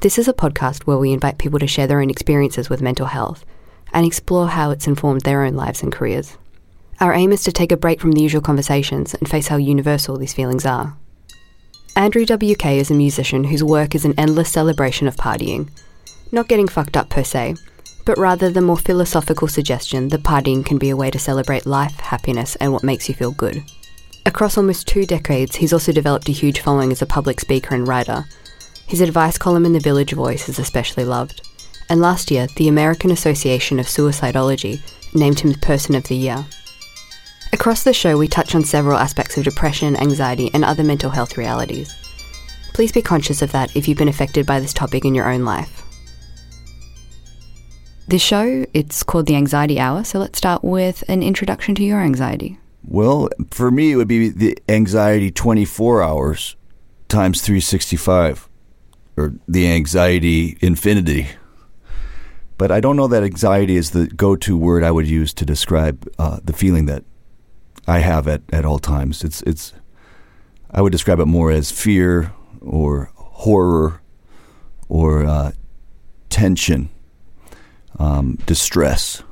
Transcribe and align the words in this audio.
This 0.00 0.16
is 0.16 0.28
a 0.28 0.32
podcast 0.32 0.84
where 0.84 0.96
we 0.96 1.10
invite 1.10 1.38
people 1.38 1.58
to 1.58 1.66
share 1.66 1.88
their 1.88 2.00
own 2.00 2.08
experiences 2.08 2.70
with 2.70 2.80
mental 2.80 3.06
health 3.06 3.44
and 3.92 4.06
explore 4.06 4.46
how 4.46 4.70
it's 4.70 4.86
informed 4.86 5.22
their 5.22 5.42
own 5.42 5.54
lives 5.54 5.82
and 5.82 5.90
careers. 5.90 6.38
Our 7.00 7.12
aim 7.12 7.32
is 7.32 7.42
to 7.42 7.50
take 7.50 7.72
a 7.72 7.76
break 7.76 8.00
from 8.00 8.12
the 8.12 8.22
usual 8.22 8.40
conversations 8.40 9.14
and 9.14 9.28
face 9.28 9.48
how 9.48 9.56
universal 9.56 10.16
these 10.16 10.32
feelings 10.32 10.64
are. 10.64 10.96
Andrew 11.96 12.24
WK 12.24 12.66
is 12.66 12.92
a 12.92 12.94
musician 12.94 13.42
whose 13.42 13.64
work 13.64 13.96
is 13.96 14.04
an 14.04 14.14
endless 14.16 14.52
celebration 14.52 15.08
of 15.08 15.16
partying. 15.16 15.68
Not 16.30 16.46
getting 16.46 16.68
fucked 16.68 16.96
up 16.96 17.10
per 17.10 17.24
se, 17.24 17.56
but 18.06 18.18
rather 18.18 18.50
the 18.50 18.60
more 18.60 18.78
philosophical 18.78 19.48
suggestion 19.48 20.10
that 20.10 20.22
partying 20.22 20.64
can 20.64 20.78
be 20.78 20.90
a 20.90 20.96
way 20.96 21.10
to 21.10 21.18
celebrate 21.18 21.66
life, 21.66 21.98
happiness, 21.98 22.54
and 22.56 22.72
what 22.72 22.84
makes 22.84 23.08
you 23.08 23.16
feel 23.16 23.32
good. 23.32 23.64
Across 24.24 24.58
almost 24.58 24.86
two 24.86 25.06
decades, 25.06 25.56
he's 25.56 25.72
also 25.72 25.90
developed 25.90 26.28
a 26.28 26.32
huge 26.32 26.60
following 26.60 26.92
as 26.92 27.02
a 27.02 27.06
public 27.06 27.40
speaker 27.40 27.74
and 27.74 27.88
writer. 27.88 28.26
His 28.88 29.02
advice 29.02 29.36
column 29.36 29.66
in 29.66 29.74
The 29.74 29.80
Village 29.80 30.12
Voice 30.12 30.48
is 30.48 30.58
especially 30.58 31.04
loved. 31.04 31.46
And 31.90 32.00
last 32.00 32.30
year, 32.30 32.46
the 32.56 32.68
American 32.68 33.10
Association 33.10 33.78
of 33.78 33.84
Suicidology 33.84 34.80
named 35.14 35.40
him 35.40 35.52
Person 35.52 35.94
of 35.94 36.04
the 36.04 36.16
Year. 36.16 36.46
Across 37.52 37.82
the 37.82 37.92
show, 37.92 38.16
we 38.16 38.28
touch 38.28 38.54
on 38.54 38.64
several 38.64 38.96
aspects 38.96 39.36
of 39.36 39.44
depression, 39.44 39.94
anxiety, 39.96 40.50
and 40.54 40.64
other 40.64 40.82
mental 40.82 41.10
health 41.10 41.36
realities. 41.36 41.94
Please 42.72 42.90
be 42.90 43.02
conscious 43.02 43.42
of 43.42 43.52
that 43.52 43.76
if 43.76 43.86
you've 43.86 43.98
been 43.98 44.08
affected 44.08 44.46
by 44.46 44.58
this 44.58 44.72
topic 44.72 45.04
in 45.04 45.14
your 45.14 45.30
own 45.30 45.44
life. 45.44 45.82
This 48.06 48.22
show, 48.22 48.64
it's 48.72 49.02
called 49.02 49.26
the 49.26 49.36
Anxiety 49.36 49.78
Hour, 49.78 50.02
so 50.02 50.18
let's 50.18 50.38
start 50.38 50.64
with 50.64 51.04
an 51.08 51.22
introduction 51.22 51.74
to 51.74 51.84
your 51.84 52.00
anxiety. 52.00 52.58
Well, 52.84 53.28
for 53.50 53.70
me, 53.70 53.92
it 53.92 53.96
would 53.96 54.08
be 54.08 54.30
the 54.30 54.56
anxiety 54.66 55.30
24 55.30 56.02
hours 56.02 56.56
times 57.08 57.42
365, 57.42 58.47
or 59.18 59.34
the 59.46 59.66
anxiety 59.66 60.56
infinity. 60.60 61.28
But 62.56 62.70
I 62.70 62.80
don't 62.80 62.96
know 62.96 63.08
that 63.08 63.22
anxiety 63.22 63.76
is 63.76 63.90
the 63.90 64.06
go 64.06 64.36
to 64.36 64.56
word 64.56 64.82
I 64.82 64.90
would 64.90 65.06
use 65.06 65.32
to 65.34 65.44
describe 65.44 66.08
uh, 66.18 66.40
the 66.42 66.52
feeling 66.52 66.86
that 66.86 67.04
I 67.86 68.00
have 68.00 68.26
at, 68.26 68.42
at 68.52 68.64
all 68.64 68.78
times. 68.78 69.22
It's, 69.22 69.42
it's, 69.42 69.72
I 70.70 70.82
would 70.82 70.92
describe 70.92 71.20
it 71.20 71.26
more 71.26 71.50
as 71.50 71.70
fear 71.70 72.32
or 72.60 73.10
horror 73.14 74.02
or 74.88 75.24
uh, 75.24 75.52
tension, 76.30 76.90
um, 77.98 78.38
distress. 78.46 79.22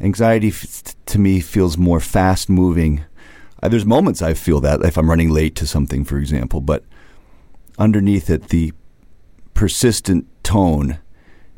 Anxiety 0.00 0.48
f- 0.48 0.94
to 1.06 1.18
me 1.18 1.40
feels 1.40 1.76
more 1.76 2.00
fast 2.00 2.48
moving. 2.48 3.04
Uh, 3.62 3.68
there's 3.68 3.84
moments 3.84 4.22
I 4.22 4.32
feel 4.32 4.60
that 4.60 4.82
if 4.82 4.96
I'm 4.96 5.10
running 5.10 5.30
late 5.30 5.54
to 5.56 5.66
something, 5.66 6.04
for 6.04 6.16
example, 6.16 6.62
but 6.62 6.84
underneath 7.78 8.30
it, 8.30 8.48
the 8.48 8.72
persistent 9.60 10.26
tone 10.42 10.98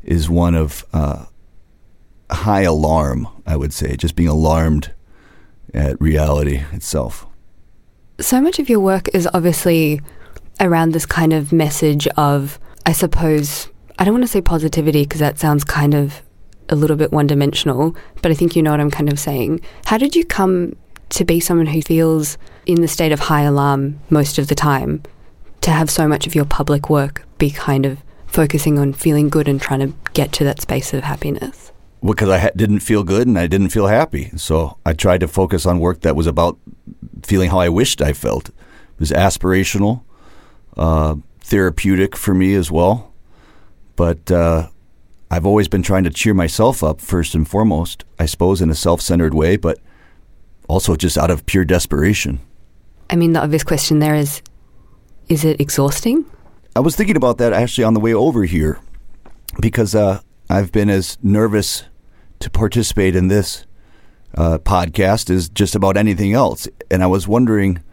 is 0.03 0.29
one 0.29 0.55
of 0.55 0.85
uh, 0.91 1.23
high 2.29 2.63
alarm, 2.63 3.25
I 3.47 3.55
would 3.55 3.71
say, 3.71 3.95
just 3.95 4.17
being 4.17 4.27
alarmed 4.27 4.91
at 5.73 6.01
reality 6.01 6.63
itself. 6.73 7.25
So 8.19 8.41
much 8.41 8.59
of 8.59 8.67
your 8.67 8.81
work 8.81 9.07
is 9.13 9.25
obviously 9.33 10.01
around 10.59 10.91
this 10.91 11.05
kind 11.05 11.31
of 11.31 11.53
message 11.53 12.05
of, 12.17 12.59
I 12.85 12.91
suppose, 12.91 13.69
I 13.97 14.03
don't 14.03 14.15
want 14.15 14.25
to 14.25 14.27
say 14.27 14.41
positivity 14.41 15.03
because 15.03 15.21
that 15.21 15.39
sounds 15.39 15.63
kind 15.63 15.93
of 15.93 16.21
a 16.67 16.75
little 16.75 16.97
bit 16.97 17.13
one 17.13 17.27
dimensional, 17.27 17.95
but 18.21 18.31
I 18.31 18.33
think 18.33 18.53
you 18.53 18.61
know 18.61 18.71
what 18.71 18.81
I'm 18.81 18.91
kind 18.91 19.09
of 19.09 19.17
saying. 19.17 19.61
How 19.85 19.97
did 19.97 20.13
you 20.13 20.25
come 20.25 20.75
to 21.11 21.23
be 21.23 21.39
someone 21.39 21.67
who 21.67 21.81
feels 21.81 22.37
in 22.65 22.81
the 22.81 22.89
state 22.89 23.13
of 23.13 23.21
high 23.21 23.43
alarm 23.43 24.01
most 24.09 24.37
of 24.37 24.49
the 24.49 24.55
time, 24.55 25.03
to 25.61 25.71
have 25.71 25.89
so 25.89 26.05
much 26.05 26.27
of 26.27 26.35
your 26.35 26.43
public 26.43 26.89
work 26.89 27.25
be 27.43 27.51
kind 27.51 27.85
of 27.85 28.01
focusing 28.25 28.79
on 28.79 28.93
feeling 28.93 29.27
good 29.27 29.49
and 29.49 29.61
trying 29.61 29.81
to 29.81 29.93
get 30.13 30.31
to 30.31 30.45
that 30.45 30.61
space 30.61 30.93
of 30.93 31.03
happiness? 31.03 31.73
Because 32.01 32.29
I 32.29 32.39
ha- 32.39 32.55
didn't 32.55 32.79
feel 32.79 33.03
good 33.03 33.27
and 33.27 33.37
I 33.37 33.47
didn't 33.47 33.69
feel 33.69 33.87
happy. 33.87 34.31
So 34.37 34.77
I 34.85 34.93
tried 34.93 35.19
to 35.19 35.27
focus 35.27 35.65
on 35.65 35.79
work 35.79 36.01
that 36.01 36.15
was 36.15 36.25
about 36.25 36.57
feeling 37.21 37.49
how 37.49 37.59
I 37.59 37.67
wished 37.67 38.01
I 38.01 38.13
felt. 38.13 38.47
It 38.47 38.99
was 38.99 39.11
aspirational, 39.11 40.03
uh, 40.77 41.15
therapeutic 41.41 42.15
for 42.15 42.33
me 42.33 42.55
as 42.55 42.71
well. 42.71 43.13
But 43.97 44.31
uh, 44.31 44.69
I've 45.29 45.45
always 45.45 45.67
been 45.67 45.83
trying 45.83 46.05
to 46.05 46.09
cheer 46.09 46.33
myself 46.33 46.81
up 46.81 47.01
first 47.01 47.35
and 47.35 47.45
foremost, 47.45 48.05
I 48.17 48.25
suppose, 48.25 48.61
in 48.61 48.69
a 48.69 48.75
self 48.75 49.01
centered 49.01 49.33
way, 49.33 49.57
but 49.57 49.79
also 50.69 50.95
just 50.95 51.17
out 51.17 51.29
of 51.29 51.45
pure 51.45 51.65
desperation. 51.65 52.39
I 53.09 53.17
mean, 53.17 53.33
the 53.33 53.43
obvious 53.43 53.65
question 53.65 53.99
there 53.99 54.15
is 54.15 54.41
is 55.27 55.43
it 55.43 55.59
exhausting? 55.59 56.25
I 56.75 56.79
was 56.79 56.95
thinking 56.95 57.15
about 57.15 57.37
that 57.37 57.53
actually 57.53 57.83
on 57.83 57.93
the 57.93 57.99
way 57.99 58.13
over 58.13 58.45
here 58.45 58.79
because 59.59 59.93
uh, 59.93 60.21
I've 60.49 60.71
been 60.71 60.89
as 60.89 61.19
nervous 61.21 61.83
to 62.39 62.49
participate 62.49 63.15
in 63.15 63.27
this 63.27 63.65
uh, 64.35 64.57
podcast 64.57 65.29
as 65.29 65.49
just 65.49 65.75
about 65.75 65.97
anything 65.97 66.33
else. 66.33 66.67
And 66.89 67.03
I 67.03 67.07
was 67.07 67.27
wondering 67.27 67.83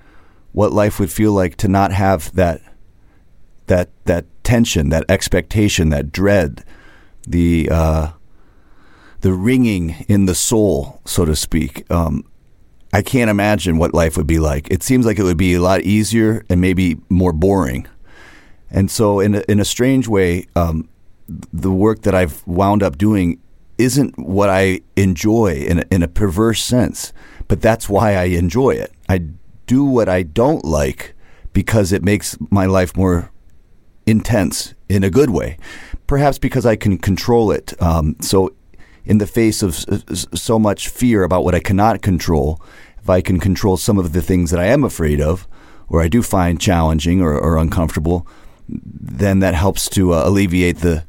what 0.52 0.72
life 0.72 0.98
would 0.98 1.12
feel 1.12 1.32
like 1.32 1.56
to 1.56 1.68
not 1.68 1.92
have 1.92 2.34
that 2.34 2.62
that 3.66 3.90
that 4.06 4.24
tension, 4.42 4.88
that 4.88 5.04
expectation, 5.10 5.90
that 5.90 6.10
dread, 6.10 6.64
the 7.28 7.68
uh, 7.70 8.12
the 9.20 9.34
ringing 9.34 10.06
in 10.08 10.24
the 10.24 10.34
soul, 10.34 11.02
so 11.04 11.26
to 11.26 11.36
speak. 11.36 11.88
Um, 11.90 12.24
I 12.94 13.02
can't 13.02 13.30
imagine 13.30 13.76
what 13.76 13.94
life 13.94 14.16
would 14.16 14.26
be 14.26 14.38
like. 14.38 14.68
It 14.70 14.82
seems 14.82 15.04
like 15.04 15.18
it 15.18 15.22
would 15.22 15.36
be 15.36 15.54
a 15.54 15.60
lot 15.60 15.82
easier 15.82 16.44
and 16.48 16.60
maybe 16.62 16.96
more 17.10 17.32
boring. 17.32 17.86
And 18.70 18.90
so, 18.90 19.20
in 19.20 19.34
a, 19.34 19.44
in 19.48 19.60
a 19.60 19.64
strange 19.64 20.06
way, 20.08 20.46
um, 20.54 20.88
the 21.52 21.72
work 21.72 22.02
that 22.02 22.14
I've 22.14 22.46
wound 22.46 22.82
up 22.82 22.98
doing 22.98 23.40
isn't 23.78 24.18
what 24.18 24.48
I 24.50 24.80
enjoy 24.96 25.64
in 25.66 25.80
a, 25.80 25.84
in 25.90 26.02
a 26.02 26.08
perverse 26.08 26.62
sense, 26.62 27.12
but 27.48 27.60
that's 27.60 27.88
why 27.88 28.14
I 28.14 28.24
enjoy 28.24 28.70
it. 28.72 28.92
I 29.08 29.22
do 29.66 29.84
what 29.84 30.08
I 30.08 30.22
don't 30.22 30.64
like 30.64 31.14
because 31.52 31.92
it 31.92 32.02
makes 32.02 32.36
my 32.50 32.66
life 32.66 32.96
more 32.96 33.30
intense 34.06 34.74
in 34.88 35.02
a 35.02 35.10
good 35.10 35.30
way. 35.30 35.56
Perhaps 36.06 36.38
because 36.38 36.66
I 36.66 36.76
can 36.76 36.98
control 36.98 37.50
it. 37.50 37.80
Um, 37.82 38.16
so, 38.20 38.54
in 39.04 39.18
the 39.18 39.26
face 39.26 39.62
of 39.62 39.74
so 40.34 40.58
much 40.58 40.88
fear 40.88 41.24
about 41.24 41.42
what 41.44 41.54
I 41.54 41.60
cannot 41.60 42.02
control, 42.02 42.60
if 43.02 43.08
I 43.08 43.20
can 43.20 43.40
control 43.40 43.76
some 43.76 43.98
of 43.98 44.12
the 44.12 44.22
things 44.22 44.50
that 44.50 44.60
I 44.60 44.66
am 44.66 44.84
afraid 44.84 45.20
of, 45.20 45.48
or 45.88 46.02
I 46.02 46.08
do 46.08 46.22
find 46.22 46.60
challenging 46.60 47.20
or, 47.20 47.36
or 47.36 47.56
uncomfortable, 47.56 48.26
then 48.70 49.40
that 49.40 49.54
helps 49.54 49.88
to 49.90 50.14
uh, 50.14 50.22
alleviate 50.24 50.78
the, 50.78 51.04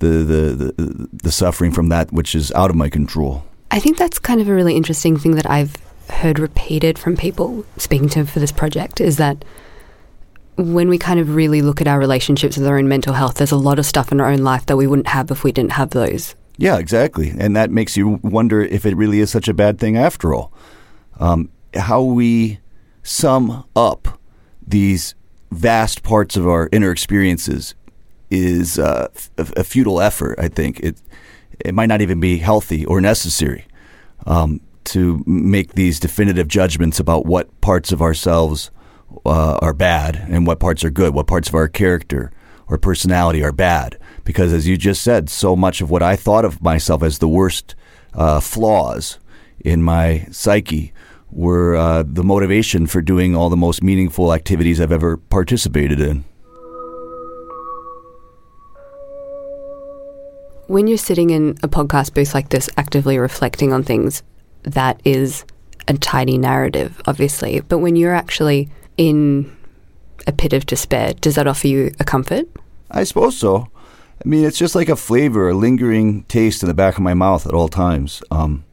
the, 0.00 0.08
the 0.08 0.74
the 0.76 1.08
the 1.12 1.32
suffering 1.32 1.72
from 1.72 1.88
that 1.88 2.12
which 2.12 2.34
is 2.34 2.52
out 2.52 2.70
of 2.70 2.76
my 2.76 2.88
control. 2.88 3.44
I 3.70 3.80
think 3.80 3.98
that's 3.98 4.18
kind 4.18 4.40
of 4.40 4.48
a 4.48 4.54
really 4.54 4.76
interesting 4.76 5.16
thing 5.16 5.34
that 5.34 5.48
I've 5.48 5.76
heard 6.10 6.38
repeated 6.38 6.98
from 6.98 7.16
people 7.16 7.64
speaking 7.76 8.08
to 8.10 8.24
for 8.24 8.40
this 8.40 8.52
project 8.52 9.00
is 9.00 9.18
that 9.18 9.44
when 10.56 10.88
we 10.88 10.98
kind 10.98 11.20
of 11.20 11.34
really 11.34 11.62
look 11.62 11.80
at 11.80 11.86
our 11.86 11.98
relationships 11.98 12.56
with 12.56 12.66
our 12.66 12.78
own 12.78 12.88
mental 12.88 13.14
health, 13.14 13.34
there's 13.34 13.52
a 13.52 13.56
lot 13.56 13.78
of 13.78 13.86
stuff 13.86 14.10
in 14.10 14.20
our 14.20 14.28
own 14.28 14.38
life 14.38 14.66
that 14.66 14.76
we 14.76 14.86
wouldn't 14.86 15.08
have 15.08 15.30
if 15.30 15.44
we 15.44 15.52
didn't 15.52 15.72
have 15.72 15.90
those. 15.90 16.34
Yeah, 16.56 16.78
exactly. 16.78 17.32
And 17.38 17.54
that 17.54 17.70
makes 17.70 17.96
you 17.96 18.18
wonder 18.22 18.62
if 18.62 18.84
it 18.84 18.96
really 18.96 19.20
is 19.20 19.30
such 19.30 19.46
a 19.46 19.54
bad 19.54 19.78
thing 19.78 19.96
after 19.96 20.34
all. 20.34 20.52
Um, 21.20 21.50
how 21.74 22.02
we 22.02 22.58
sum 23.04 23.64
up 23.76 24.18
these 24.66 25.14
vast 25.50 26.02
parts 26.02 26.36
of 26.36 26.46
our 26.46 26.68
inner 26.72 26.90
experiences 26.90 27.74
is 28.30 28.78
uh, 28.78 29.08
a, 29.38 29.46
a, 29.56 29.64
futile 29.64 30.00
effort. 30.00 30.38
I 30.38 30.48
think 30.48 30.80
it 30.80 31.00
it 31.60 31.74
might 31.74 31.86
not 31.86 32.00
even 32.00 32.20
be 32.20 32.38
healthy 32.38 32.84
or 32.84 33.00
necessary 33.00 33.66
um, 34.26 34.60
to 34.84 35.22
make 35.26 35.72
these 35.72 35.98
definitive 35.98 36.48
judgments 36.48 37.00
about 37.00 37.26
what 37.26 37.60
parts 37.60 37.90
of 37.90 38.02
ourselves 38.02 38.70
uh, 39.26 39.58
are 39.60 39.72
bad 39.72 40.16
and 40.28 40.46
what 40.46 40.60
parts 40.60 40.84
are 40.84 40.90
good, 40.90 41.14
what 41.14 41.26
parts 41.26 41.48
of 41.48 41.54
our 41.54 41.68
character 41.68 42.30
or 42.68 42.78
personality 42.78 43.42
are 43.42 43.52
bad. 43.52 43.98
Because 44.24 44.52
as 44.52 44.68
you 44.68 44.76
just 44.76 45.02
said, 45.02 45.30
so 45.30 45.56
much 45.56 45.80
of 45.80 45.90
what 45.90 46.02
I 46.02 46.16
thought 46.16 46.44
of 46.44 46.62
myself 46.62 47.02
as 47.02 47.18
the 47.18 47.28
worst 47.28 47.74
uh, 48.14 48.40
flaws 48.40 49.18
in 49.60 49.82
my 49.82 50.26
psyche 50.30 50.92
were 51.30 51.76
uh, 51.76 52.02
the 52.06 52.24
motivation 52.24 52.86
for 52.86 53.00
doing 53.00 53.36
all 53.36 53.50
the 53.50 53.56
most 53.56 53.82
meaningful 53.82 54.32
activities 54.32 54.80
I've 54.80 54.92
ever 54.92 55.16
participated 55.16 56.00
in. 56.00 56.24
When 60.66 60.86
you're 60.86 60.98
sitting 60.98 61.30
in 61.30 61.56
a 61.62 61.68
podcast 61.68 62.14
booth 62.14 62.34
like 62.34 62.50
this, 62.50 62.68
actively 62.76 63.18
reflecting 63.18 63.72
on 63.72 63.82
things, 63.82 64.22
that 64.64 65.00
is 65.04 65.44
a 65.86 65.94
tidy 65.94 66.36
narrative, 66.36 67.00
obviously. 67.06 67.60
But 67.60 67.78
when 67.78 67.96
you're 67.96 68.14
actually 68.14 68.68
in 68.98 69.56
a 70.26 70.32
pit 70.32 70.52
of 70.52 70.66
despair, 70.66 71.14
does 71.14 71.36
that 71.36 71.46
offer 71.46 71.68
you 71.68 71.94
a 71.98 72.04
comfort? 72.04 72.46
I 72.90 73.04
suppose 73.04 73.38
so. 73.38 73.68
I 74.24 74.28
mean, 74.28 74.44
it's 74.44 74.58
just 74.58 74.74
like 74.74 74.88
a 74.88 74.96
flavor, 74.96 75.48
a 75.48 75.54
lingering 75.54 76.24
taste 76.24 76.62
in 76.62 76.68
the 76.68 76.74
back 76.74 76.96
of 76.96 77.02
my 77.02 77.14
mouth 77.14 77.46
at 77.46 77.54
all 77.54 77.68
times. 77.68 78.22
Um, 78.30 78.64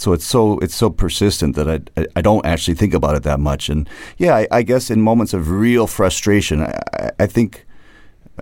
so 0.00 0.12
it's 0.12 0.24
so 0.24 0.58
it's 0.60 0.74
so 0.74 0.88
persistent 0.90 1.56
that 1.56 1.68
I, 1.68 2.06
I 2.16 2.22
don't 2.22 2.44
actually 2.46 2.74
think 2.74 2.94
about 2.94 3.16
it 3.16 3.22
that 3.24 3.38
much. 3.38 3.68
And 3.68 3.88
yeah, 4.16 4.34
I, 4.34 4.48
I 4.50 4.62
guess 4.62 4.90
in 4.90 5.02
moments 5.02 5.34
of 5.34 5.50
real 5.50 5.86
frustration, 5.86 6.62
I, 6.62 7.10
I, 7.18 7.26
think 7.26 7.66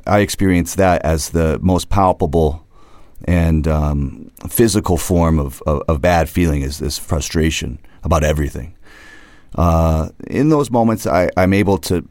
I 0.07 0.21
experience 0.21 0.77
that 0.77 1.03
as 1.05 1.31
the 1.31 1.59
most 1.61 1.89
palpable 1.89 2.65
and 3.25 3.67
um, 3.67 4.31
physical 4.49 4.97
form 4.97 5.41
of, 5.41 5.61
of, 5.67 5.83
of, 5.89 6.01
bad 6.01 6.29
feeling 6.29 6.63
is 6.63 6.79
this 6.79 6.99
frustration 6.99 7.81
about 8.05 8.23
everything. 8.23 8.77
Uh, 9.57 10.11
in 10.29 10.51
those 10.51 10.71
moments, 10.71 11.07
I, 11.07 11.29
I'm 11.37 11.53
able 11.53 11.79
to 11.79 12.09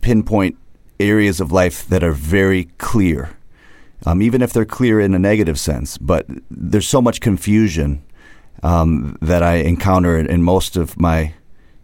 pinpoint 0.00 0.58
areas 0.98 1.40
of 1.40 1.52
life 1.52 1.86
that 1.86 2.02
are 2.02 2.12
very 2.12 2.64
clear, 2.78 3.36
um, 4.04 4.20
even 4.20 4.42
if 4.42 4.52
they're 4.52 4.64
clear 4.64 5.00
in 5.00 5.14
a 5.14 5.18
negative 5.18 5.60
sense. 5.60 5.96
But 5.96 6.26
there's 6.50 6.88
so 6.88 7.00
much 7.00 7.20
confusion 7.20 8.02
um, 8.62 9.16
that 9.20 9.42
I 9.42 9.56
encounter 9.56 10.18
in, 10.18 10.42
most 10.42 10.76
of 10.76 10.98
my 10.98 11.34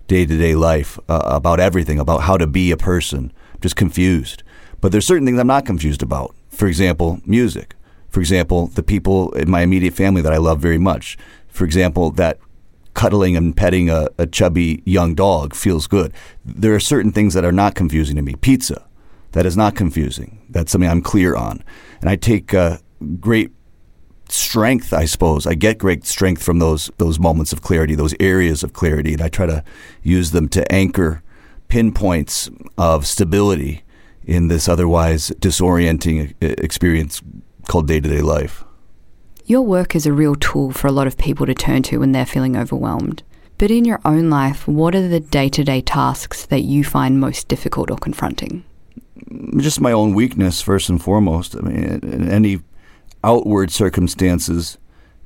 day 0.07 0.25
to 0.25 0.39
day 0.39 0.55
life 0.55 0.99
uh, 1.09 1.21
about 1.25 1.61
everything, 1.61 1.99
about 1.99 2.23
how 2.23 2.37
to 2.37 2.47
be 2.47 2.71
a 2.71 2.77
person. 2.77 3.33
I'm 3.55 3.61
just 3.61 3.77
confused. 3.77 4.43
But 4.81 4.93
there's 4.93 5.07
certain 5.07 5.27
things 5.27 5.39
I'm 5.39 5.47
not 5.47 5.67
confused 5.67 6.03
about. 6.03 6.35
For 6.51 6.67
example, 6.69 7.21
music. 7.25 7.75
For 8.09 8.21
example, 8.21 8.69
the 8.69 8.83
people 8.83 9.33
in 9.33 9.51
my 9.51 9.63
immediate 9.63 9.95
family 9.95 10.23
that 10.23 10.33
I 10.33 10.39
love 10.39 10.61
very 10.61 10.79
much. 10.79 11.19
For 11.49 11.65
example, 11.65 12.11
that 12.13 12.39
cuddling 12.95 13.37
and 13.37 13.57
petting 13.57 13.91
a, 13.91 14.09
a, 14.19 14.27
chubby 14.27 14.83
young 14.85 15.15
dog 15.15 15.55
feels 15.55 15.87
good. 15.87 16.13
There 16.45 16.75
are 16.75 16.81
certain 16.81 17.13
things 17.13 17.35
that 17.35 17.45
are 17.45 17.53
not 17.53 17.77
confusing 17.77 18.17
to 18.17 18.23
me. 18.23 18.35
Pizza, 18.35 18.89
that 19.33 19.47
is 19.47 19.57
not 19.57 19.77
confusing. 19.77 20.45
That's 20.49 20.73
something 20.73 20.91
I'm 20.91 21.03
clear 21.03 21.37
on. 21.37 21.63
And 22.01 22.11
I 22.11 22.17
take 22.17 22.55
uh, 22.55 22.79
great 23.21 23.53
strength, 24.33 24.93
I 24.93 25.05
suppose. 25.05 25.47
I 25.47 25.55
get 25.55 25.79
great 25.79 26.05
strength 26.07 26.43
from 26.43 26.59
those 26.59 26.91
those 26.99 27.19
moments 27.19 27.53
of 27.53 27.63
clarity, 27.63 27.95
those 27.95 28.15
areas 28.21 28.63
of 28.63 28.73
clarity, 28.73 29.13
and 29.15 29.23
I 29.23 29.29
try 29.29 29.47
to 29.47 29.65
use 30.03 30.31
them 30.31 30.49
to 30.51 30.71
anchor 30.73 31.23
pinpoints 31.69 32.51
of 32.77 33.07
stability 33.07 33.83
in 34.25 34.49
this 34.49 34.69
otherwise 34.69 35.31
disorienting 35.41 36.35
uh, 36.43 36.55
experience 36.59 37.23
called 37.67 37.87
day 37.87 38.01
to 38.01 38.09
day 38.09 38.23
life. 38.23 38.65
Your 39.45 39.63
work 39.63 39.95
is 39.97 40.05
a 40.05 40.13
real 40.13 40.35
tool 40.35 40.73
for 40.73 40.87
a 40.89 40.93
lot 40.93 41.07
of 41.07 41.17
people 41.17 41.47
to 41.47 41.55
turn 41.55 41.83
to 41.85 41.99
when 41.99 42.13
they're 42.13 42.27
feeling 42.27 42.57
overwhelmed. 42.57 43.23
But 43.57 43.71
in 43.71 43.85
your 43.85 44.01
own 44.05 44.31
life, 44.31 44.69
what 44.69 44.95
are 44.95 45.09
the 45.09 45.21
day 45.21 45.49
to 45.49 45.65
day 45.65 45.81
tasks 45.81 46.47
that 46.47 46.61
you 46.61 46.85
find 46.85 47.19
most 47.19 47.49
difficult 47.49 47.91
or 47.91 47.97
confronting? 47.97 48.65
Just 49.57 49.81
my 49.81 49.91
own 49.91 50.15
weakness, 50.15 50.61
first 50.61 50.89
and 50.89 51.03
foremost. 51.03 51.57
I 51.57 51.61
mean, 51.61 52.29
any 52.31 52.61
outward 53.25 53.71
circumstances 53.71 54.79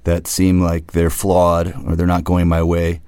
that 0.04 0.26
seem 0.26 0.60
like 0.60 0.92
they're 0.92 1.10
flawed 1.10 1.74
or 1.86 1.94
they're 1.94 2.06
not 2.06 2.24
going 2.24 2.48
my 2.48 2.62
way 2.62 3.00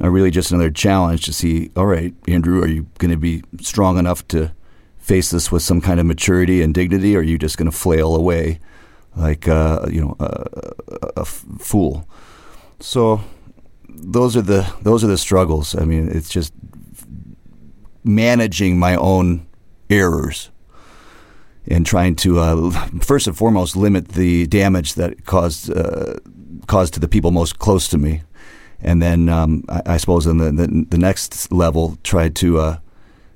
are 0.00 0.10
really 0.10 0.30
just 0.30 0.50
another 0.50 0.70
challenge 0.70 1.24
to 1.24 1.32
see, 1.32 1.70
all 1.76 1.86
right, 1.86 2.14
Andrew, 2.26 2.60
are 2.62 2.68
you 2.68 2.86
going 2.98 3.10
to 3.10 3.16
be 3.16 3.42
strong 3.60 3.98
enough 3.98 4.26
to 4.28 4.52
face 4.98 5.30
this 5.30 5.52
with 5.52 5.62
some 5.62 5.80
kind 5.80 6.00
of 6.00 6.06
maturity 6.06 6.62
and 6.62 6.74
dignity, 6.74 7.14
or 7.14 7.20
are 7.20 7.22
you 7.22 7.38
just 7.38 7.56
going 7.56 7.70
to 7.70 7.76
flail 7.76 8.16
away 8.16 8.58
like 9.14 9.46
uh, 9.46 9.86
you 9.90 10.00
know 10.00 10.16
a, 10.18 10.48
a, 10.88 11.20
a 11.20 11.24
fool? 11.24 12.08
So 12.80 13.20
those 13.88 14.36
are 14.36 14.42
the 14.42 14.72
those 14.82 15.04
are 15.04 15.08
the 15.08 15.18
struggles. 15.18 15.76
I 15.76 15.84
mean, 15.84 16.08
it's 16.08 16.30
just 16.30 16.52
managing 18.02 18.78
my 18.78 18.96
own 18.96 19.46
errors 19.88 20.50
and 21.66 21.86
trying 21.86 22.16
to 22.16 22.38
uh, 22.38 22.70
first 23.00 23.26
and 23.26 23.36
foremost 23.36 23.76
limit 23.76 24.08
the 24.08 24.46
damage 24.46 24.94
that 24.94 25.24
caused 25.24 25.74
uh, 25.74 26.14
caused 26.66 26.94
to 26.94 27.00
the 27.00 27.08
people 27.08 27.30
most 27.30 27.58
close 27.58 27.88
to 27.88 27.98
me, 27.98 28.22
and 28.80 29.00
then 29.00 29.28
um, 29.28 29.64
I, 29.68 29.82
I, 29.86 29.96
suppose 29.96 30.26
in 30.26 30.38
the, 30.38 30.50
the, 30.52 30.86
the 30.88 30.98
next 30.98 31.52
level 31.52 31.98
try 32.02 32.28
to 32.28 32.58
uh, 32.58 32.78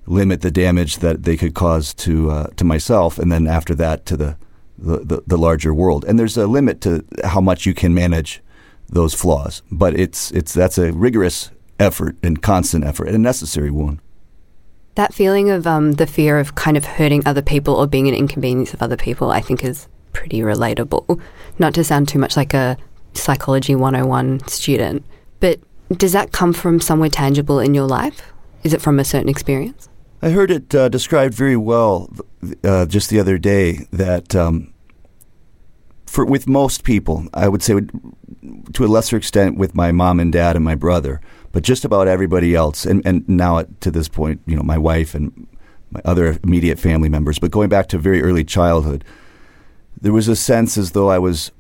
limit 0.07 0.41
the 0.41 0.51
damage 0.51 0.99
that 0.99 1.25
they 1.25 1.37
could 1.37 1.55
cause 1.55 1.95
to 1.95 2.31
uh, 2.31 2.47
to 2.57 2.65
myself, 2.65 3.19
and 3.19 3.31
then 3.33 3.47
after 3.47 3.75
that 3.77 4.07
to 4.07 4.17
the, 4.17 4.37
the, 4.79 5.23
the 5.27 5.39
larger 5.39 5.75
world. 5.75 6.05
And 6.07 6.19
there's 6.19 6.37
a 6.37 6.47
limit 6.47 6.81
to 6.83 7.05
how 7.25 7.41
much 7.41 7.67
you 7.67 7.75
can 7.75 7.95
manage 7.95 8.43
those 8.89 9.15
flaws, 9.15 9.63
but 9.71 9.99
it's 9.99 10.31
it's 10.33 10.53
that's 10.53 10.79
a 10.79 10.93
rigorous 10.93 11.51
effort 11.79 12.17
and 12.23 12.43
constant 12.43 12.85
effort 12.85 13.07
and 13.07 13.17
a 13.17 13.21
necessary 13.21 13.71
one. 13.71 14.01
That 14.99 15.15
feeling 15.15 15.49
of 15.49 15.65
um, 15.65 15.93
the 15.93 16.09
fear 16.09 16.41
of 16.41 16.57
kind 16.57 16.77
of 16.77 16.85
hurting 16.85 17.23
other 17.25 17.41
people 17.41 17.77
or 17.77 17.87
being 17.87 18.09
an 18.09 18.15
inconvenience 18.15 18.75
of 18.75 18.83
other 18.83 18.97
people, 18.97 19.31
I 19.31 19.41
think, 19.41 19.63
is 19.63 19.87
pretty 20.13 20.41
relatable. 20.41 21.21
Not 21.57 21.73
to 21.75 21.85
sound 21.85 22.09
too 22.09 22.19
much 22.19 22.37
like 22.37 22.53
a 22.53 22.77
psychology 23.15 23.77
101 23.77 24.49
student, 24.49 25.05
but 25.39 25.61
does 25.93 26.11
that 26.15 26.33
come 26.33 26.53
from 26.53 26.81
somewhere 26.81 27.09
tangible 27.09 27.61
in 27.61 27.75
your 27.75 27.87
life? 27.87 28.33
Is 28.65 28.75
it 28.75 28.83
from 28.83 28.99
a 28.99 29.05
certain 29.05 29.29
experience? 29.29 29.89
I 30.21 30.31
heard 30.31 30.51
it 30.51 30.75
uh, 30.75 30.89
described 30.89 31.33
very 31.33 31.57
well 31.57 32.11
uh, 32.65 32.85
just 32.87 33.09
the 33.09 33.21
other 33.21 33.39
day 33.39 33.87
that 33.93 34.35
um, 34.35 34.75
for 36.07 36.25
with 36.25 36.49
most 36.49 36.83
people, 36.83 37.29
I 37.33 37.47
would 37.47 37.63
say 37.63 37.75
to 38.73 38.85
a 38.85 38.89
lesser 38.89 39.17
extent 39.17 39.59
with 39.59 39.77
my 39.77 39.93
mom 39.93 40.19
and 40.19 40.33
dad 40.33 40.57
and 40.57 40.65
my 40.65 40.75
brother, 40.75 41.21
but 41.53 41.63
just 41.63 41.85
about 41.85 42.09
everybody 42.09 42.55
else, 42.55 42.85
and, 42.85 43.05
and 43.07 43.29
now 43.29 43.65
to 43.81 43.91
this 43.91 44.09
point, 44.09 44.41
you 44.47 44.57
know, 44.57 44.63
my 44.63 44.79
wife 44.79 45.15
and 45.15 45.47
my 45.91 46.01
other 46.05 46.39
immediate 46.45 46.79
family 46.79 47.09
members, 47.09 47.39
but 47.39 47.51
going 47.51 47.69
back 47.69 47.89
to 47.89 47.99
very 47.99 48.23
early 48.23 48.45
childhood, 48.45 49.05
there 50.01 50.13
was 50.13 50.29
a 50.29 50.37
sense 50.37 50.77
as 50.77 50.93
though 50.93 51.09
I 51.09 51.19
was 51.19 51.51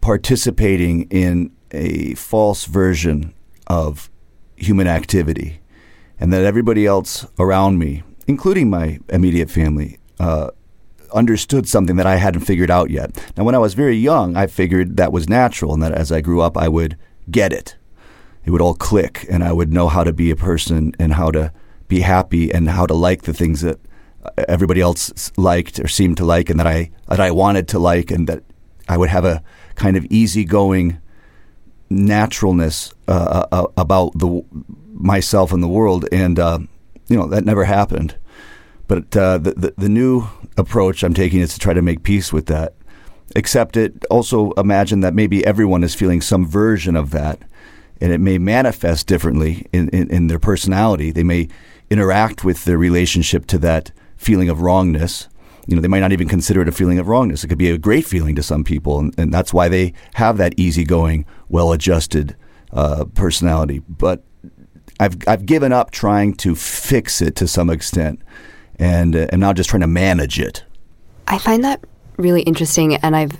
participating 0.00 1.02
in 1.10 1.52
a 1.70 2.14
false 2.14 2.64
version 2.64 3.34
of 3.66 4.10
human 4.56 4.86
activity 4.86 5.60
and 6.18 6.32
that 6.32 6.44
everybody 6.44 6.86
else 6.86 7.26
around 7.38 7.78
me, 7.78 8.02
including 8.26 8.70
my 8.70 8.98
immediate 9.08 9.50
family, 9.50 9.98
uh, 10.20 10.50
understood 11.12 11.68
something 11.68 11.96
that 11.96 12.06
I 12.06 12.16
hadn't 12.16 12.42
figured 12.42 12.70
out 12.70 12.90
yet. 12.90 13.32
Now, 13.36 13.44
when 13.44 13.54
I 13.54 13.58
was 13.58 13.74
very 13.74 13.96
young, 13.96 14.36
I 14.36 14.46
figured 14.46 14.96
that 14.96 15.12
was 15.12 15.28
natural, 15.28 15.74
and 15.74 15.82
that 15.82 15.92
as 15.92 16.10
I 16.10 16.20
grew 16.20 16.40
up, 16.40 16.56
I 16.56 16.68
would 16.68 16.96
get 17.30 17.52
it. 17.52 17.76
It 18.44 18.50
would 18.50 18.60
all 18.60 18.74
click, 18.74 19.26
and 19.30 19.44
I 19.44 19.52
would 19.52 19.72
know 19.72 19.88
how 19.88 20.04
to 20.04 20.12
be 20.12 20.30
a 20.30 20.36
person 20.36 20.92
and 20.98 21.14
how 21.14 21.30
to 21.30 21.52
be 21.88 22.00
happy 22.00 22.52
and 22.52 22.68
how 22.68 22.86
to 22.86 22.94
like 22.94 23.22
the 23.22 23.34
things 23.34 23.60
that 23.60 23.78
everybody 24.48 24.80
else 24.80 25.32
liked 25.36 25.78
or 25.78 25.88
seemed 25.88 26.16
to 26.16 26.24
like, 26.24 26.50
and 26.50 26.58
that 26.58 26.66
I 26.66 26.90
that 27.08 27.20
I 27.20 27.30
wanted 27.30 27.68
to 27.68 27.78
like, 27.78 28.10
and 28.10 28.28
that 28.28 28.42
I 28.88 28.96
would 28.96 29.10
have 29.10 29.24
a 29.24 29.42
kind 29.74 29.96
of 29.96 30.04
easygoing 30.06 30.98
naturalness 31.90 32.94
uh, 33.08 33.46
uh, 33.52 33.56
uh 33.60 33.66
about 33.76 34.18
the 34.18 34.42
myself 34.92 35.52
and 35.52 35.62
the 35.62 35.68
world, 35.68 36.06
and 36.12 36.38
uh, 36.38 36.58
you 37.08 37.16
know 37.16 37.26
that 37.28 37.44
never 37.44 37.64
happened. 37.64 38.16
But 38.88 39.16
uh, 39.16 39.38
the, 39.38 39.52
the, 39.52 39.74
the 39.78 39.88
new 39.88 40.28
approach 40.56 41.02
I'm 41.02 41.14
taking 41.14 41.40
is 41.40 41.54
to 41.54 41.58
try 41.58 41.72
to 41.72 41.82
make 41.82 42.02
peace 42.02 42.32
with 42.32 42.46
that. 42.46 42.74
Accept 43.36 43.76
it. 43.76 44.04
Also 44.10 44.52
imagine 44.52 45.00
that 45.00 45.14
maybe 45.14 45.44
everyone 45.46 45.82
is 45.82 45.94
feeling 45.94 46.20
some 46.20 46.46
version 46.46 46.96
of 46.96 47.10
that, 47.10 47.38
and 48.02 48.12
it 48.12 48.18
may 48.18 48.36
manifest 48.36 49.06
differently 49.06 49.66
in, 49.72 49.88
in, 49.90 50.10
in 50.10 50.26
their 50.26 50.38
personality. 50.38 51.10
They 51.10 51.22
may 51.22 51.48
interact 51.88 52.44
with 52.44 52.64
their 52.64 52.76
relationship 52.76 53.46
to 53.46 53.58
that 53.58 53.92
feeling 54.16 54.48
of 54.48 54.60
wrongness 54.60 55.28
you 55.66 55.76
know, 55.76 55.82
they 55.82 55.88
might 55.88 56.00
not 56.00 56.12
even 56.12 56.28
consider 56.28 56.60
it 56.60 56.68
a 56.68 56.72
feeling 56.72 56.98
of 56.98 57.08
wrongness. 57.08 57.44
It 57.44 57.48
could 57.48 57.58
be 57.58 57.70
a 57.70 57.78
great 57.78 58.04
feeling 58.04 58.34
to 58.36 58.42
some 58.42 58.64
people, 58.64 58.98
and, 58.98 59.14
and 59.18 59.32
that's 59.32 59.54
why 59.54 59.68
they 59.68 59.94
have 60.14 60.36
that 60.38 60.54
easygoing, 60.56 61.24
well-adjusted 61.48 62.36
uh, 62.72 63.04
personality. 63.14 63.80
But 63.88 64.24
I've 64.98 65.16
I've 65.26 65.46
given 65.46 65.72
up 65.72 65.90
trying 65.90 66.34
to 66.36 66.54
fix 66.54 67.22
it 67.22 67.36
to 67.36 67.46
some 67.46 67.70
extent, 67.70 68.20
and 68.78 69.14
uh, 69.14 69.26
am 69.32 69.40
now 69.40 69.52
just 69.52 69.70
trying 69.70 69.82
to 69.82 69.86
manage 69.86 70.40
it. 70.40 70.64
I 71.28 71.38
find 71.38 71.64
that 71.64 71.84
really 72.16 72.42
interesting, 72.42 72.96
and 72.96 73.14
I've 73.14 73.38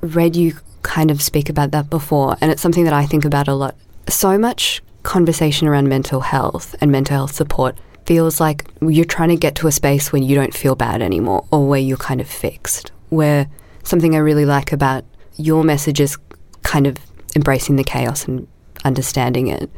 read 0.00 0.34
you 0.34 0.54
kind 0.82 1.10
of 1.10 1.22
speak 1.22 1.48
about 1.48 1.70
that 1.70 1.88
before, 1.88 2.36
and 2.40 2.50
it's 2.50 2.62
something 2.62 2.84
that 2.84 2.92
I 2.92 3.06
think 3.06 3.24
about 3.24 3.46
a 3.46 3.54
lot. 3.54 3.76
So 4.08 4.38
much 4.38 4.82
conversation 5.02 5.66
around 5.68 5.88
mental 5.88 6.20
health 6.20 6.74
and 6.80 6.90
mental 6.90 7.16
health 7.16 7.32
support 7.32 7.78
feels 8.06 8.40
like 8.40 8.64
you're 8.80 9.04
trying 9.04 9.28
to 9.28 9.36
get 9.36 9.54
to 9.56 9.66
a 9.66 9.72
space 9.72 10.12
where 10.12 10.22
you 10.22 10.34
don't 10.34 10.54
feel 10.54 10.74
bad 10.74 11.00
anymore, 11.00 11.46
or 11.50 11.66
where 11.66 11.80
you're 11.80 11.96
kind 11.96 12.20
of 12.20 12.28
fixed. 12.28 12.92
Where 13.08 13.48
something 13.84 14.14
I 14.14 14.18
really 14.18 14.44
like 14.44 14.72
about 14.72 15.04
your 15.36 15.64
message 15.64 16.00
is 16.00 16.18
kind 16.62 16.86
of 16.86 16.96
embracing 17.36 17.76
the 17.76 17.84
chaos 17.84 18.26
and 18.26 18.46
understanding 18.84 19.48
it. 19.48 19.70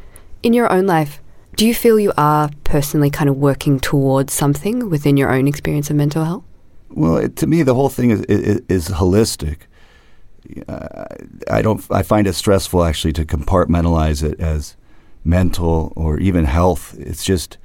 In 0.43 0.53
your 0.53 0.71
own 0.73 0.87
life, 0.87 1.21
do 1.57 1.67
you 1.67 1.75
feel 1.75 2.01
you 2.01 2.13
are 2.17 2.51
personally 2.65 3.11
kind 3.11 3.29
of 3.29 3.37
working 3.37 3.79
towards 3.79 4.33
something 4.33 4.89
within 4.89 5.17
your 5.17 5.31
own 5.31 5.47
experience 5.47 5.91
of 5.91 5.97
mental 5.97 6.25
health? 6.25 6.45
Well, 6.91 7.19
it, 7.19 7.37
to 7.37 7.47
me, 7.47 7.63
the 7.63 7.75
whole 7.75 7.89
thing 7.89 8.11
is, 8.11 8.23
is, 8.23 8.63
is 8.69 8.89
holistic. 8.89 9.59
I 11.49 11.63
don't. 11.63 11.85
I 11.91 12.03
find 12.03 12.27
it 12.27 12.35
stressful 12.35 12.85
actually 12.85 13.13
to 13.15 13.25
compartmentalize 13.25 14.23
it 14.23 14.41
as 14.41 14.77
mental 15.25 15.93
or 15.97 16.19
even 16.19 16.45
health. 16.45 16.97
It's 16.99 17.25
just 17.25 17.59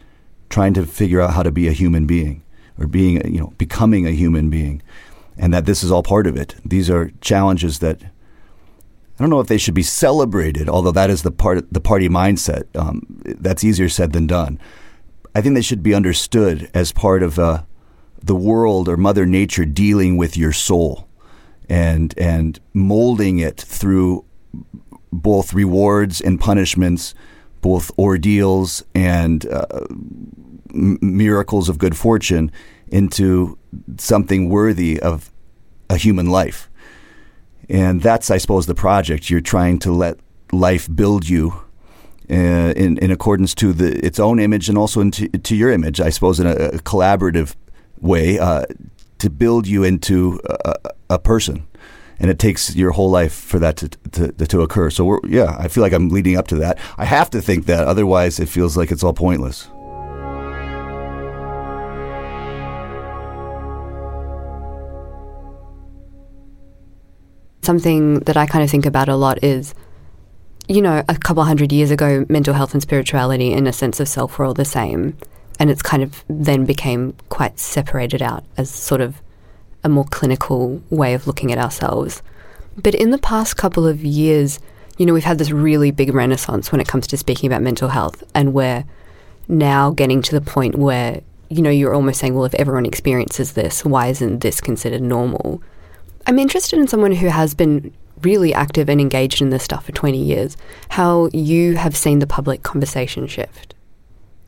trying 0.49 0.73
to 0.75 0.85
figure 0.85 1.21
out 1.21 1.33
how 1.33 1.43
to 1.43 1.51
be 1.51 1.67
a 1.67 1.71
human 1.71 2.05
being 2.05 2.43
or 2.79 2.87
being, 2.87 3.15
you 3.33 3.39
know, 3.39 3.53
becoming 3.57 4.05
a 4.05 4.11
human 4.11 4.49
being, 4.49 4.81
and 5.37 5.53
that 5.53 5.65
this 5.65 5.83
is 5.83 5.91
all 5.91 6.03
part 6.03 6.27
of 6.27 6.37
it. 6.37 6.55
These 6.63 6.89
are 6.89 7.11
challenges 7.21 7.79
that 7.79 8.01
I 8.03 9.23
don't 9.23 9.29
know 9.29 9.39
if 9.39 9.47
they 9.47 9.57
should 9.57 9.73
be 9.73 9.83
celebrated, 9.83 10.69
although 10.69 10.91
that 10.91 11.09
is 11.09 11.23
the 11.23 11.31
part 11.31 11.71
the 11.73 11.81
party 11.81 12.09
mindset. 12.09 12.63
Um, 12.75 13.03
that's 13.25 13.63
easier 13.63 13.89
said 13.89 14.13
than 14.13 14.27
done. 14.27 14.59
I 15.33 15.41
think 15.41 15.55
they 15.55 15.61
should 15.61 15.83
be 15.83 15.93
understood 15.93 16.69
as 16.73 16.91
part 16.91 17.23
of 17.23 17.39
uh, 17.39 17.63
the 18.21 18.35
world 18.35 18.87
or 18.87 18.97
Mother 18.97 19.25
Nature 19.25 19.65
dealing 19.65 20.17
with 20.17 20.37
your 20.37 20.53
soul 20.53 21.06
and 21.69 22.13
and 22.17 22.59
molding 22.73 23.39
it 23.39 23.57
through 23.59 24.25
both 25.11 25.53
rewards 25.53 26.21
and 26.21 26.39
punishments, 26.39 27.13
both 27.61 27.91
ordeals 27.97 28.83
and 28.93 29.45
uh, 29.45 29.85
miracles 30.73 31.69
of 31.69 31.77
good 31.77 31.95
fortune 31.95 32.51
into 32.89 33.57
something 33.97 34.49
worthy 34.49 34.99
of 34.99 35.31
a 35.89 35.97
human 35.97 36.29
life. 36.29 36.69
And 37.69 38.01
that's, 38.01 38.31
I 38.31 38.37
suppose, 38.37 38.65
the 38.65 38.75
project. 38.75 39.29
You're 39.29 39.41
trying 39.41 39.79
to 39.79 39.91
let 39.91 40.17
life 40.51 40.87
build 40.93 41.27
you 41.27 41.53
uh, 42.29 42.73
in 42.75 42.97
in 42.97 43.11
accordance 43.11 43.53
to 43.55 43.73
the 43.73 44.05
its 44.05 44.19
own 44.19 44.39
image 44.39 44.69
and 44.69 44.77
also 44.77 45.01
into 45.01 45.27
to 45.29 45.55
your 45.55 45.71
image. 45.71 45.99
I 45.99 46.09
suppose 46.09 46.39
in 46.39 46.47
a, 46.47 46.51
a 46.51 46.79
collaborative 46.79 47.55
way 47.99 48.39
uh, 48.39 48.65
to 49.19 49.29
build 49.29 49.67
you 49.67 49.83
into 49.83 50.39
a, 50.45 50.75
a, 51.11 51.19
person. 51.19 51.67
And 52.19 52.31
it 52.31 52.39
takes 52.39 52.75
your 52.75 52.91
whole 52.91 53.11
life 53.11 53.33
for 53.33 53.59
that 53.59 53.77
to, 53.77 53.89
to, 54.11 54.31
to 54.31 54.61
occur. 54.61 54.89
So, 54.89 55.19
yeah, 55.27 55.55
I 55.59 55.67
feel 55.67 55.83
like 55.83 55.93
I'm 55.93 56.09
leading 56.09 56.35
up 56.37 56.47
to 56.47 56.55
that. 56.57 56.79
I 56.97 57.05
have 57.05 57.29
to 57.31 57.41
think 57.41 57.65
that, 57.65 57.87
otherwise, 57.87 58.39
it 58.39 58.49
feels 58.49 58.75
like 58.75 58.91
it's 58.91 59.03
all 59.03 59.13
pointless. 59.13 59.69
Something 67.61 68.19
that 68.21 68.37
I 68.37 68.45
kind 68.45 68.63
of 68.63 68.71
think 68.71 68.85
about 68.85 69.09
a 69.09 69.15
lot 69.15 69.43
is 69.43 69.75
you 70.69 70.81
know, 70.81 71.03
a 71.07 71.15
couple 71.15 71.43
hundred 71.43 71.71
years 71.71 71.91
ago, 71.91 72.25
mental 72.27 72.53
health 72.53 72.73
and 72.73 72.81
spirituality 72.81 73.53
in 73.53 73.67
a 73.67 73.73
sense 73.73 73.99
of 73.99 74.07
self 74.07 74.37
were 74.37 74.45
all 74.45 74.53
the 74.53 74.65
same 74.65 75.17
and 75.59 75.69
it's 75.69 75.81
kind 75.81 76.03
of 76.03 76.23
then 76.27 76.65
became 76.65 77.13
quite 77.29 77.59
separated 77.59 78.21
out 78.21 78.43
as 78.57 78.69
sort 78.69 79.01
of 79.01 79.21
a 79.83 79.89
more 79.89 80.05
clinical 80.05 80.81
way 80.89 81.13
of 81.13 81.27
looking 81.27 81.51
at 81.51 81.57
ourselves. 81.57 82.21
But 82.75 82.93
in 82.93 83.11
the 83.11 83.17
past 83.17 83.57
couple 83.57 83.87
of 83.87 84.03
years, 84.03 84.59
you 84.97 85.05
know, 85.05 85.13
we've 85.13 85.23
had 85.23 85.37
this 85.37 85.51
really 85.51 85.91
big 85.91 86.13
renaissance 86.13 86.71
when 86.71 86.81
it 86.81 86.87
comes 86.87 87.07
to 87.07 87.17
speaking 87.17 87.47
about 87.47 87.61
mental 87.61 87.89
health, 87.89 88.23
and 88.33 88.53
we're 88.53 88.85
now 89.47 89.91
getting 89.91 90.21
to 90.23 90.31
the 90.37 90.41
point 90.41 90.75
where, 90.75 91.21
you 91.49 91.61
know, 91.61 91.69
you're 91.69 91.93
almost 91.93 92.19
saying, 92.19 92.35
well, 92.35 92.45
if 92.45 92.55
everyone 92.55 92.85
experiences 92.85 93.53
this, 93.53 93.85
why 93.85 94.07
isn't 94.07 94.39
this 94.39 94.59
considered 94.59 95.01
normal? 95.01 95.61
I'm 96.25 96.39
interested 96.39 96.77
in 96.77 96.87
someone 96.87 97.13
who 97.13 97.27
has 97.27 97.53
been 97.53 97.93
really 98.21 98.53
active 98.53 98.89
and 98.89 98.99
engaged 98.99 99.41
in 99.41 99.49
this 99.49 99.63
stuff 99.63 99.85
for 99.85 99.91
20 99.91 100.17
years, 100.17 100.57
how 100.89 101.29
you 101.33 101.75
have 101.75 101.95
seen 101.95 102.19
the 102.19 102.27
public 102.27 102.63
conversation 102.63 103.27
shift. 103.27 103.75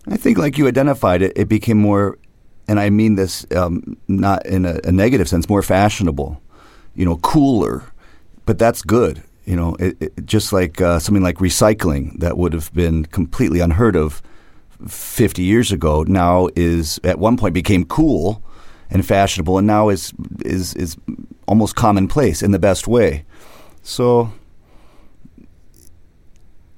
I 0.09 0.17
think, 0.17 0.37
like 0.37 0.57
you 0.57 0.67
identified 0.67 1.21
it, 1.21 1.33
it 1.35 1.47
became 1.47 1.77
more, 1.77 2.17
and 2.67 2.79
I 2.79 2.89
mean 2.89 3.15
this 3.15 3.45
um, 3.55 3.97
not 4.07 4.45
in 4.45 4.65
a, 4.65 4.79
a, 4.83 4.91
negative 4.91 5.29
sense, 5.29 5.47
more 5.47 5.61
fashionable, 5.61 6.41
you 6.95 7.05
know, 7.05 7.17
cooler. 7.17 7.83
But 8.45 8.57
that's 8.57 8.81
good, 8.81 9.21
you 9.45 9.55
know. 9.55 9.75
It, 9.75 9.97
it, 10.01 10.25
just 10.25 10.51
like 10.51 10.81
uh, 10.81 10.99
something 10.99 11.23
like 11.23 11.37
recycling 11.37 12.19
that 12.19 12.37
would 12.37 12.53
have 12.53 12.73
been 12.73 13.05
completely 13.05 13.59
unheard 13.59 13.95
of 13.95 14.21
50 14.87 15.43
years 15.43 15.71
ago, 15.71 16.03
now 16.07 16.49
is 16.55 16.99
at 17.03 17.19
one 17.19 17.37
point 17.37 17.53
became 17.53 17.85
cool 17.85 18.43
and 18.89 19.05
fashionable, 19.05 19.57
and 19.57 19.67
now 19.67 19.89
is 19.89 20.13
is 20.43 20.73
is 20.73 20.97
almost 21.47 21.75
commonplace 21.75 22.41
in 22.41 22.51
the 22.51 22.59
best 22.59 22.87
way. 22.87 23.25
So 23.83 24.31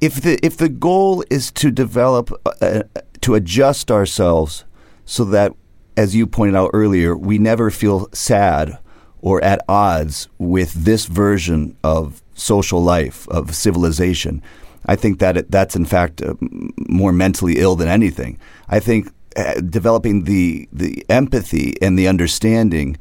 if 0.01 0.19
the 0.21 0.43
if 0.45 0.57
the 0.57 0.69
goal 0.69 1.23
is 1.29 1.51
to 1.51 1.71
develop 1.71 2.31
uh, 2.61 2.83
to 3.21 3.35
adjust 3.35 3.91
ourselves 3.91 4.65
so 5.05 5.23
that 5.23 5.53
as 5.95 6.15
you 6.15 6.27
pointed 6.27 6.55
out 6.55 6.71
earlier 6.73 7.15
we 7.15 7.37
never 7.37 7.69
feel 7.69 8.09
sad 8.11 8.77
or 9.21 9.43
at 9.43 9.63
odds 9.69 10.27
with 10.39 10.73
this 10.73 11.05
version 11.05 11.77
of 11.83 12.21
social 12.33 12.81
life 12.81 13.27
of 13.29 13.55
civilization 13.55 14.41
i 14.87 14.95
think 14.95 15.19
that 15.19 15.37
it, 15.37 15.51
that's 15.51 15.75
in 15.75 15.85
fact 15.85 16.21
uh, 16.21 16.33
more 16.91 17.11
mentally 17.11 17.57
ill 17.57 17.75
than 17.75 17.87
anything. 17.87 18.37
I 18.67 18.79
think 18.79 19.11
uh, 19.35 19.55
developing 19.61 20.25
the 20.25 20.67
the 20.73 21.05
empathy 21.09 21.81
and 21.81 21.97
the 21.97 22.07
understanding 22.07 22.97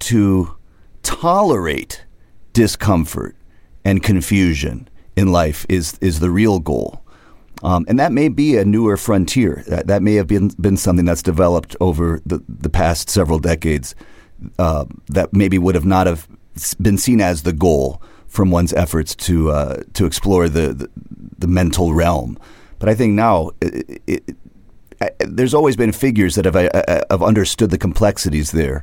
to 0.00 0.56
tolerate 1.02 2.04
discomfort 2.52 3.36
and 3.84 4.02
confusion 4.02 4.88
in 5.16 5.32
life 5.32 5.66
is 5.68 5.98
is 6.00 6.20
the 6.20 6.30
real 6.30 6.58
goal. 6.58 7.02
Um, 7.62 7.84
and 7.88 7.98
that 7.98 8.12
may 8.12 8.28
be 8.28 8.56
a 8.56 8.64
newer 8.64 8.96
frontier. 8.96 9.62
That, 9.68 9.86
that 9.86 10.02
may 10.02 10.14
have 10.14 10.26
been, 10.26 10.48
been 10.60 10.76
something 10.76 11.04
that's 11.04 11.22
developed 11.22 11.76
over 11.78 12.20
the, 12.26 12.42
the 12.48 12.68
past 12.68 13.08
several 13.08 13.38
decades 13.38 13.94
uh, 14.58 14.84
that 15.08 15.32
maybe 15.32 15.58
would 15.58 15.76
have 15.76 15.84
not 15.84 16.08
have 16.08 16.26
been 16.80 16.98
seen 16.98 17.20
as 17.20 17.42
the 17.42 17.52
goal 17.52 18.02
from 18.26 18.50
one's 18.50 18.72
efforts 18.72 19.14
to 19.14 19.50
uh, 19.50 19.82
to 19.92 20.06
explore 20.06 20.48
the, 20.48 20.74
the, 20.74 20.88
the 21.38 21.46
mental 21.46 21.94
realm. 21.94 22.36
But 22.80 22.88
I 22.88 22.94
think 22.96 23.14
now 23.14 23.50
it, 23.60 24.02
it, 24.06 24.36
it, 25.00 25.14
there's 25.20 25.54
always 25.54 25.76
been 25.76 25.92
figures 25.92 26.34
that 26.34 26.44
have, 26.44 26.56
uh, 26.56 27.04
have 27.10 27.22
understood 27.22 27.70
the 27.70 27.78
complexities 27.78 28.50
there, 28.50 28.82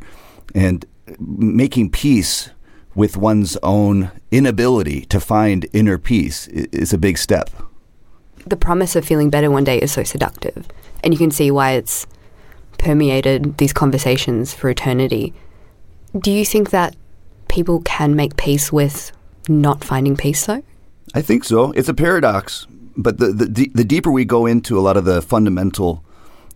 and 0.56 0.86
making 1.20 1.90
peace 1.92 2.50
with 2.96 3.18
one's 3.18 3.58
own 3.64 4.12
inability 4.32 5.02
to 5.06 5.20
find 5.20 5.68
inner 5.74 5.98
peace 5.98 6.48
is 6.48 6.94
a 6.94 6.98
big 6.98 7.18
step. 7.18 7.50
The 8.46 8.58
promise 8.58 8.96
of 8.96 9.06
feeling 9.06 9.30
better 9.30 9.52
one 9.52 9.64
day 9.64 9.80
is 9.80 9.92
so 9.92 10.04
seductive, 10.04 10.68
and 11.04 11.14
you 11.14 11.18
can 11.18 11.32
see 11.32 11.52
why 11.52 11.72
it's 11.74 12.08
permeated 12.78 13.58
these 13.58 13.74
conversations 13.74 14.54
for 14.54 14.70
eternity. 14.70 15.34
Do 16.18 16.32
you 16.32 16.46
think 16.46 16.72
that 16.72 16.96
people 17.48 17.82
can 17.82 18.16
make 18.16 18.38
peace 18.38 18.72
with 18.72 19.12
not 19.48 19.84
finding 19.84 20.16
peace, 20.16 20.46
though? 20.46 20.64
I 21.14 21.22
think 21.22 21.44
so. 21.44 21.72
It's 21.72 21.90
a 21.90 21.94
paradox, 21.94 22.68
but 22.96 23.18
the 23.18 23.28
the, 23.28 23.72
the 23.74 23.84
deeper 23.84 24.12
we 24.12 24.26
go 24.26 24.46
into 24.46 24.80
a 24.80 24.82
lot 24.82 24.98
of 24.98 25.06
the 25.06 25.22
fundamental 25.22 26.04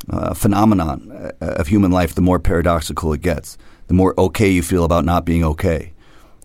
uh, 0.09 0.33
phenomenon 0.33 1.11
uh, 1.11 1.31
of 1.39 1.67
human 1.67 1.91
life, 1.91 2.15
the 2.15 2.21
more 2.21 2.39
paradoxical 2.39 3.13
it 3.13 3.21
gets. 3.21 3.57
The 3.87 3.93
more 3.93 4.13
okay 4.17 4.49
you 4.49 4.61
feel 4.63 4.83
about 4.83 5.05
not 5.05 5.25
being 5.25 5.43
okay. 5.43 5.92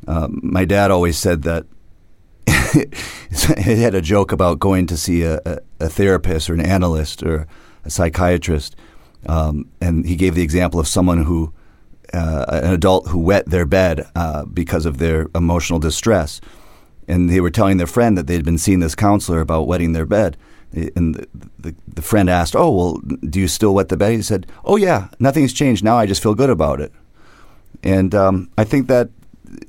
Um, 0.06 0.40
my 0.42 0.64
dad 0.64 0.90
always 0.90 1.18
said 1.18 1.42
that 1.42 1.66
he 3.58 3.82
had 3.82 3.94
a 3.94 4.00
joke 4.00 4.32
about 4.32 4.58
going 4.58 4.86
to 4.86 4.96
see 4.96 5.22
a, 5.22 5.40
a, 5.44 5.58
a 5.80 5.88
therapist 5.88 6.48
or 6.48 6.54
an 6.54 6.60
analyst 6.60 7.22
or 7.22 7.46
a 7.84 7.90
psychiatrist, 7.90 8.76
um, 9.26 9.68
and 9.80 10.06
he 10.06 10.16
gave 10.16 10.34
the 10.34 10.42
example 10.42 10.80
of 10.80 10.88
someone 10.88 11.24
who, 11.24 11.52
uh, 12.12 12.44
an 12.48 12.72
adult 12.72 13.08
who 13.08 13.18
wet 13.18 13.46
their 13.46 13.66
bed 13.66 14.06
uh, 14.14 14.44
because 14.46 14.86
of 14.86 14.98
their 14.98 15.28
emotional 15.34 15.78
distress, 15.78 16.40
and 17.06 17.28
they 17.28 17.40
were 17.40 17.50
telling 17.50 17.76
their 17.76 17.86
friend 17.86 18.16
that 18.16 18.26
they'd 18.26 18.44
been 18.44 18.58
seeing 18.58 18.80
this 18.80 18.94
counselor 18.94 19.40
about 19.40 19.66
wetting 19.66 19.92
their 19.92 20.06
bed. 20.06 20.36
And 20.72 21.14
the, 21.14 21.28
the, 21.58 21.74
the 21.94 22.02
friend 22.02 22.28
asked, 22.28 22.54
"Oh, 22.54 22.70
well, 22.70 23.00
do 23.28 23.40
you 23.40 23.48
still 23.48 23.74
wet 23.74 23.88
the 23.88 23.96
bed?" 23.96 24.12
He 24.12 24.22
said, 24.22 24.46
"Oh 24.64 24.76
yeah, 24.76 25.08
nothing's 25.18 25.54
changed. 25.54 25.82
Now 25.82 25.96
I 25.96 26.04
just 26.04 26.22
feel 26.22 26.34
good 26.34 26.50
about 26.50 26.80
it." 26.80 26.92
And 27.82 28.14
um, 28.14 28.50
I 28.58 28.64
think 28.64 28.86
that 28.88 29.08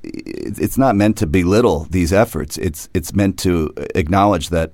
it's 0.04 0.78
not 0.78 0.96
meant 0.96 1.18
to 1.18 1.28
belittle 1.28 1.88
these 1.90 2.12
efforts. 2.14 2.58
It's 2.58 2.90
it's 2.94 3.14
meant 3.14 3.38
to 3.40 3.74
acknowledge 3.96 4.50
that 4.50 4.72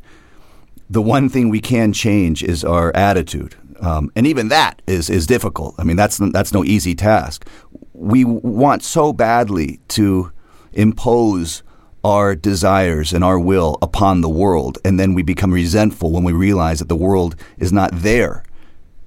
the 0.89 1.01
one 1.01 1.29
thing 1.29 1.49
we 1.49 1.59
can 1.59 1.93
change 1.93 2.43
is 2.43 2.63
our 2.63 2.95
attitude, 2.95 3.55
um, 3.79 4.11
and 4.15 4.27
even 4.27 4.49
that 4.49 4.81
is 4.87 5.09
is 5.09 5.27
difficult. 5.27 5.75
I 5.77 5.83
mean, 5.83 5.97
that's 5.97 6.17
that's 6.17 6.53
no 6.53 6.63
easy 6.63 6.95
task. 6.95 7.47
We 7.93 8.23
want 8.25 8.83
so 8.83 9.13
badly 9.13 9.79
to 9.89 10.31
impose 10.73 11.63
our 12.03 12.35
desires 12.35 13.13
and 13.13 13.23
our 13.23 13.39
will 13.39 13.77
upon 13.81 14.21
the 14.21 14.29
world, 14.29 14.77
and 14.85 14.99
then 14.99 15.13
we 15.13 15.23
become 15.23 15.51
resentful 15.51 16.11
when 16.11 16.23
we 16.23 16.33
realize 16.33 16.79
that 16.79 16.89
the 16.89 16.95
world 16.95 17.35
is 17.57 17.71
not 17.71 17.91
there 17.93 18.43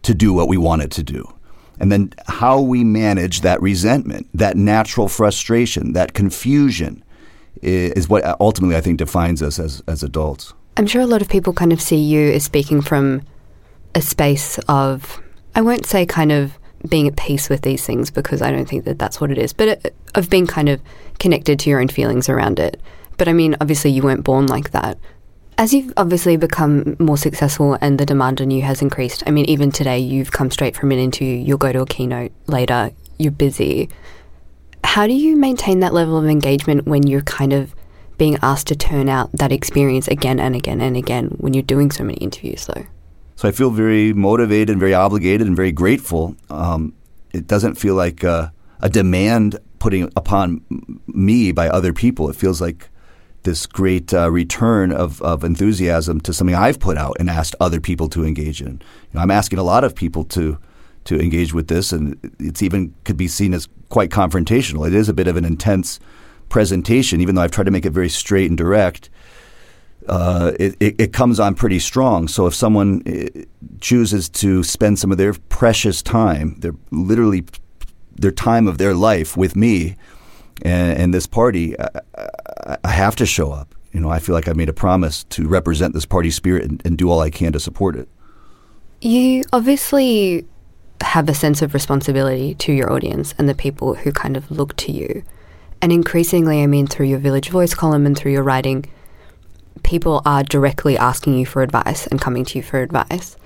to 0.02 0.14
do 0.14 0.32
what 0.32 0.48
we 0.48 0.56
want 0.56 0.82
it 0.82 0.90
to 0.90 1.02
do 1.02 1.37
and 1.80 1.92
then 1.92 2.12
how 2.26 2.60
we 2.60 2.84
manage 2.84 3.42
that 3.42 3.60
resentment, 3.62 4.28
that 4.34 4.56
natural 4.56 5.08
frustration, 5.08 5.92
that 5.92 6.14
confusion 6.14 7.02
is 7.62 8.08
what 8.08 8.24
ultimately 8.40 8.76
I 8.76 8.80
think 8.80 8.98
defines 8.98 9.42
us 9.42 9.58
as, 9.58 9.82
as 9.86 10.02
adults. 10.02 10.54
I'm 10.76 10.86
sure 10.86 11.02
a 11.02 11.06
lot 11.06 11.22
of 11.22 11.28
people 11.28 11.52
kind 11.52 11.72
of 11.72 11.80
see 11.80 11.96
you 11.96 12.30
as 12.32 12.44
speaking 12.44 12.80
from 12.80 13.22
a 13.94 14.00
space 14.00 14.58
of, 14.68 15.20
I 15.54 15.60
won't 15.60 15.86
say 15.86 16.06
kind 16.06 16.30
of 16.30 16.58
being 16.88 17.08
at 17.08 17.16
peace 17.16 17.48
with 17.48 17.62
these 17.62 17.84
things 17.84 18.10
because 18.10 18.42
I 18.42 18.52
don't 18.52 18.68
think 18.68 18.84
that 18.84 18.98
that's 18.98 19.20
what 19.20 19.30
it 19.30 19.38
is, 19.38 19.52
but 19.52 19.68
it, 19.68 19.94
of 20.14 20.30
being 20.30 20.46
kind 20.46 20.68
of 20.68 20.80
connected 21.18 21.58
to 21.60 21.70
your 21.70 21.80
own 21.80 21.88
feelings 21.88 22.28
around 22.28 22.60
it. 22.60 22.80
But 23.16 23.26
I 23.26 23.32
mean, 23.32 23.56
obviously, 23.60 23.90
you 23.90 24.02
weren't 24.02 24.22
born 24.22 24.46
like 24.46 24.70
that. 24.70 24.96
As 25.60 25.74
you've 25.74 25.92
obviously 25.96 26.36
become 26.36 26.94
more 27.00 27.18
successful 27.18 27.76
and 27.80 27.98
the 27.98 28.06
demand 28.06 28.40
on 28.40 28.52
you 28.52 28.62
has 28.62 28.80
increased, 28.80 29.24
I 29.26 29.32
mean, 29.32 29.44
even 29.46 29.72
today, 29.72 29.98
you've 29.98 30.30
come 30.30 30.52
straight 30.52 30.76
from 30.76 30.92
an 30.92 31.00
interview, 31.00 31.34
you'll 31.34 31.58
go 31.58 31.72
to 31.72 31.80
a 31.80 31.86
keynote 31.86 32.30
later, 32.46 32.92
you're 33.18 33.32
busy. 33.32 33.88
How 34.84 35.08
do 35.08 35.12
you 35.12 35.34
maintain 35.34 35.80
that 35.80 35.92
level 35.92 36.16
of 36.16 36.26
engagement 36.26 36.86
when 36.86 37.08
you're 37.08 37.22
kind 37.22 37.52
of 37.52 37.74
being 38.18 38.38
asked 38.40 38.68
to 38.68 38.76
turn 38.76 39.08
out 39.08 39.32
that 39.32 39.50
experience 39.50 40.06
again 40.06 40.38
and 40.38 40.54
again 40.54 40.80
and 40.80 40.96
again 40.96 41.30
when 41.38 41.54
you're 41.54 41.64
doing 41.64 41.90
so 41.90 42.04
many 42.04 42.18
interviews, 42.18 42.66
though? 42.66 42.86
So 43.34 43.48
I 43.48 43.50
feel 43.50 43.70
very 43.70 44.12
motivated 44.12 44.70
and 44.70 44.78
very 44.78 44.94
obligated 44.94 45.48
and 45.48 45.56
very 45.56 45.72
grateful. 45.72 46.36
Um, 46.50 46.94
it 47.32 47.48
doesn't 47.48 47.74
feel 47.74 47.96
like 47.96 48.22
a, 48.22 48.52
a 48.80 48.88
demand 48.88 49.58
putting 49.80 50.04
upon 50.14 50.62
me 51.08 51.50
by 51.50 51.68
other 51.68 51.92
people. 51.92 52.30
It 52.30 52.36
feels 52.36 52.60
like 52.60 52.90
this 53.48 53.66
great 53.66 54.12
uh, 54.12 54.30
return 54.30 54.92
of, 54.92 55.22
of 55.22 55.42
enthusiasm 55.42 56.20
to 56.20 56.34
something 56.34 56.54
I've 56.54 56.78
put 56.78 56.98
out 56.98 57.16
and 57.18 57.30
asked 57.30 57.56
other 57.58 57.80
people 57.80 58.10
to 58.10 58.26
engage 58.26 58.60
in. 58.60 58.72
You 58.72 59.14
know, 59.14 59.20
I'm 59.20 59.30
asking 59.30 59.58
a 59.58 59.62
lot 59.62 59.84
of 59.84 59.94
people 59.94 60.24
to 60.24 60.58
to 61.04 61.18
engage 61.18 61.54
with 61.54 61.68
this, 61.68 61.90
and 61.90 62.18
it's 62.38 62.62
even 62.62 62.94
could 63.04 63.16
be 63.16 63.28
seen 63.28 63.54
as 63.54 63.66
quite 63.88 64.10
confrontational. 64.10 64.86
It 64.86 64.94
is 64.94 65.08
a 65.08 65.14
bit 65.14 65.26
of 65.26 65.36
an 65.36 65.46
intense 65.46 65.98
presentation, 66.50 67.22
even 67.22 67.34
though 67.34 67.40
I've 67.40 67.50
tried 67.50 67.64
to 67.64 67.70
make 67.70 67.86
it 67.86 67.92
very 67.92 68.10
straight 68.10 68.50
and 68.50 68.58
direct. 68.58 69.08
Uh, 70.06 70.52
it, 70.60 70.76
it, 70.80 71.00
it, 71.00 71.12
comes 71.14 71.40
on 71.40 71.54
pretty 71.54 71.78
strong. 71.78 72.28
So 72.28 72.46
if 72.46 72.54
someone 72.54 73.02
uh, 73.06 73.44
chooses 73.80 74.28
to 74.42 74.62
spend 74.62 74.98
some 74.98 75.10
of 75.10 75.16
their 75.16 75.32
precious 75.48 76.02
time, 76.02 76.56
their 76.60 76.74
literally 76.90 77.44
their 78.14 78.30
time 78.30 78.68
of 78.68 78.76
their 78.76 78.94
life 78.94 79.34
with 79.34 79.56
me 79.56 79.96
and, 80.62 80.98
and 80.98 81.14
this 81.14 81.26
party, 81.26 81.78
I, 81.78 82.78
I, 82.84 82.90
have 82.90 83.16
to 83.16 83.26
show 83.26 83.52
up. 83.52 83.74
You 83.92 84.00
know, 84.00 84.10
I 84.10 84.18
feel 84.18 84.34
like 84.34 84.48
I 84.48 84.52
made 84.52 84.68
a 84.68 84.72
promise 84.74 85.24
to 85.24 85.46
represent 85.46 85.94
this 85.94 86.04
party 86.04 86.30
spirit 86.30 86.64
and, 86.64 86.82
and 86.84 86.98
do 86.98 87.10
all 87.10 87.20
I 87.20 87.30
can 87.30 87.52
to 87.52 87.60
support 87.60 87.96
it. 87.96 88.08
You 89.00 89.44
obviously 89.52 90.46
have 91.00 91.28
a 91.28 91.34
sense 91.34 91.62
of 91.62 91.74
responsibility 91.74 92.54
to 92.56 92.72
your 92.72 92.92
audience 92.92 93.34
and 93.38 93.48
the 93.48 93.54
people 93.54 93.94
who 93.94 94.12
kind 94.12 94.36
of 94.36 94.50
look 94.50 94.76
to 94.76 94.92
you. 94.92 95.22
And 95.80 95.92
increasingly, 95.92 96.62
I 96.62 96.66
mean, 96.66 96.86
through 96.86 97.06
your 97.06 97.20
Village 97.20 97.50
Voice 97.50 97.74
column 97.74 98.04
and 98.04 98.16
through 98.16 98.32
your 98.32 98.42
writing, 98.42 98.84
people 99.84 100.22
are 100.24 100.42
directly 100.42 100.98
asking 100.98 101.38
you 101.38 101.46
for 101.46 101.62
advice 101.62 102.06
and 102.08 102.20
coming 102.20 102.44
to 102.46 102.58
you 102.58 102.62
for 102.64 102.80
advice. 102.80 103.36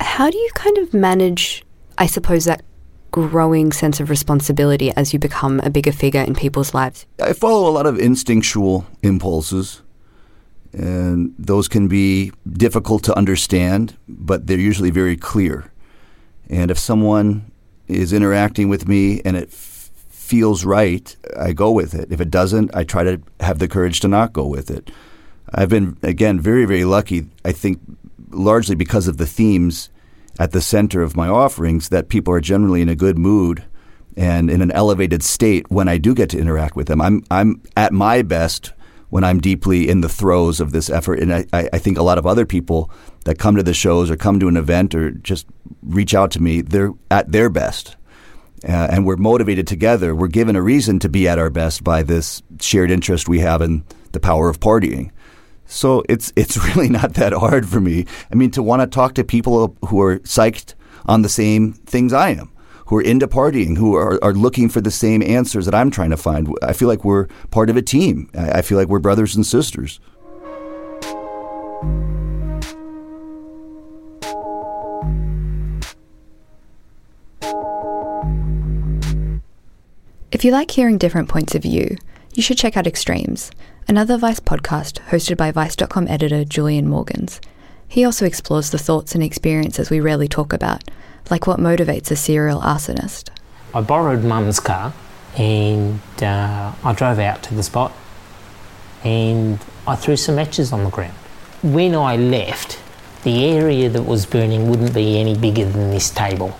How 0.00 0.30
do 0.30 0.38
you 0.38 0.50
kind 0.54 0.78
of 0.78 0.94
manage, 0.94 1.64
I 1.98 2.06
suppose, 2.06 2.44
that 2.44 2.62
growing 3.10 3.72
sense 3.72 4.00
of 4.00 4.10
responsibility 4.10 4.92
as 4.92 5.12
you 5.12 5.18
become 5.18 5.60
a 5.60 5.70
bigger 5.70 5.92
figure 5.92 6.22
in 6.22 6.34
people's 6.34 6.74
lives? 6.74 7.06
I 7.20 7.32
follow 7.32 7.68
a 7.68 7.72
lot 7.72 7.86
of 7.86 7.98
instinctual 7.98 8.86
impulses, 9.02 9.82
and 10.72 11.34
those 11.38 11.68
can 11.68 11.88
be 11.88 12.32
difficult 12.46 13.02
to 13.04 13.16
understand, 13.16 13.96
but 14.08 14.46
they're 14.46 14.58
usually 14.58 14.90
very 14.90 15.16
clear. 15.16 15.72
And 16.48 16.70
if 16.70 16.78
someone 16.78 17.50
is 17.88 18.12
interacting 18.12 18.68
with 18.68 18.86
me 18.86 19.20
and 19.24 19.36
it 19.36 19.50
feels 19.50 20.64
right, 20.64 21.16
I 21.36 21.52
go 21.52 21.72
with 21.72 21.94
it. 21.94 22.12
If 22.12 22.20
it 22.20 22.30
doesn't, 22.30 22.74
I 22.74 22.84
try 22.84 23.02
to 23.02 23.20
have 23.40 23.58
the 23.58 23.68
courage 23.68 24.00
to 24.00 24.08
not 24.08 24.32
go 24.32 24.46
with 24.46 24.70
it. 24.70 24.90
I've 25.52 25.68
been, 25.68 25.96
again, 26.02 26.38
very, 26.38 26.64
very 26.64 26.84
lucky, 26.84 27.26
I 27.44 27.50
think, 27.50 27.80
largely 28.30 28.76
because 28.76 29.08
of 29.08 29.16
the 29.16 29.26
themes 29.26 29.88
at 30.38 30.52
the 30.52 30.60
center 30.60 31.02
of 31.02 31.16
my 31.16 31.28
offerings 31.28 31.88
that 31.88 32.08
people 32.08 32.32
are 32.32 32.40
generally 32.40 32.82
in 32.82 32.88
a 32.88 32.96
good 32.96 33.18
mood 33.18 33.64
and 34.16 34.50
in 34.50 34.62
an 34.62 34.70
elevated 34.72 35.22
state 35.22 35.70
when 35.70 35.88
I 35.88 35.98
do 35.98 36.14
get 36.14 36.30
to 36.30 36.38
interact 36.38 36.76
with 36.76 36.88
them. 36.88 37.00
I'm 37.00 37.24
I'm 37.30 37.62
at 37.76 37.92
my 37.92 38.22
best 38.22 38.72
when 39.10 39.24
I'm 39.24 39.40
deeply 39.40 39.88
in 39.88 40.02
the 40.02 40.08
throes 40.08 40.60
of 40.60 40.70
this 40.70 40.88
effort, 40.88 41.18
and 41.18 41.34
I, 41.34 41.46
I 41.52 41.78
think 41.78 41.98
a 41.98 42.02
lot 42.02 42.18
of 42.18 42.26
other 42.26 42.46
people 42.46 42.90
that 43.24 43.38
come 43.38 43.56
to 43.56 43.62
the 43.62 43.74
shows 43.74 44.08
or 44.08 44.16
come 44.16 44.38
to 44.38 44.48
an 44.48 44.56
event 44.56 44.94
or 44.94 45.10
just 45.10 45.46
reach 45.82 46.14
out 46.14 46.30
to 46.32 46.42
me, 46.42 46.60
they're 46.60 46.92
at 47.10 47.32
their 47.32 47.50
best. 47.50 47.96
Uh, 48.62 48.88
and 48.90 49.06
we're 49.06 49.16
motivated 49.16 49.66
together. 49.66 50.14
We're 50.14 50.28
given 50.28 50.54
a 50.54 50.62
reason 50.62 50.98
to 51.00 51.08
be 51.08 51.26
at 51.26 51.38
our 51.38 51.50
best 51.50 51.82
by 51.82 52.02
this 52.02 52.42
shared 52.60 52.90
interest 52.90 53.26
we 53.28 53.40
have 53.40 53.62
in 53.62 53.84
the 54.12 54.20
power 54.20 54.48
of 54.48 54.60
partying. 54.60 55.10
So 55.70 56.02
it's 56.08 56.32
it's 56.34 56.56
really 56.74 56.88
not 56.88 57.14
that 57.14 57.32
hard 57.32 57.68
for 57.68 57.80
me. 57.80 58.04
I 58.30 58.34
mean, 58.34 58.50
to 58.52 58.62
want 58.62 58.82
to 58.82 58.86
talk 58.86 59.14
to 59.14 59.24
people 59.24 59.76
who 59.86 60.00
are 60.02 60.18
psyched 60.20 60.74
on 61.06 61.22
the 61.22 61.28
same 61.28 61.72
things 61.72 62.12
I 62.12 62.30
am, 62.30 62.50
who 62.86 62.96
are 62.96 63.02
into 63.02 63.28
partying, 63.28 63.78
who 63.78 63.94
are, 63.94 64.22
are 64.22 64.34
looking 64.34 64.68
for 64.68 64.80
the 64.80 64.90
same 64.90 65.22
answers 65.22 65.64
that 65.66 65.74
I'm 65.74 65.90
trying 65.90 66.10
to 66.10 66.16
find. 66.16 66.52
I 66.62 66.72
feel 66.72 66.88
like 66.88 67.04
we're 67.04 67.28
part 67.50 67.70
of 67.70 67.76
a 67.76 67.82
team. 67.82 68.28
I 68.34 68.62
feel 68.62 68.76
like 68.76 68.88
we're 68.88 68.98
brothers 68.98 69.36
and 69.36 69.46
sisters. 69.46 70.00
If 80.32 80.44
you 80.44 80.52
like 80.52 80.70
hearing 80.70 80.98
different 80.98 81.28
points 81.28 81.54
of 81.54 81.62
view, 81.62 81.96
you 82.34 82.42
should 82.42 82.58
check 82.58 82.76
out 82.76 82.86
Extremes, 82.86 83.50
another 83.88 84.16
Vice 84.16 84.38
podcast 84.38 85.00
hosted 85.08 85.36
by 85.36 85.50
Vice.com 85.50 86.06
editor 86.06 86.44
Julian 86.44 86.88
Morgans. 86.88 87.40
He 87.88 88.04
also 88.04 88.24
explores 88.24 88.70
the 88.70 88.78
thoughts 88.78 89.14
and 89.14 89.24
experiences 89.24 89.90
we 89.90 89.98
rarely 89.98 90.28
talk 90.28 90.52
about, 90.52 90.84
like 91.28 91.46
what 91.48 91.58
motivates 91.58 92.10
a 92.10 92.16
serial 92.16 92.60
arsonist. 92.60 93.30
I 93.74 93.80
borrowed 93.80 94.22
mum's 94.22 94.60
car 94.60 94.92
and 95.36 96.00
uh, 96.22 96.72
I 96.84 96.92
drove 96.92 97.18
out 97.18 97.42
to 97.44 97.54
the 97.54 97.64
spot 97.64 97.92
and 99.02 99.58
I 99.86 99.96
threw 99.96 100.16
some 100.16 100.36
matches 100.36 100.72
on 100.72 100.84
the 100.84 100.90
ground. 100.90 101.14
When 101.62 101.96
I 101.96 102.16
left, 102.16 102.80
the 103.24 103.44
area 103.44 103.88
that 103.88 104.02
was 104.02 104.24
burning 104.24 104.70
wouldn't 104.70 104.94
be 104.94 105.18
any 105.18 105.36
bigger 105.36 105.64
than 105.64 105.90
this 105.90 106.10
table. 106.10 106.56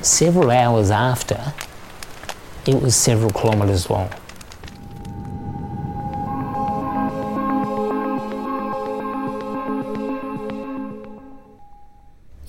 Several 0.00 0.50
hours 0.50 0.90
after, 0.92 1.54
it 2.66 2.80
was 2.80 2.94
several 2.94 3.30
kilometres 3.30 3.90
long. 3.90 4.12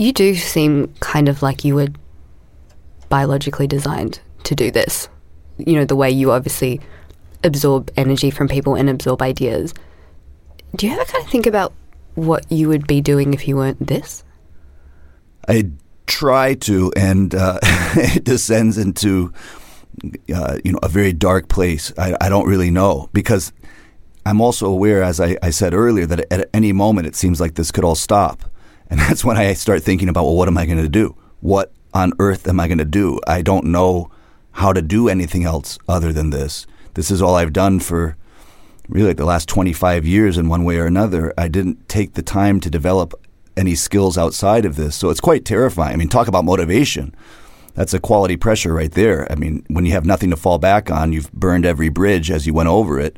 You 0.02 0.12
do 0.12 0.34
seem 0.34 0.92
kind 1.00 1.30
of 1.30 1.44
like 1.44 1.64
you 1.64 1.76
were 1.76 1.90
biologically 3.10 3.68
designed 3.68 4.20
to 4.46 4.56
do 4.56 4.72
this. 4.72 5.08
You 5.60 5.76
know, 5.76 5.86
the 5.86 5.96
way 5.96 6.10
you 6.10 6.32
obviously 6.32 6.82
absorb 7.44 7.92
energy 7.96 8.32
from 8.32 8.48
people 8.48 8.74
and 8.74 8.90
absorb 8.90 9.22
ideas. 9.22 9.76
Do 10.76 10.88
you 10.88 10.94
ever 10.94 11.06
kind 11.06 11.24
of 11.24 11.30
think 11.30 11.46
about 11.46 11.72
what 12.16 12.52
you 12.52 12.68
would 12.68 12.88
be 12.88 13.00
doing 13.00 13.36
if 13.36 13.48
you 13.48 13.58
weren't 13.58 13.86
this? 13.86 14.24
I 15.48 15.70
try 16.08 16.56
to, 16.56 16.92
and 16.96 17.36
uh, 17.36 17.60
it 17.64 18.24
descends 18.24 18.80
into 18.80 19.32
uh, 20.34 20.58
you 20.66 20.72
know 20.72 20.80
a 20.82 20.90
very 20.90 21.14
dark 21.14 21.48
place. 21.48 21.94
I, 21.96 22.18
I, 22.20 22.28
don't 22.28 22.48
really 22.48 22.72
know 22.72 23.08
because 23.14 23.54
I'm 24.26 24.42
also 24.42 24.66
aware, 24.66 25.04
as 25.04 25.20
I, 25.20 25.38
I 25.44 25.52
said 25.52 25.76
earlier, 25.76 26.08
that 26.08 26.26
at 26.34 26.50
any 26.56 26.74
moment 26.74 27.06
it 27.06 27.16
seems 27.16 27.40
like 27.40 27.54
this 27.54 27.72
could 27.72 27.84
all 27.84 27.94
stop. 27.94 28.51
And 28.92 29.00
that's 29.00 29.26
when 29.26 29.38
I 29.38 29.54
start 29.54 29.82
thinking 29.82 30.10
about, 30.10 30.26
well, 30.26 30.36
what 30.36 30.48
am 30.48 30.58
I 30.58 30.68
going 30.68 30.78
to 30.78 30.90
do? 30.90 31.16
What 31.40 31.72
on 31.94 32.14
earth 32.20 32.48
am 32.48 32.60
I 32.60 32.68
going 32.68 32.78
to 32.78 32.86
do? 32.86 33.20
I 33.26 33.42
don't 33.42 33.66
know 33.66 34.12
how 34.52 34.74
to 34.74 34.82
do 34.82 35.10
anything 35.10 35.44
else 35.46 35.80
other 35.88 36.14
than 36.14 36.30
this. 36.30 36.68
This 36.94 37.10
is 37.10 37.22
all 37.22 37.36
I've 37.36 37.54
done 37.54 37.80
for 37.80 38.18
really 38.90 39.10
like 39.10 39.18
the 39.18 39.26
last 39.26 39.48
25 39.48 40.06
years 40.06 40.38
in 40.38 40.50
one 40.50 40.66
way 40.66 40.78
or 40.78 40.86
another. 40.86 41.34
I 41.38 41.48
didn't 41.48 41.88
take 41.88 42.14
the 42.14 42.22
time 42.22 42.60
to 42.60 42.70
develop 42.70 43.14
any 43.56 43.76
skills 43.76 44.18
outside 44.18 44.66
of 44.66 44.76
this. 44.76 44.96
So 44.96 45.10
it's 45.10 45.22
quite 45.22 45.46
terrifying. 45.46 45.94
I 45.94 45.98
mean, 45.98 46.10
talk 46.10 46.28
about 46.28 46.46
motivation. 46.46 47.16
That's 47.74 47.94
a 47.94 48.00
quality 48.00 48.36
pressure 48.36 48.74
right 48.74 48.92
there. 48.92 49.32
I 49.32 49.36
mean, 49.36 49.64
when 49.70 49.86
you 49.86 49.94
have 49.94 50.06
nothing 50.06 50.30
to 50.32 50.36
fall 50.36 50.58
back 50.58 50.92
on, 50.92 51.14
you've 51.14 51.32
burned 51.32 51.66
every 51.66 51.88
bridge 51.88 52.30
as 52.30 52.46
you 52.46 52.54
went 52.54 52.68
over 52.68 53.00
it 53.00 53.18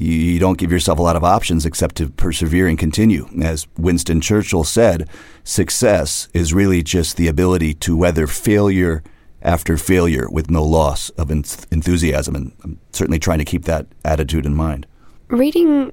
you, 0.00 0.12
you 0.12 0.38
don't 0.38 0.58
give 0.58 0.72
yourself 0.72 0.98
a 0.98 1.02
lot 1.02 1.16
of 1.16 1.24
options 1.24 1.66
except 1.66 1.96
to 1.96 2.08
persevere 2.08 2.66
and 2.68 2.78
continue. 2.78 3.28
As 3.42 3.66
Winston 3.76 4.20
Churchill 4.20 4.64
said, 4.64 5.08
success 5.44 6.28
is 6.32 6.54
really 6.54 6.82
just 6.82 7.16
the 7.16 7.28
ability 7.28 7.74
to 7.74 7.96
weather 7.96 8.26
failure 8.26 9.02
after 9.42 9.76
failure 9.76 10.28
with 10.30 10.50
no 10.50 10.64
loss 10.64 11.10
of 11.10 11.30
enthusiasm. 11.30 12.34
And 12.34 12.52
I'm 12.64 12.80
certainly 12.92 13.18
trying 13.18 13.38
to 13.38 13.44
keep 13.44 13.64
that 13.64 13.86
attitude 14.04 14.46
in 14.46 14.54
mind. 14.54 14.86
Reading 15.28 15.92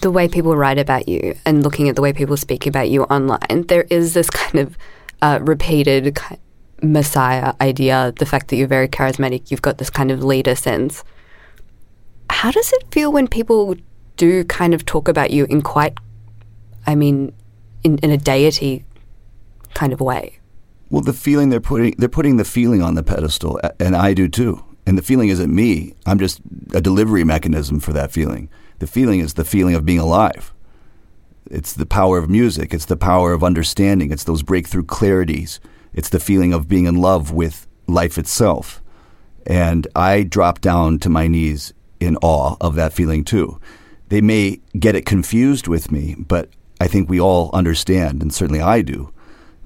the 0.00 0.10
way 0.10 0.28
people 0.28 0.56
write 0.56 0.78
about 0.78 1.08
you 1.08 1.34
and 1.46 1.62
looking 1.62 1.88
at 1.88 1.96
the 1.96 2.02
way 2.02 2.12
people 2.12 2.36
speak 2.36 2.66
about 2.66 2.90
you 2.90 3.04
online, 3.04 3.66
there 3.68 3.86
is 3.88 4.14
this 4.14 4.28
kind 4.30 4.58
of 4.58 4.76
uh, 5.22 5.38
repeated 5.42 6.18
messiah 6.82 7.54
idea 7.60 8.12
the 8.18 8.26
fact 8.26 8.48
that 8.48 8.56
you're 8.56 8.68
very 8.68 8.88
charismatic, 8.88 9.50
you've 9.50 9.62
got 9.62 9.78
this 9.78 9.90
kind 9.90 10.10
of 10.10 10.22
leader 10.22 10.54
sense. 10.54 11.04
How 12.30 12.50
does 12.50 12.72
it 12.72 12.84
feel 12.90 13.12
when 13.12 13.28
people 13.28 13.76
do 14.16 14.44
kind 14.44 14.74
of 14.74 14.84
talk 14.84 15.08
about 15.08 15.30
you 15.30 15.44
in 15.46 15.62
quite, 15.62 15.98
I 16.86 16.94
mean, 16.94 17.32
in, 17.82 17.98
in 17.98 18.10
a 18.10 18.16
deity 18.16 18.84
kind 19.74 19.92
of 19.92 20.00
way? 20.00 20.38
Well, 20.90 21.02
the 21.02 21.12
feeling 21.12 21.48
they're 21.48 21.60
putting 21.60 21.94
they're 21.98 22.08
putting 22.08 22.36
the 22.36 22.44
feeling 22.44 22.80
on 22.82 22.94
the 22.94 23.02
pedestal, 23.02 23.60
and 23.80 23.96
I 23.96 24.14
do 24.14 24.28
too. 24.28 24.64
And 24.86 24.96
the 24.96 25.02
feeling 25.02 25.30
isn't 25.30 25.52
me. 25.52 25.94
I'm 26.06 26.18
just 26.18 26.40
a 26.72 26.80
delivery 26.80 27.24
mechanism 27.24 27.80
for 27.80 27.92
that 27.92 28.12
feeling. 28.12 28.48
The 28.78 28.86
feeling 28.86 29.18
is 29.18 29.34
the 29.34 29.44
feeling 29.44 29.74
of 29.74 29.84
being 29.84 29.98
alive. 29.98 30.54
It's 31.50 31.72
the 31.72 31.86
power 31.86 32.18
of 32.18 32.30
music. 32.30 32.72
It's 32.72 32.84
the 32.84 32.96
power 32.96 33.32
of 33.32 33.42
understanding. 33.42 34.12
It's 34.12 34.24
those 34.24 34.42
breakthrough 34.42 34.84
clarities. 34.84 35.58
It's 35.92 36.08
the 36.08 36.20
feeling 36.20 36.52
of 36.52 36.68
being 36.68 36.86
in 36.86 36.96
love 36.96 37.32
with 37.32 37.66
life 37.88 38.16
itself. 38.16 38.80
And 39.44 39.88
I 39.96 40.22
drop 40.22 40.60
down 40.60 40.98
to 41.00 41.08
my 41.08 41.26
knees 41.26 41.72
in 42.00 42.16
awe 42.22 42.56
of 42.60 42.74
that 42.74 42.92
feeling 42.92 43.24
too. 43.24 43.60
They 44.08 44.20
may 44.20 44.60
get 44.78 44.94
it 44.94 45.06
confused 45.06 45.66
with 45.66 45.90
me, 45.90 46.14
but 46.18 46.50
I 46.80 46.86
think 46.86 47.08
we 47.08 47.20
all 47.20 47.50
understand, 47.52 48.22
and 48.22 48.32
certainly 48.32 48.60
I 48.60 48.82
do, 48.82 49.12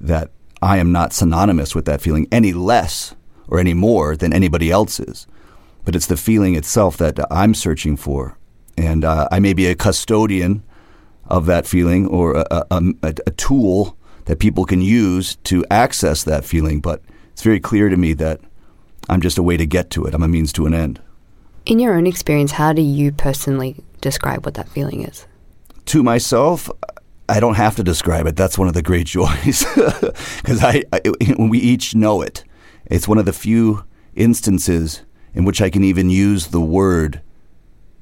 that 0.00 0.30
I 0.62 0.78
am 0.78 0.92
not 0.92 1.12
synonymous 1.12 1.74
with 1.74 1.84
that 1.86 2.00
feeling 2.00 2.26
any 2.30 2.52
less 2.52 3.14
or 3.48 3.58
any 3.58 3.74
more 3.74 4.16
than 4.16 4.32
anybody 4.32 4.70
else 4.70 5.00
is. 5.00 5.26
But 5.84 5.96
it's 5.96 6.06
the 6.06 6.16
feeling 6.16 6.54
itself 6.54 6.96
that 6.98 7.18
I'm 7.30 7.54
searching 7.54 7.96
for. 7.96 8.38
And 8.76 9.04
uh, 9.04 9.28
I 9.32 9.40
may 9.40 9.52
be 9.52 9.66
a 9.66 9.74
custodian 9.74 10.62
of 11.26 11.46
that 11.46 11.66
feeling 11.66 12.06
or 12.06 12.36
a, 12.36 12.66
a, 12.70 12.82
a, 13.02 13.14
a 13.26 13.30
tool 13.32 13.96
that 14.26 14.38
people 14.38 14.64
can 14.64 14.82
use 14.82 15.36
to 15.44 15.64
access 15.70 16.22
that 16.24 16.44
feeling. 16.44 16.80
But 16.80 17.02
it's 17.32 17.42
very 17.42 17.60
clear 17.60 17.88
to 17.88 17.96
me 17.96 18.12
that 18.14 18.40
I'm 19.08 19.20
just 19.20 19.38
a 19.38 19.42
way 19.42 19.56
to 19.56 19.66
get 19.66 19.90
to 19.90 20.04
it. 20.04 20.14
I'm 20.14 20.22
a 20.22 20.28
means 20.28 20.52
to 20.54 20.66
an 20.66 20.74
end. 20.74 21.00
In 21.70 21.78
your 21.78 21.94
own 21.94 22.04
experience, 22.04 22.50
how 22.50 22.72
do 22.72 22.82
you 22.82 23.12
personally 23.12 23.76
describe 24.00 24.44
what 24.44 24.54
that 24.54 24.68
feeling 24.68 25.04
is? 25.04 25.28
To 25.84 26.02
myself, 26.02 26.68
I 27.28 27.38
don't 27.38 27.54
have 27.54 27.76
to 27.76 27.84
describe 27.84 28.26
it. 28.26 28.34
That's 28.34 28.58
one 28.58 28.66
of 28.66 28.74
the 28.74 28.82
great 28.82 29.06
joys 29.16 29.64
because 29.74 30.64
I, 30.64 30.82
I, 30.92 31.00
we 31.38 31.60
each 31.60 31.94
know 31.94 32.22
it. 32.22 32.42
It's 32.86 33.06
one 33.06 33.18
of 33.18 33.24
the 33.24 33.32
few 33.32 33.84
instances 34.16 35.02
in 35.32 35.44
which 35.44 35.62
I 35.62 35.70
can 35.70 35.84
even 35.84 36.10
use 36.10 36.48
the 36.48 36.60
word 36.60 37.22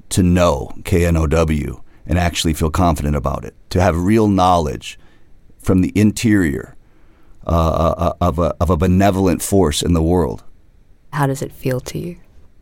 to 0.09 0.23
know, 0.23 0.73
K 0.83 1.05
N 1.05 1.15
O 1.15 1.27
W, 1.27 1.83
and 2.07 2.17
actually 2.17 2.55
feel 2.55 2.71
confident 2.71 3.15
about 3.15 3.45
it. 3.45 3.53
To 3.69 3.79
have 3.79 3.95
real 3.95 4.27
knowledge 4.27 4.97
from 5.59 5.81
the 5.81 5.93
interior 5.93 6.75
uh, 7.45 7.51
uh, 7.51 8.13
of, 8.19 8.39
a, 8.39 8.55
of 8.59 8.71
a 8.71 8.77
benevolent 8.77 9.43
force 9.43 9.83
in 9.83 9.93
the 9.93 10.01
world. 10.01 10.43
How 11.13 11.27
does 11.27 11.43
it 11.43 11.51
feel 11.51 11.79
to 11.81 11.99
you? 11.99 12.17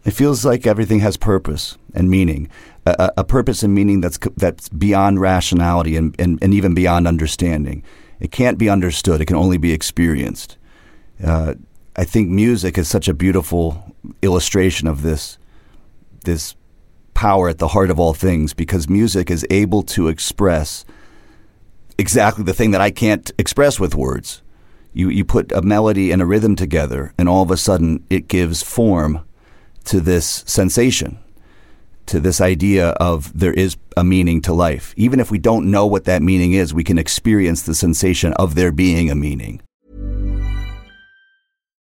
It 0.08 0.14
feels 0.14 0.46
like 0.46 0.66
everything 0.66 1.02
has 1.02 1.18
purpose 1.18 1.78
and 1.94 2.10
meaning, 2.10 2.50
a, 2.86 3.12
a 3.18 3.24
purpose 3.26 3.62
and 3.62 3.76
meaning 3.76 4.00
that's 4.00 4.18
that's 4.38 4.70
beyond 4.70 5.20
rationality 5.20 5.98
and, 5.98 6.16
and, 6.18 6.40
and, 6.42 6.54
even 6.54 6.74
beyond 6.74 7.10
understanding. 7.10 7.84
It 8.22 8.32
can't 8.32 8.58
be 8.58 8.70
understood; 8.70 9.20
it 9.20 9.26
can 9.26 9.36
only 9.36 9.58
be 9.58 9.74
experienced. 9.74 10.58
Uh, 11.22 11.56
I 11.98 12.06
think 12.06 12.30
music 12.30 12.78
is 12.78 12.88
such 12.88 13.10
a 13.10 13.14
beautiful 13.14 13.94
illustration 14.22 14.88
of 14.88 15.02
this 15.02 15.38
this 16.24 16.56
power 17.14 17.50
at 17.50 17.58
the 17.58 17.68
heart 17.68 17.90
of 17.92 18.00
all 18.00 18.14
things 18.14 18.54
because 18.54 18.88
music 18.88 19.30
is 19.30 19.46
able 19.50 19.84
to 19.84 20.08
express 20.08 20.86
exactly 21.98 22.46
the 22.46 22.54
thing 22.54 22.72
that 22.72 22.80
I 22.80 22.92
can't 22.92 23.30
express 23.38 23.78
with 23.78 23.94
words. 23.94 24.42
You 24.94 25.10
you 25.10 25.26
put 25.26 25.52
a 25.52 25.62
melody 25.62 26.12
and 26.12 26.22
a 26.22 26.26
rhythm 26.26 26.56
together, 26.56 27.14
and 27.18 27.28
all 27.28 27.44
of 27.44 27.52
a 27.52 27.58
sudden 27.58 28.06
it 28.10 28.30
gives 28.30 28.64
form 28.64 29.26
to 29.88 30.00
this 30.00 30.44
sensation, 30.46 31.18
to 32.06 32.20
this 32.20 32.40
idea 32.40 32.90
of 32.92 33.38
there 33.38 33.54
is 33.54 33.78
a 33.96 34.04
meaning 34.04 34.42
to 34.44 34.54
life. 34.54 34.94
Even 34.98 35.20
if 35.20 35.32
we 35.32 35.40
don't 35.40 35.70
know 35.72 35.86
what 35.86 36.06
that 36.06 36.22
meaning 36.22 36.54
is, 36.54 36.74
we 36.74 36.84
can 36.84 36.98
experience 36.98 37.64
the 37.64 37.76
sensation 37.76 38.34
of 38.34 38.56
there 38.56 38.72
being 38.72 39.10
a 39.10 39.16
meaning. 39.16 39.62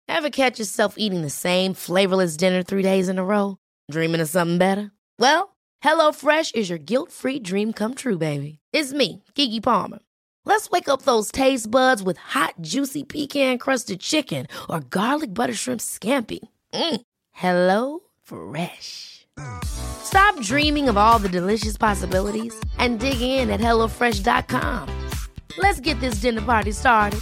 Ever 0.08 0.29
catch 0.29 0.60
yourself 0.60 0.95
eating 0.97 1.21
the 1.21 1.29
same 1.29 1.73
flavorless 1.73 2.38
dinner 2.38 2.62
three 2.63 2.84
days 2.84 3.10
in 3.10 3.17
a 3.17 3.23
row? 3.25 3.58
Dreaming 3.89 4.21
of 4.21 4.29
something 4.29 4.58
better? 4.58 4.91
Well, 5.17 5.56
HelloFresh 5.84 6.56
is 6.56 6.69
your 6.69 6.77
guilt 6.77 7.12
free 7.12 7.39
dream 7.39 7.73
come 7.73 7.93
true, 7.95 8.17
baby. 8.17 8.60
It's 8.71 8.93
me, 8.93 9.23
Keke 9.36 9.62
Palmer. 9.63 9.99
Let's 10.45 10.69
wake 10.69 10.89
up 10.89 11.03
those 11.03 11.32
taste 11.32 11.71
buds 11.71 12.03
with 12.03 12.17
hot, 12.17 12.56
juicy 12.62 13.03
pecan 13.03 13.58
crusted 13.58 14.01
chicken 14.01 14.47
or 14.69 14.82
garlic 14.82 15.34
butter 15.34 15.53
shrimp 15.53 15.82
scampi. 15.82 16.39
Mm. 16.73 17.01
Hello 17.34 18.00
Fresh. 18.22 19.28
Stop 19.65 20.39
dreaming 20.41 20.88
of 20.88 20.98
all 20.98 21.19
the 21.19 21.30
delicious 21.30 21.78
possibilities 21.78 22.54
and 22.78 23.00
dig 23.00 23.19
in 23.22 23.50
at 23.50 23.60
HelloFresh.com. 23.60 24.89
Let's 25.58 25.80
get 25.80 26.00
this 26.00 26.15
dinner 26.15 26.41
party 26.41 26.72
started. 26.72 27.19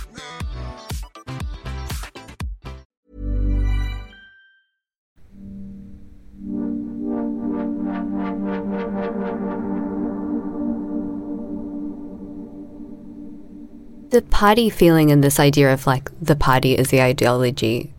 The 14.09 14.21
party 14.23 14.69
feeling 14.69 15.09
and 15.09 15.23
this 15.23 15.39
idea 15.39 15.73
of 15.73 15.87
like 15.87 16.11
the 16.21 16.35
party 16.35 16.77
is 16.77 16.89
the 16.89 17.01
ideology 17.01 17.93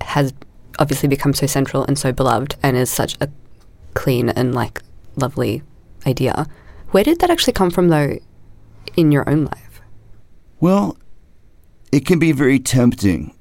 has 0.00 0.34
obviously 0.78 1.08
become 1.08 1.34
so 1.34 1.46
central 1.46 1.84
and 1.84 1.98
so 1.98 2.12
beloved 2.12 2.56
and 2.62 2.76
is 2.76 2.90
such 2.90 3.16
a 3.20 3.28
clean 3.94 4.28
and 4.28 4.54
like 4.54 4.82
lovely 5.16 5.62
idea. 6.06 6.46
Where 6.90 7.04
did 7.04 7.20
that 7.20 7.30
actually 7.30 7.52
come 7.52 7.70
from 7.70 7.88
though 7.88 8.18
in 8.96 9.12
your 9.12 9.28
own 9.28 9.44
life? 9.44 9.80
Well, 10.60 10.96
it 11.92 12.06
can 12.06 12.18
be 12.18 12.32
very 12.32 12.58
tempting. 12.58 13.34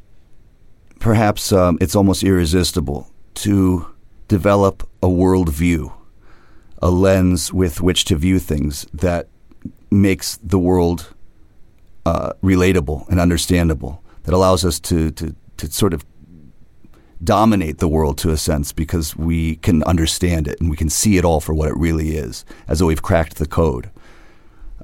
Perhaps 0.99 1.51
um, 1.51 1.77
it's 1.79 1.95
almost 1.95 2.23
irresistible 2.23 3.11
to 3.35 3.87
develop 4.27 4.87
a 5.01 5.07
worldview, 5.07 5.93
a 6.81 6.89
lens 6.89 7.53
with 7.53 7.81
which 7.81 8.05
to 8.05 8.15
view 8.15 8.39
things 8.39 8.85
that 8.93 9.27
makes 9.91 10.37
the 10.37 10.59
world 10.59 11.13
uh, 12.05 12.33
relatable 12.43 13.07
and 13.09 13.19
understandable, 13.19 14.03
that 14.23 14.33
allows 14.33 14.65
us 14.65 14.79
to, 14.79 15.11
to, 15.11 15.35
to 15.57 15.71
sort 15.71 15.93
of 15.93 16.05
dominate 17.23 17.79
the 17.79 17.87
world 17.87 18.17
to 18.19 18.29
a 18.29 18.37
sense 18.37 18.71
because 18.71 19.15
we 19.15 19.55
can 19.57 19.83
understand 19.83 20.47
it 20.47 20.59
and 20.59 20.69
we 20.69 20.77
can 20.77 20.89
see 20.89 21.17
it 21.17 21.25
all 21.25 21.39
for 21.39 21.53
what 21.53 21.67
it 21.67 21.75
really 21.77 22.15
is, 22.15 22.45
as 22.67 22.79
though 22.79 22.87
we've 22.87 23.01
cracked 23.01 23.35
the 23.35 23.47
code. 23.47 23.89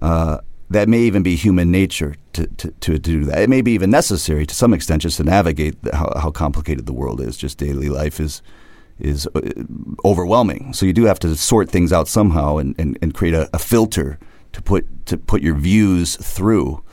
Uh, 0.01 0.39
that 0.69 0.89
may 0.89 0.99
even 0.99 1.21
be 1.21 1.35
human 1.35 1.71
nature 1.71 2.15
to, 2.33 2.47
to, 2.47 2.71
to, 2.71 2.97
do 2.97 3.25
that. 3.25 3.43
It 3.43 3.49
may 3.49 3.61
be 3.61 3.73
even 3.73 3.91
necessary 3.91 4.45
to 4.45 4.55
some 4.55 4.73
extent 4.73 5.03
just 5.03 5.17
to 5.17 5.23
navigate 5.23 5.75
how, 5.93 6.11
how 6.19 6.31
complicated 6.31 6.85
the 6.87 6.93
world 6.93 7.21
is. 7.21 7.37
Just 7.37 7.57
daily 7.57 7.89
life 7.89 8.19
is 8.19 8.41
is 8.99 9.27
uh, 9.35 9.41
overwhelming. 10.05 10.73
So 10.73 10.85
you 10.85 10.93
do 10.93 11.05
have 11.05 11.19
to 11.19 11.35
sort 11.35 11.69
things 11.69 11.91
out 11.91 12.07
somehow 12.07 12.57
and, 12.57 12.75
and, 12.77 12.97
and 13.01 13.13
create 13.13 13.33
a, 13.33 13.49
a 13.53 13.59
filter 13.59 14.19
to 14.53 14.61
put 14.61 15.05
to 15.07 15.17
put 15.17 15.41
your 15.41 15.55
views 15.55 16.15
through. 16.15 16.83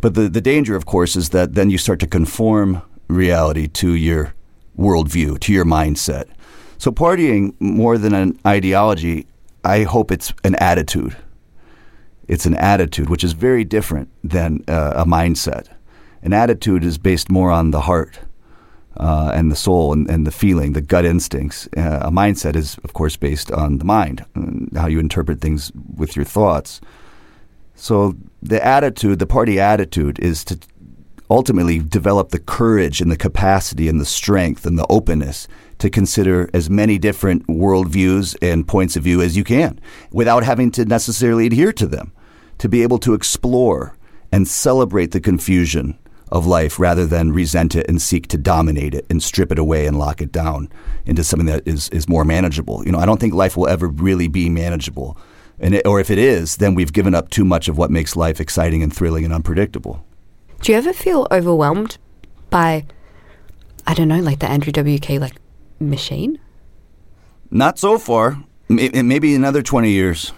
But 0.00 0.14
the, 0.14 0.28
the 0.28 0.40
danger, 0.40 0.76
of 0.76 0.86
course, 0.86 1.16
is 1.16 1.30
that 1.30 1.54
then 1.54 1.70
you 1.70 1.78
start 1.78 2.00
to 2.00 2.06
conform 2.06 2.82
reality 3.08 3.66
to 3.68 3.94
your 3.94 4.34
worldview, 4.78 5.40
to 5.40 5.52
your 5.52 5.64
mindset. 5.64 6.26
So 6.78 6.90
partying, 6.90 7.54
more 7.60 7.98
than 7.98 8.14
an 8.14 8.38
ideology, 8.46 9.26
I 9.64 9.82
hope 9.82 10.12
it's 10.12 10.32
an 10.44 10.54
attitude. 10.56 11.16
It's 12.28 12.46
an 12.46 12.54
attitude, 12.54 13.08
which 13.08 13.24
is 13.24 13.32
very 13.32 13.64
different 13.64 14.08
than 14.22 14.64
uh, 14.68 14.92
a 14.96 15.04
mindset. 15.04 15.68
An 16.22 16.32
attitude 16.32 16.84
is 16.84 16.98
based 16.98 17.30
more 17.30 17.50
on 17.50 17.70
the 17.70 17.82
heart 17.82 18.18
uh, 18.96 19.30
and 19.34 19.50
the 19.50 19.56
soul 19.56 19.92
and, 19.92 20.08
and, 20.10 20.26
the 20.26 20.32
feeling, 20.32 20.72
the 20.72 20.80
gut 20.80 21.04
instincts. 21.04 21.68
Uh, 21.76 22.00
a 22.02 22.10
mindset 22.10 22.56
is, 22.56 22.78
of 22.82 22.94
course, 22.94 23.16
based 23.16 23.50
on 23.52 23.78
the 23.78 23.84
mind, 23.84 24.24
how 24.74 24.86
you 24.86 24.98
interpret 24.98 25.40
things 25.40 25.70
with 25.96 26.16
your 26.16 26.24
thoughts. 26.24 26.80
So 27.74 28.16
the 28.42 28.64
attitude, 28.64 29.18
the 29.18 29.26
party 29.26 29.60
attitude, 29.60 30.18
is 30.18 30.44
to 30.44 30.58
ultimately 31.30 31.78
develop 31.78 32.30
the 32.30 32.38
courage 32.38 33.00
and 33.00 33.10
the 33.10 33.16
capacity 33.16 33.88
and 33.88 34.00
the 34.00 34.06
strength 34.06 34.66
and 34.66 34.78
the 34.78 34.86
openness 34.88 35.48
to 35.78 35.90
consider 35.90 36.48
as 36.54 36.70
many 36.70 36.98
different 36.98 37.46
worldviews 37.46 38.36
and 38.40 38.68
points 38.68 38.96
of 38.96 39.02
view 39.02 39.20
as 39.20 39.36
you 39.36 39.44
can 39.44 39.78
without 40.10 40.44
having 40.44 40.70
to 40.70 40.84
necessarily 40.84 41.46
adhere 41.46 41.72
to 41.72 41.86
them, 41.86 42.12
to 42.58 42.68
be 42.68 42.82
able 42.82 42.98
to 42.98 43.14
explore 43.14 43.96
and 44.32 44.48
celebrate 44.48 45.12
the 45.12 45.20
confusion 45.20 45.98
of 46.32 46.46
life 46.46 46.78
rather 46.78 47.06
than 47.06 47.32
resent 47.32 47.76
it 47.76 47.86
and 47.88 48.02
seek 48.02 48.26
to 48.26 48.38
dominate 48.38 48.94
it 48.94 49.06
and 49.08 49.22
strip 49.22 49.52
it 49.52 49.58
away 49.58 49.86
and 49.86 49.98
lock 49.98 50.20
it 50.20 50.32
down 50.32 50.68
into 51.04 51.22
something 51.22 51.46
that 51.46 51.62
is, 51.66 51.88
is 51.90 52.08
more 52.08 52.24
manageable. 52.24 52.84
You 52.84 52.92
know, 52.92 52.98
I 52.98 53.06
don't 53.06 53.20
think 53.20 53.32
life 53.32 53.56
will 53.56 53.68
ever 53.68 53.86
really 53.86 54.26
be 54.26 54.48
manageable. 54.48 55.16
And 55.60 55.74
it, 55.74 55.86
or 55.86 56.00
if 56.00 56.10
it 56.10 56.18
is, 56.18 56.56
then 56.56 56.74
we've 56.74 56.92
given 56.92 57.14
up 57.14 57.30
too 57.30 57.44
much 57.44 57.68
of 57.68 57.78
what 57.78 57.90
makes 57.90 58.16
life 58.16 58.40
exciting 58.40 58.82
and 58.82 58.94
thrilling 58.94 59.24
and 59.24 59.32
unpredictable. 59.32 60.04
Do 60.62 60.72
you 60.72 60.78
ever 60.78 60.92
feel 60.92 61.28
overwhelmed 61.30 61.98
by, 62.50 62.86
I 63.86 63.94
don't 63.94 64.08
know, 64.08 64.20
like 64.20 64.40
the 64.40 64.48
Andrew 64.48 64.72
WK 64.72 65.10
like 65.20 65.36
machine? 65.78 66.38
Not 67.50 67.78
so 67.78 67.98
far. 67.98 68.42
Maybe 68.68 69.34
another 69.34 69.62
twenty 69.62 69.90
years. 69.90 70.32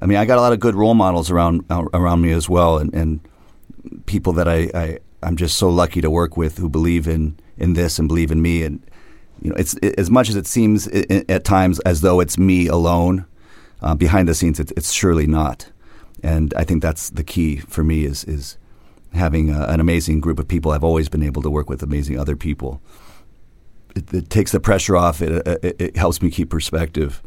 I 0.00 0.06
mean, 0.06 0.18
I 0.18 0.24
got 0.24 0.38
a 0.38 0.40
lot 0.40 0.52
of 0.52 0.60
good 0.60 0.74
role 0.74 0.94
models 0.94 1.30
around 1.30 1.64
around 1.70 2.20
me 2.20 2.32
as 2.32 2.48
well, 2.48 2.78
and, 2.78 2.92
and 2.92 3.20
people 4.06 4.32
that 4.34 4.48
I, 4.48 4.68
I, 4.74 4.98
I'm 5.22 5.36
just 5.36 5.56
so 5.56 5.70
lucky 5.70 6.00
to 6.00 6.10
work 6.10 6.36
with 6.36 6.58
who 6.58 6.68
believe 6.68 7.06
in 7.06 7.38
in 7.56 7.74
this 7.74 7.98
and 7.98 8.08
believe 8.08 8.32
in 8.32 8.42
me. 8.42 8.64
And 8.64 8.84
you 9.40 9.50
know, 9.50 9.56
it's 9.56 9.74
it, 9.74 9.94
as 9.98 10.10
much 10.10 10.28
as 10.28 10.34
it 10.34 10.46
seems 10.46 10.88
at 10.88 11.44
times 11.44 11.78
as 11.80 12.00
though 12.00 12.20
it's 12.20 12.36
me 12.36 12.66
alone. 12.66 13.26
Uh, 13.82 13.94
behind 13.94 14.26
the 14.26 14.34
scenes, 14.34 14.58
it, 14.58 14.72
it's 14.76 14.90
surely 14.90 15.26
not. 15.26 15.70
And 16.22 16.52
I 16.56 16.64
think 16.64 16.82
that's 16.82 17.10
the 17.10 17.22
key 17.22 17.58
for 17.58 17.84
me 17.84 18.04
is 18.06 18.24
is 18.24 18.56
having 19.16 19.50
a, 19.50 19.64
an 19.64 19.80
amazing 19.80 20.20
group 20.20 20.38
of 20.38 20.48
people. 20.48 20.72
I've 20.72 20.84
always 20.84 21.08
been 21.08 21.22
able 21.22 21.42
to 21.42 21.50
work 21.50 21.68
with 21.68 21.82
amazing 21.82 22.18
other 22.18 22.36
people. 22.36 22.80
It, 23.94 24.12
it 24.12 24.30
takes 24.30 24.52
the 24.52 24.60
pressure 24.60 24.96
off. 24.96 25.22
It, 25.22 25.46
uh, 25.46 25.56
it, 25.62 25.76
it 25.80 25.96
helps 25.96 26.22
me 26.22 26.30
keep 26.30 26.50
perspective. 26.50 27.22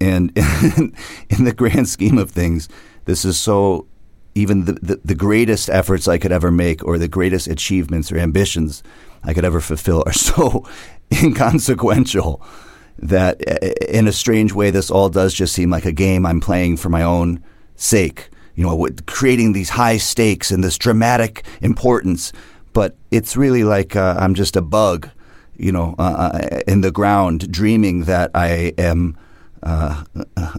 And 0.00 0.30
in 0.36 1.44
the 1.44 1.54
grand 1.56 1.88
scheme 1.88 2.18
of 2.18 2.30
things, 2.30 2.68
this 3.06 3.24
is 3.24 3.38
so 3.38 3.86
even 4.34 4.66
the, 4.66 4.72
the, 4.74 5.00
the, 5.02 5.14
greatest 5.14 5.70
efforts 5.70 6.06
I 6.06 6.18
could 6.18 6.30
ever 6.30 6.50
make 6.50 6.84
or 6.84 6.98
the 6.98 7.08
greatest 7.08 7.48
achievements 7.48 8.12
or 8.12 8.18
ambitions 8.18 8.82
I 9.24 9.32
could 9.32 9.46
ever 9.46 9.62
fulfill 9.62 10.02
are 10.04 10.12
so 10.12 10.66
inconsequential 11.10 12.44
that 12.98 13.42
uh, 13.48 13.66
in 13.88 14.06
a 14.06 14.12
strange 14.12 14.52
way, 14.52 14.70
this 14.70 14.90
all 14.90 15.08
does 15.08 15.32
just 15.32 15.54
seem 15.54 15.70
like 15.70 15.86
a 15.86 15.92
game 15.92 16.26
I'm 16.26 16.40
playing 16.40 16.76
for 16.76 16.90
my 16.90 17.02
own 17.02 17.42
sake. 17.76 18.28
You 18.56 18.64
know, 18.64 18.88
creating 19.06 19.52
these 19.52 19.70
high 19.70 19.98
stakes 19.98 20.50
and 20.50 20.64
this 20.64 20.76
dramatic 20.76 21.44
importance. 21.60 22.32
But 22.72 22.96
it's 23.10 23.36
really 23.36 23.64
like 23.64 23.94
uh, 23.94 24.16
I'm 24.18 24.34
just 24.34 24.56
a 24.56 24.62
bug, 24.62 25.08
you 25.56 25.72
know, 25.72 25.94
uh, 25.98 26.30
uh 26.34 26.60
in 26.66 26.80
the 26.80 26.90
ground, 26.90 27.50
dreaming 27.50 28.04
that 28.04 28.30
I 28.34 28.72
am 28.76 29.16
uh, 29.62 30.04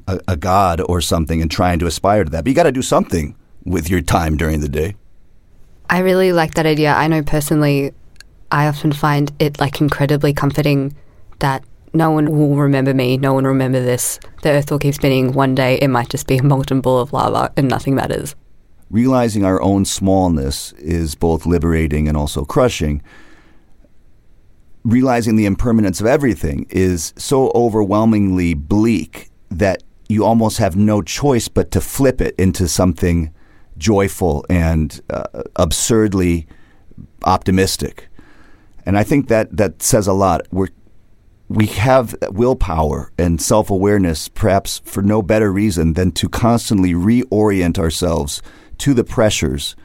a, 0.08 0.20
a 0.28 0.38
god 0.38 0.82
or 0.82 1.02
something 1.02 1.42
and 1.42 1.50
trying 1.50 1.80
to 1.80 1.86
aspire 1.86 2.24
to 2.24 2.30
that. 2.32 2.44
But 2.44 2.50
you 2.50 2.56
got 2.56 2.64
to 2.64 2.72
do 2.72 2.82
something 2.82 3.36
with 3.66 3.90
your 3.90 4.02
time 4.02 4.38
during 4.38 4.62
the 4.62 4.70
day. 4.70 4.96
I 5.90 6.00
really 6.00 6.34
like 6.34 6.56
that 6.56 6.66
idea. 6.66 6.94
I 6.94 7.08
know 7.08 7.24
personally, 7.24 7.94
I 8.52 8.68
often 8.68 8.92
find 8.92 9.32
it 9.40 9.60
like 9.60 9.80
incredibly 9.82 10.34
comforting 10.34 10.96
that 11.40 11.64
no 11.98 12.12
one 12.12 12.32
will 12.32 12.56
remember 12.56 12.94
me, 12.94 13.18
no 13.18 13.34
one 13.34 13.44
will 13.44 13.52
remember 13.52 13.82
this. 13.82 14.20
The 14.44 14.52
earth 14.52 14.72
will 14.72 14.80
keep 14.80 14.94
spinning. 14.94 15.34
One 15.34 15.56
day 15.56 15.76
it 15.76 15.90
might 15.90 16.10
just 16.10 16.28
be 16.28 16.38
a 16.38 16.44
molten 16.44 16.82
ball 16.82 17.00
of 17.00 17.12
lava 17.12 17.52
and 17.58 17.68
nothing 17.68 17.96
matters. 17.96 18.36
Realizing 18.90 19.44
our 19.44 19.62
own 19.62 19.84
smallness 19.84 20.72
is 20.74 21.16
both 21.16 21.46
liberating 21.46 22.08
and 22.08 22.16
also 22.16 22.46
crushing. 22.46 23.02
Realizing 24.84 25.36
the 25.36 25.46
impermanence 25.46 26.00
of 26.00 26.06
everything 26.06 26.66
is 26.70 27.14
so 27.18 27.52
overwhelmingly 27.54 28.54
bleak 28.54 29.30
that 29.50 29.84
you 30.08 30.24
almost 30.24 30.60
have 30.60 30.78
no 30.78 31.02
choice 31.02 31.50
but 31.50 31.72
to 31.72 31.82
flip 31.82 32.22
it 32.22 32.34
into 32.38 32.68
something 32.68 33.34
joyful 33.78 34.46
and 34.50 35.02
uh, 35.10 35.44
absurdly 35.58 36.48
optimistic. 37.24 38.08
And 38.86 38.98
I 38.98 39.04
think 39.04 39.28
that 39.28 39.58
that 39.58 39.82
says 39.84 40.08
a 40.08 40.14
lot. 40.14 40.48
We're 40.52 40.70
we 41.50 41.68
have 41.68 42.16
willpower 42.30 43.12
and 43.18 43.42
self 43.42 43.70
awareness, 43.70 44.28
perhaps 44.28 44.82
for 44.84 45.02
no 45.02 45.22
better 45.22 45.52
reason 45.52 45.94
than 45.94 46.12
to 46.14 46.28
constantly 46.28 46.94
reorient 46.94 47.80
ourselves 47.80 48.42
to 48.80 48.94
the 48.94 49.04
pressures 49.04 49.76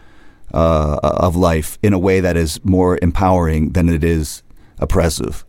uh, 0.53 0.99
of 1.03 1.37
life 1.37 1.79
in 1.83 1.93
a 1.93 1.99
way 1.99 2.21
that 2.21 2.37
is 2.37 2.63
more 2.65 2.99
empowering 3.01 3.71
than 3.71 3.89
it 3.89 4.05
is 4.05 4.43
oppressive. 4.79 5.45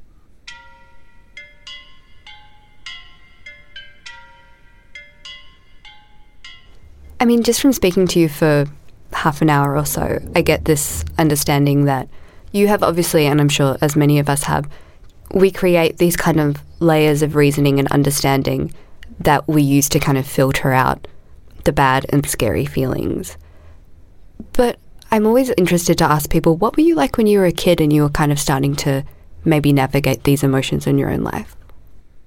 I 7.20 7.26
mean, 7.26 7.42
just 7.42 7.62
from 7.62 7.72
speaking 7.72 8.06
to 8.08 8.20
you 8.20 8.28
for 8.28 8.66
half 9.14 9.42
an 9.42 9.50
hour 9.50 9.78
or 9.78 9.86
so, 9.86 10.20
I 10.36 10.42
get 10.42 10.66
this 10.66 11.06
understanding 11.18 11.86
that 11.86 12.10
you 12.52 12.68
have 12.68 12.84
obviously, 12.84 13.26
and 13.26 13.40
I'm 13.42 13.50
sure 13.50 13.78
as 13.82 13.96
many 13.96 14.20
of 14.20 14.30
us 14.30 14.44
have, 14.44 14.70
we 15.32 15.52
create 15.52 15.98
these 15.98 16.16
kind 16.16 16.40
of 16.40 16.58
layers 16.80 17.22
of 17.22 17.36
reasoning 17.36 17.80
and 17.80 17.88
understanding 17.92 18.74
that 19.20 19.48
we 19.48 19.62
use 19.62 19.90
to 19.90 20.00
kind 20.00 20.18
of 20.18 20.28
filter 20.28 20.72
out 20.72 21.08
the 21.64 21.72
bad 21.72 22.06
and 22.10 22.26
scary 22.28 22.66
feelings. 22.66 23.38
But 24.54 24.78
I'm 25.12 25.26
always 25.26 25.52
interested 25.58 25.98
to 26.00 26.06
ask 26.06 26.30
people 26.30 26.58
what 26.58 26.76
were 26.76 26.84
you 26.84 26.96
like 26.96 27.18
when 27.18 27.28
you 27.28 27.40
were 27.40 27.46
a 27.46 27.52
kid 27.52 27.80
and 27.80 27.94
you 27.94 28.02
were 28.04 28.10
kind 28.10 28.32
of 28.32 28.40
starting 28.40 28.76
to 28.78 29.04
maybe 29.46 29.74
navigate 29.74 30.24
these 30.24 30.44
emotions 30.44 30.88
in 30.88 30.98
your 30.98 31.10
own 31.10 31.24
life? 31.24 31.56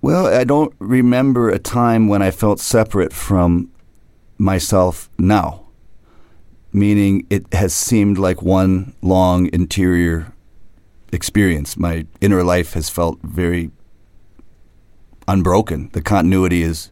Well, 0.03 0.27
I 0.27 0.45
don't 0.45 0.75
remember 0.79 1.49
a 1.49 1.59
time 1.59 2.09
when 2.09 2.23
I 2.23 2.31
felt 2.31 2.61
separate 2.61 3.13
from 3.13 3.73
myself 4.39 5.11
now, 5.19 5.67
meaning 6.73 7.27
it 7.31 7.53
has 7.53 7.75
seemed 7.75 8.19
like 8.19 8.43
one 8.43 8.95
long 9.03 9.49
interior 9.53 10.33
experience. 11.13 11.77
My 11.77 12.07
inner 12.21 12.43
life 12.43 12.75
has 12.75 12.89
felt 12.89 13.19
very 13.23 13.71
unbroken. 15.29 15.91
The 15.93 16.03
continuity 16.03 16.63
is 16.63 16.91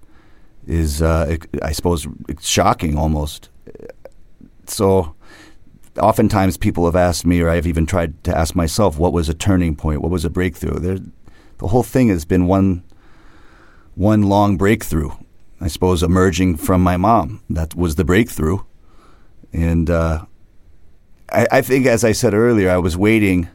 is 0.66 1.02
uh, 1.02 1.36
I 1.62 1.72
suppose 1.72 2.06
shocking 2.40 2.96
almost. 2.96 3.50
So 4.66 5.14
oftentimes 5.98 6.56
people 6.56 6.86
have 6.86 6.96
asked 6.96 7.26
me, 7.26 7.40
or 7.40 7.50
I've 7.50 7.66
even 7.66 7.86
tried 7.86 8.22
to 8.24 8.36
ask 8.36 8.54
myself, 8.54 8.98
what 8.98 9.12
was 9.12 9.28
a 9.28 9.34
turning 9.34 9.76
point? 9.76 10.00
What 10.00 10.10
was 10.10 10.24
a 10.24 10.30
breakthrough? 10.30 10.78
There, 10.78 10.98
the 11.58 11.68
whole 11.68 11.82
thing 11.82 12.08
has 12.08 12.24
been 12.24 12.46
one 12.46 12.82
one 13.94 14.22
long 14.22 14.56
breakthrough, 14.56 15.10
I 15.60 15.68
suppose 15.68 16.02
emerging 16.02 16.56
from 16.56 16.82
my 16.82 16.96
mom. 16.96 17.42
That 17.48 17.74
was 17.76 17.94
the 17.94 18.04
breakthrough. 18.04 18.58
And 19.52 19.88
uh, 19.88 20.24
I, 21.30 21.46
I, 21.52 21.62
think, 21.62 21.86
as 21.86 22.02
I 22.02 22.10
said 22.10 22.34
earlier, 22.34 22.70
I 22.70 22.78
was 22.78 22.96
waiting 22.96 23.48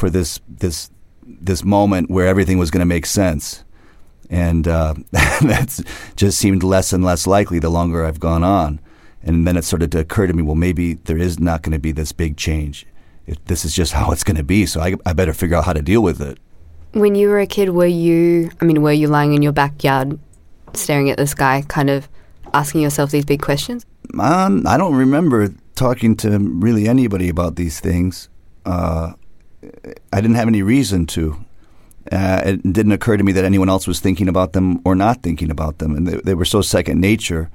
for 0.00 0.10
this 0.10 0.40
this 0.48 0.90
this 1.22 1.62
moment 1.62 2.10
where 2.10 2.26
everything 2.26 2.58
was 2.58 2.70
going 2.70 2.80
to 2.80 2.86
make 2.86 3.06
sense, 3.06 3.62
and 4.30 4.66
uh, 4.66 4.94
that's 5.42 5.82
just 6.16 6.38
seemed 6.38 6.62
less 6.62 6.92
and 6.92 7.04
less 7.04 7.26
likely 7.26 7.58
the 7.60 7.68
longer 7.68 8.04
I've 8.04 8.18
gone 8.18 8.42
on. 8.42 8.80
And 9.22 9.46
then 9.46 9.58
it 9.58 9.64
started 9.64 9.92
to 9.92 9.98
occur 9.98 10.26
to 10.26 10.32
me, 10.32 10.42
well, 10.42 10.54
maybe 10.54 10.94
there 10.94 11.18
is 11.18 11.38
not 11.38 11.60
going 11.60 11.74
to 11.74 11.78
be 11.78 11.92
this 11.92 12.10
big 12.10 12.38
change. 12.38 12.86
If 13.26 13.44
this 13.44 13.66
is 13.66 13.74
just 13.74 13.92
how 13.98 14.10
it's 14.10 14.24
going 14.24 14.38
to 14.38 14.42
be, 14.42 14.64
so 14.64 14.80
I, 14.80 14.94
I 15.04 15.12
better 15.12 15.34
figure 15.34 15.56
out 15.56 15.66
how 15.66 15.74
to 15.74 15.82
deal 15.82 16.02
with 16.02 16.20
it. 16.22 16.38
When 16.92 17.14
you 17.14 17.28
were 17.28 17.38
a 17.38 17.46
kid, 17.46 17.68
were 17.68 17.86
you? 17.86 18.50
I 18.60 18.64
mean, 18.64 18.82
were 18.82 18.92
you 18.92 19.06
lying 19.06 19.34
in 19.34 19.42
your 19.42 19.52
backyard 19.52 20.18
staring 20.72 21.10
at 21.10 21.18
the 21.18 21.26
sky, 21.26 21.62
kind 21.68 21.90
of 21.90 22.08
asking 22.54 22.80
yourself 22.80 23.10
these 23.10 23.26
big 23.26 23.42
questions? 23.42 23.84
Um, 24.18 24.66
I 24.66 24.76
don't 24.76 24.96
remember 24.96 25.50
talking 25.76 26.16
to 26.16 26.38
really 26.38 26.88
anybody 26.88 27.28
about 27.28 27.54
these 27.54 27.78
things. 27.78 28.28
Uh, 28.64 29.12
I 29.62 30.20
didn't 30.20 30.36
have 30.36 30.48
any 30.48 30.62
reason 30.62 31.06
to. 31.06 31.44
Uh, 32.10 32.42
it 32.44 32.72
didn't 32.72 32.92
occur 32.92 33.16
to 33.16 33.24
me 33.24 33.32
that 33.32 33.44
anyone 33.44 33.68
else 33.68 33.86
was 33.86 34.00
thinking 34.00 34.28
about 34.28 34.52
them 34.52 34.80
or 34.84 34.94
not 34.94 35.22
thinking 35.22 35.50
about 35.50 35.78
them, 35.78 35.94
and 35.94 36.06
they, 36.06 36.20
they, 36.24 36.34
were 36.34 36.46
so 36.46 36.62
second 36.62 37.00
nature 37.00 37.50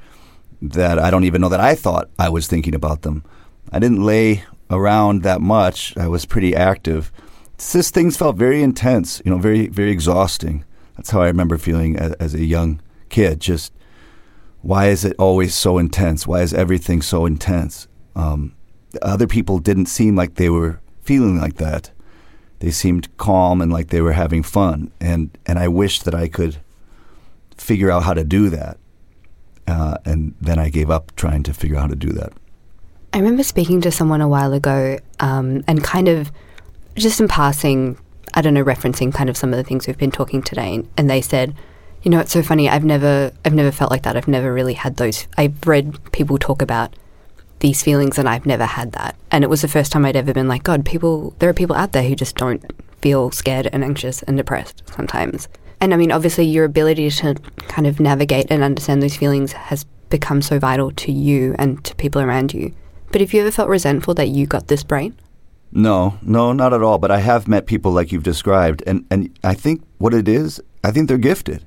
that 0.61 0.99
I 0.99 1.09
don't 1.09 1.23
even 1.23 1.41
know 1.41 1.49
that 1.49 1.59
I 1.59 1.73
thought 1.73 2.09
I 2.19 2.29
was 2.29 2.47
thinking 2.47 2.75
about 2.75 3.01
them. 3.01 3.23
I 3.71 3.79
didn't 3.79 4.03
lay 4.03 4.43
around 4.69 5.23
that 5.23 5.41
much. 5.41 5.97
I 5.97 6.07
was 6.07 6.25
pretty 6.25 6.55
active. 6.55 7.11
It's 7.55 7.73
just 7.73 7.93
things 7.93 8.17
felt 8.17 8.35
very 8.35 8.61
intense, 8.61 9.21
you 9.25 9.31
know, 9.31 9.39
very 9.39 9.67
very 9.67 9.91
exhausting. 9.91 10.63
That's 10.95 11.09
how 11.09 11.21
I 11.21 11.27
remember 11.27 11.57
feeling 11.57 11.97
as, 11.97 12.13
as 12.13 12.33
a 12.35 12.45
young 12.45 12.81
kid. 13.09 13.41
Just 13.41 13.73
why 14.61 14.87
is 14.87 15.03
it 15.03 15.15
always 15.17 15.55
so 15.55 15.77
intense? 15.77 16.27
Why 16.27 16.41
is 16.41 16.53
everything 16.53 17.01
so 17.01 17.25
intense? 17.25 17.87
Um, 18.15 18.55
other 19.01 19.27
people 19.27 19.59
didn't 19.59 19.87
seem 19.87 20.15
like 20.15 20.35
they 20.35 20.49
were 20.49 20.79
feeling 21.01 21.39
like 21.39 21.55
that. 21.55 21.91
They 22.59 22.71
seemed 22.71 23.15
calm 23.17 23.61
and 23.61 23.71
like 23.71 23.89
they 23.89 24.01
were 24.01 24.13
having 24.13 24.43
fun, 24.43 24.91
and 24.99 25.29
and 25.45 25.59
I 25.59 25.67
wished 25.67 26.05
that 26.05 26.15
I 26.15 26.27
could 26.27 26.57
figure 27.57 27.91
out 27.91 28.03
how 28.03 28.13
to 28.13 28.23
do 28.23 28.49
that. 28.49 28.77
Uh, 29.67 29.97
and 30.05 30.35
then 30.39 30.59
I 30.59 30.69
gave 30.69 30.91
up 30.91 31.15
trying 31.15 31.43
to 31.43 31.53
figure 31.53 31.77
out 31.77 31.81
how 31.81 31.87
to 31.87 31.95
do 31.95 32.11
that. 32.13 32.33
I 33.13 33.17
remember 33.17 33.43
speaking 33.43 33.81
to 33.81 33.91
someone 33.91 34.21
a 34.21 34.27
while 34.27 34.53
ago, 34.53 34.99
um, 35.19 35.63
and 35.67 35.83
kind 35.83 36.07
of 36.07 36.31
just 36.95 37.19
in 37.19 37.27
passing, 37.27 37.97
I 38.33 38.41
don't 38.41 38.53
know, 38.53 38.63
referencing 38.63 39.13
kind 39.13 39.29
of 39.29 39.37
some 39.37 39.51
of 39.51 39.57
the 39.57 39.63
things 39.63 39.87
we've 39.87 39.97
been 39.97 40.11
talking 40.11 40.41
today, 40.41 40.83
and 40.97 41.09
they 41.09 41.21
said 41.21 41.55
you 42.05 42.11
know, 42.11 42.19
it's 42.19 42.31
so 42.31 42.43
funny. 42.43 42.69
I've 42.69 42.85
never, 42.85 43.31
I've 43.43 43.55
never 43.55 43.71
felt 43.71 43.89
like 43.89 44.03
that. 44.03 44.15
I've 44.15 44.27
never 44.27 44.53
really 44.53 44.75
had 44.75 44.97
those. 44.97 45.27
I've 45.37 45.67
read 45.67 46.11
people 46.11 46.37
talk 46.37 46.61
about 46.61 46.95
these 47.59 47.83
feelings, 47.83 48.17
and 48.17 48.27
I've 48.27 48.45
never 48.45 48.65
had 48.65 48.91
that. 48.93 49.15
And 49.31 49.43
it 49.43 49.49
was 49.49 49.61
the 49.61 49.67
first 49.67 49.91
time 49.91 50.05
I'd 50.05 50.15
ever 50.15 50.33
been 50.33 50.47
like, 50.47 50.63
God, 50.63 50.85
people. 50.85 51.35
There 51.39 51.49
are 51.49 51.53
people 51.53 51.75
out 51.75 51.91
there 51.93 52.03
who 52.03 52.15
just 52.15 52.35
don't 52.35 52.63
feel 53.01 53.31
scared 53.31 53.69
and 53.71 53.83
anxious 53.83 54.23
and 54.23 54.37
depressed 54.37 54.83
sometimes. 54.93 55.47
And 55.81 55.93
I 55.93 55.97
mean, 55.97 56.11
obviously, 56.11 56.45
your 56.45 56.65
ability 56.65 57.09
to 57.09 57.35
kind 57.67 57.87
of 57.87 57.99
navigate 57.99 58.47
and 58.49 58.63
understand 58.63 59.01
those 59.01 59.17
feelings 59.17 59.53
has 59.53 59.83
become 60.09 60.41
so 60.41 60.59
vital 60.59 60.91
to 60.91 61.11
you 61.11 61.55
and 61.57 61.83
to 61.83 61.95
people 61.95 62.21
around 62.21 62.53
you. 62.53 62.73
But 63.11 63.21
have 63.21 63.33
you 63.33 63.41
ever 63.41 63.51
felt 63.51 63.69
resentful 63.69 64.13
that 64.15 64.29
you 64.29 64.45
got 64.45 64.67
this 64.67 64.83
brain? 64.83 65.15
No, 65.71 66.17
no, 66.21 66.53
not 66.53 66.73
at 66.73 66.81
all. 66.81 66.97
But 66.97 67.11
I 67.11 67.19
have 67.19 67.47
met 67.47 67.65
people 67.65 67.91
like 67.91 68.11
you've 68.11 68.23
described, 68.23 68.83
and 68.87 69.05
and 69.09 69.37
I 69.43 69.53
think 69.53 69.83
what 69.97 70.13
it 70.13 70.27
is, 70.27 70.61
I 70.83 70.91
think 70.91 71.07
they're 71.07 71.17
gifted. 71.17 71.65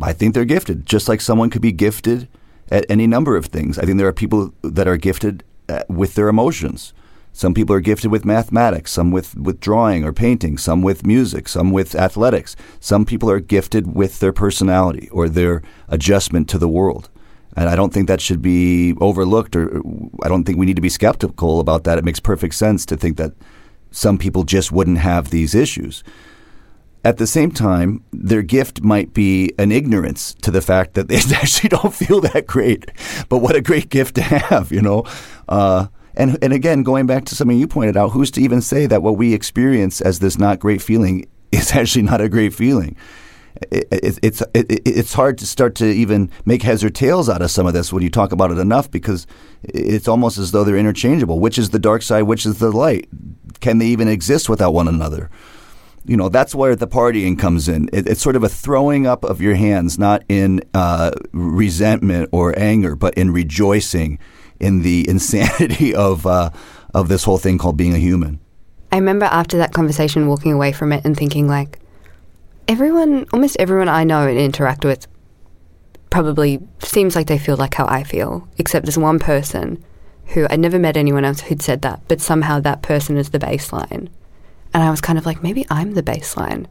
I 0.00 0.12
think 0.12 0.34
they're 0.34 0.44
gifted, 0.44 0.84
just 0.84 1.08
like 1.08 1.20
someone 1.20 1.48
could 1.48 1.62
be 1.62 1.72
gifted 1.72 2.28
at 2.70 2.86
any 2.88 3.06
number 3.06 3.36
of 3.36 3.46
things. 3.46 3.78
I 3.78 3.84
think 3.84 3.98
there 3.98 4.08
are 4.08 4.12
people 4.12 4.52
that 4.62 4.88
are 4.88 4.96
gifted 4.96 5.44
uh, 5.68 5.82
with 5.88 6.14
their 6.14 6.28
emotions. 6.28 6.92
Some 7.32 7.52
people 7.52 7.76
are 7.76 7.80
gifted 7.80 8.10
with 8.10 8.24
mathematics, 8.24 8.92
some 8.92 9.10
with, 9.10 9.36
with 9.36 9.60
drawing 9.60 10.04
or 10.04 10.12
painting, 10.12 10.56
some 10.56 10.80
with 10.80 11.04
music, 11.04 11.48
some 11.48 11.70
with 11.70 11.94
athletics. 11.94 12.56
Some 12.80 13.04
people 13.04 13.30
are 13.30 13.40
gifted 13.40 13.94
with 13.94 14.20
their 14.20 14.32
personality 14.32 15.10
or 15.10 15.28
their 15.28 15.62
adjustment 15.88 16.48
to 16.48 16.58
the 16.58 16.68
world. 16.68 17.10
And 17.54 17.68
I 17.68 17.76
don't 17.76 17.92
think 17.92 18.08
that 18.08 18.20
should 18.20 18.40
be 18.40 18.94
overlooked, 19.00 19.54
or 19.54 19.82
I 20.22 20.28
don't 20.28 20.44
think 20.44 20.58
we 20.58 20.66
need 20.66 20.76
to 20.76 20.82
be 20.82 20.88
skeptical 20.88 21.60
about 21.60 21.84
that. 21.84 21.98
It 21.98 22.04
makes 22.04 22.20
perfect 22.20 22.54
sense 22.54 22.86
to 22.86 22.96
think 22.96 23.16
that 23.18 23.32
some 23.90 24.18
people 24.18 24.44
just 24.44 24.72
wouldn't 24.72 24.98
have 24.98 25.30
these 25.30 25.54
issues. 25.54 26.04
At 27.06 27.18
the 27.18 27.26
same 27.28 27.52
time, 27.52 28.02
their 28.12 28.42
gift 28.42 28.82
might 28.82 29.14
be 29.14 29.52
an 29.60 29.70
ignorance 29.70 30.34
to 30.42 30.50
the 30.50 30.60
fact 30.60 30.94
that 30.94 31.06
they 31.06 31.14
actually 31.36 31.68
don't 31.68 31.94
feel 31.94 32.20
that 32.22 32.48
great. 32.48 32.90
But 33.28 33.38
what 33.38 33.54
a 33.54 33.60
great 33.60 33.90
gift 33.90 34.16
to 34.16 34.22
have, 34.22 34.72
you 34.72 34.82
know? 34.82 35.04
Uh, 35.48 35.86
and 36.14 36.36
and 36.42 36.52
again, 36.52 36.82
going 36.82 37.06
back 37.06 37.24
to 37.26 37.36
something 37.36 37.56
you 37.56 37.68
pointed 37.68 37.96
out, 37.96 38.08
who's 38.08 38.32
to 38.32 38.40
even 38.40 38.60
say 38.60 38.86
that 38.86 39.04
what 39.04 39.16
we 39.16 39.34
experience 39.34 40.00
as 40.00 40.18
this 40.18 40.36
not 40.36 40.58
great 40.58 40.82
feeling 40.82 41.28
is 41.52 41.70
actually 41.70 42.02
not 42.02 42.20
a 42.20 42.28
great 42.28 42.52
feeling? 42.52 42.96
It, 43.70 43.86
it, 43.92 44.18
it's 44.24 44.42
it, 44.52 44.66
it's 44.84 45.12
hard 45.12 45.38
to 45.38 45.46
start 45.46 45.76
to 45.76 45.86
even 45.86 46.28
make 46.44 46.64
heads 46.64 46.82
or 46.82 46.90
tails 46.90 47.28
out 47.28 47.40
of 47.40 47.52
some 47.52 47.68
of 47.68 47.72
this 47.72 47.92
when 47.92 48.02
you 48.02 48.10
talk 48.10 48.32
about 48.32 48.50
it 48.50 48.58
enough 48.58 48.90
because 48.90 49.28
it's 49.62 50.08
almost 50.08 50.38
as 50.38 50.50
though 50.50 50.64
they're 50.64 50.76
interchangeable. 50.76 51.38
Which 51.38 51.56
is 51.56 51.70
the 51.70 51.78
dark 51.78 52.02
side? 52.02 52.22
Which 52.22 52.46
is 52.46 52.58
the 52.58 52.72
light? 52.72 53.08
Can 53.60 53.78
they 53.78 53.86
even 53.86 54.08
exist 54.08 54.48
without 54.48 54.74
one 54.74 54.88
another? 54.88 55.30
You 56.06 56.16
know, 56.16 56.28
that's 56.28 56.54
where 56.54 56.76
the 56.76 56.86
partying 56.86 57.38
comes 57.38 57.68
in. 57.68 57.88
it's 57.92 58.22
sort 58.22 58.36
of 58.36 58.44
a 58.44 58.48
throwing 58.48 59.06
up 59.06 59.24
of 59.24 59.40
your 59.40 59.54
hands, 59.54 59.98
not 59.98 60.22
in 60.28 60.62
uh, 60.72 61.10
resentment 61.32 62.28
or 62.32 62.56
anger, 62.58 62.94
but 62.94 63.14
in 63.14 63.32
rejoicing 63.32 64.18
in 64.60 64.82
the 64.82 65.08
insanity 65.08 65.94
of 65.94 66.26
uh, 66.26 66.50
of 66.94 67.08
this 67.08 67.24
whole 67.24 67.38
thing 67.38 67.58
called 67.58 67.76
being 67.76 67.94
a 67.94 67.98
human. 67.98 68.40
I 68.92 68.96
remember 68.96 69.26
after 69.26 69.58
that 69.58 69.72
conversation 69.72 70.28
walking 70.28 70.52
away 70.52 70.72
from 70.72 70.92
it 70.92 71.04
and 71.04 71.16
thinking 71.16 71.48
like 71.48 71.80
everyone 72.68 73.26
almost 73.32 73.56
everyone 73.58 73.88
I 73.88 74.04
know 74.04 74.26
and 74.26 74.38
interact 74.38 74.84
with 74.84 75.06
probably 76.10 76.60
seems 76.78 77.16
like 77.16 77.26
they 77.26 77.38
feel 77.38 77.56
like 77.56 77.74
how 77.74 77.86
I 77.86 78.02
feel, 78.04 78.48
except 78.58 78.86
there's 78.86 78.96
one 78.96 79.18
person 79.18 79.84
who 80.28 80.46
I'd 80.48 80.60
never 80.60 80.78
met 80.78 80.96
anyone 80.96 81.24
else 81.24 81.40
who'd 81.42 81.62
said 81.62 81.82
that, 81.82 82.00
but 82.08 82.20
somehow 82.20 82.60
that 82.60 82.82
person 82.82 83.16
is 83.16 83.30
the 83.30 83.38
baseline. 83.38 84.08
And 84.76 84.84
I 84.84 84.90
was 84.90 85.00
kind 85.00 85.18
of 85.18 85.24
like, 85.24 85.42
maybe 85.42 85.64
I'm 85.70 85.94
the 85.94 86.02
baseline. 86.02 86.66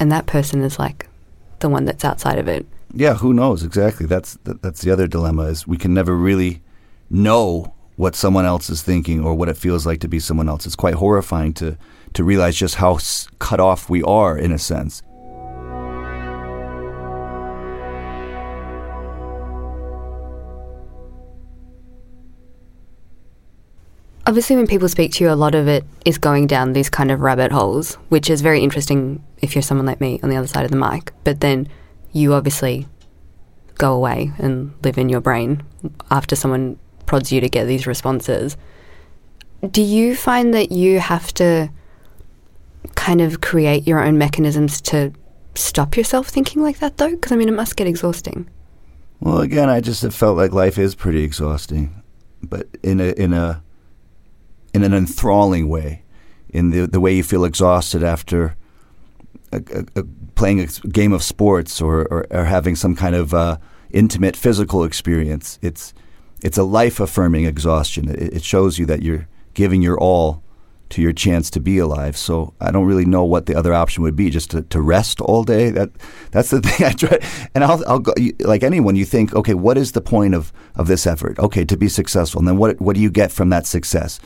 And 0.00 0.10
that 0.10 0.26
person 0.26 0.62
is 0.62 0.76
like 0.76 1.06
the 1.60 1.68
one 1.68 1.84
that's 1.84 2.04
outside 2.04 2.36
of 2.36 2.48
it. 2.48 2.66
Yeah, 2.92 3.14
who 3.14 3.32
knows 3.32 3.62
exactly? 3.62 4.06
That's 4.06 4.36
that's 4.42 4.80
the 4.80 4.90
other 4.90 5.06
dilemma 5.06 5.42
is 5.42 5.64
we 5.64 5.76
can 5.76 5.94
never 5.94 6.16
really 6.16 6.62
know 7.10 7.72
what 7.94 8.16
someone 8.16 8.44
else 8.44 8.70
is 8.70 8.82
thinking 8.82 9.24
or 9.24 9.34
what 9.36 9.48
it 9.48 9.56
feels 9.56 9.86
like 9.86 10.00
to 10.00 10.08
be 10.08 10.18
someone 10.18 10.48
else. 10.48 10.66
It's 10.66 10.74
quite 10.74 10.94
horrifying 10.94 11.52
to 11.54 11.78
to 12.14 12.24
realize 12.24 12.56
just 12.56 12.74
how 12.74 12.98
cut 13.38 13.60
off 13.60 13.88
we 13.88 14.02
are 14.02 14.36
in 14.36 14.50
a 14.50 14.58
sense. 14.58 15.00
Obviously, 24.26 24.56
when 24.56 24.66
people 24.66 24.88
speak 24.88 25.12
to 25.12 25.24
you, 25.24 25.30
a 25.30 25.34
lot 25.34 25.54
of 25.54 25.68
it 25.68 25.84
is 26.06 26.16
going 26.16 26.46
down 26.46 26.72
these 26.72 26.88
kind 26.88 27.10
of 27.10 27.20
rabbit 27.20 27.52
holes, 27.52 27.96
which 28.08 28.30
is 28.30 28.40
very 28.40 28.60
interesting 28.60 29.22
if 29.42 29.54
you're 29.54 29.62
someone 29.62 29.86
like 29.86 30.00
me 30.00 30.18
on 30.22 30.30
the 30.30 30.36
other 30.36 30.46
side 30.46 30.64
of 30.64 30.70
the 30.70 30.78
mic. 30.78 31.12
But 31.24 31.40
then 31.40 31.68
you 32.12 32.32
obviously 32.32 32.86
go 33.76 33.92
away 33.92 34.32
and 34.38 34.72
live 34.82 34.96
in 34.96 35.08
your 35.10 35.20
brain 35.20 35.62
after 36.10 36.36
someone 36.36 36.78
prods 37.04 37.32
you 37.32 37.40
to 37.40 37.48
get 37.48 37.66
these 37.66 37.86
responses. 37.86 38.56
Do 39.68 39.82
you 39.82 40.16
find 40.16 40.54
that 40.54 40.72
you 40.72 41.00
have 41.00 41.34
to 41.34 41.68
kind 42.94 43.20
of 43.20 43.42
create 43.42 43.86
your 43.86 44.02
own 44.02 44.16
mechanisms 44.16 44.80
to 44.82 45.12
stop 45.54 45.96
yourself 45.96 46.28
thinking 46.28 46.62
like 46.62 46.78
that, 46.78 46.96
though? 46.96 47.10
Because 47.10 47.32
I 47.32 47.36
mean, 47.36 47.48
it 47.48 47.54
must 47.54 47.76
get 47.76 47.86
exhausting. 47.86 48.48
Well, 49.20 49.40
again, 49.40 49.68
I 49.68 49.80
just 49.80 50.02
have 50.02 50.14
felt 50.14 50.36
like 50.36 50.52
life 50.52 50.78
is 50.78 50.94
pretty 50.94 51.22
exhausting, 51.22 52.02
but 52.42 52.68
in 52.82 53.00
a 53.00 53.12
in 53.12 53.32
a 53.32 53.62
in 54.74 54.82
an 54.82 54.92
enthralling 54.92 55.68
way, 55.68 56.02
in 56.50 56.70
the 56.70 56.86
the 56.86 57.00
way 57.00 57.14
you 57.14 57.22
feel 57.22 57.44
exhausted 57.44 58.02
after 58.02 58.56
a, 59.52 59.56
a, 59.56 60.00
a 60.00 60.04
playing 60.34 60.60
a 60.60 60.66
game 60.88 61.12
of 61.12 61.22
sports 61.22 61.80
or, 61.80 62.06
or, 62.08 62.26
or 62.30 62.44
having 62.44 62.74
some 62.74 62.94
kind 62.96 63.14
of 63.14 63.32
uh, 63.32 63.56
intimate 63.90 64.36
physical 64.36 64.84
experience. 64.84 65.58
It's 65.62 65.94
it's 66.42 66.58
a 66.58 66.64
life 66.64 67.00
affirming 67.00 67.46
exhaustion. 67.46 68.10
It, 68.10 68.34
it, 68.34 68.44
shows 68.44 68.78
you 68.78 68.84
that 68.86 69.02
you're 69.02 69.26
giving 69.54 69.80
your 69.80 69.98
all 69.98 70.42
to 70.90 71.00
your 71.00 71.12
chance 71.12 71.48
to 71.50 71.60
be 71.60 71.78
alive. 71.78 72.16
So 72.16 72.52
I 72.60 72.70
don't 72.70 72.84
really 72.84 73.06
know 73.06 73.24
what 73.24 73.46
the 73.46 73.54
other 73.54 73.72
option 73.72 74.02
would 74.02 74.16
be. 74.16 74.28
Just 74.28 74.50
to, 74.50 74.62
to 74.62 74.80
rest 74.80 75.20
all 75.20 75.44
day. 75.44 75.70
That 75.70 75.90
that's 76.32 76.50
the 76.50 76.60
thing 76.66 76.86
I 76.86 76.92
try. 76.92 77.18
And 77.54 77.64
I'll, 77.64 77.82
I'll 77.88 78.00
go 78.00 78.12
like 78.40 78.62
anyone. 78.62 78.96
You 78.96 79.04
think, 79.04 79.34
okay, 79.34 79.54
what 79.54 79.78
is 79.78 79.92
the 79.92 80.02
point 80.02 80.34
of 80.34 80.52
of 80.74 80.86
this 80.88 81.06
effort? 81.06 81.38
Okay, 81.38 81.64
to 81.64 81.76
be 81.76 81.88
successful. 81.88 82.40
And 82.40 82.48
then 82.48 82.58
what 82.58 82.80
what 82.80 82.96
do 82.96 83.00
you 83.00 83.10
get 83.10 83.32
from 83.32 83.48
that 83.50 83.66
success? 83.66 84.20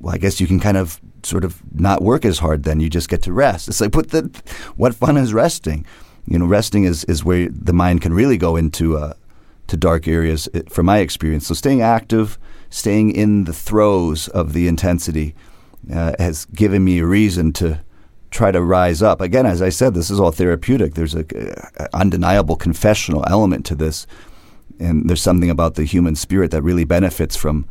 Well, 0.00 0.14
I 0.14 0.18
guess 0.18 0.40
you 0.40 0.46
can 0.46 0.60
kind 0.60 0.76
of 0.76 1.00
sort 1.22 1.44
of 1.44 1.62
not 1.74 2.02
work 2.02 2.24
as 2.24 2.38
hard. 2.38 2.64
Then 2.64 2.80
you 2.80 2.90
just 2.90 3.08
get 3.08 3.22
to 3.22 3.32
rest. 3.32 3.68
It's 3.68 3.80
like, 3.80 3.92
but 3.92 4.10
the, 4.10 4.42
what 4.76 4.94
fun 4.94 5.16
is 5.16 5.32
resting? 5.32 5.86
You 6.26 6.38
know, 6.38 6.46
resting 6.46 6.84
is 6.84 7.04
is 7.04 7.24
where 7.24 7.48
the 7.50 7.72
mind 7.72 8.02
can 8.02 8.12
really 8.12 8.36
go 8.36 8.56
into. 8.56 8.96
Uh, 8.96 9.14
to 9.66 9.76
dark 9.76 10.06
areas 10.06 10.48
eh, 10.54 10.62
from 10.68 10.86
my 10.86 10.98
experience. 10.98 11.46
So 11.46 11.54
staying 11.54 11.82
active, 11.82 12.38
staying 12.70 13.14
in 13.14 13.44
the 13.44 13.52
throes 13.52 14.28
of 14.28 14.52
the 14.52 14.68
intensity 14.68 15.34
uh, 15.92 16.12
has 16.18 16.46
given 16.46 16.84
me 16.84 16.98
a 16.98 17.06
reason 17.06 17.52
to 17.54 17.80
try 18.30 18.50
to 18.50 18.60
rise 18.60 19.02
up. 19.02 19.20
Again, 19.20 19.46
as 19.46 19.62
I 19.62 19.68
said, 19.68 19.94
this 19.94 20.10
is 20.10 20.18
all 20.18 20.32
therapeutic. 20.32 20.94
There's 20.94 21.14
a, 21.14 21.24
a 21.78 21.88
undeniable 21.94 22.56
confessional 22.56 23.24
element 23.28 23.64
to 23.66 23.74
this, 23.74 24.06
and 24.80 25.08
there's 25.08 25.22
something 25.22 25.50
about 25.50 25.76
the 25.76 25.84
human 25.84 26.16
spirit 26.16 26.50
that 26.50 26.62
really 26.62 26.84
benefits 26.84 27.36
from 27.36 27.66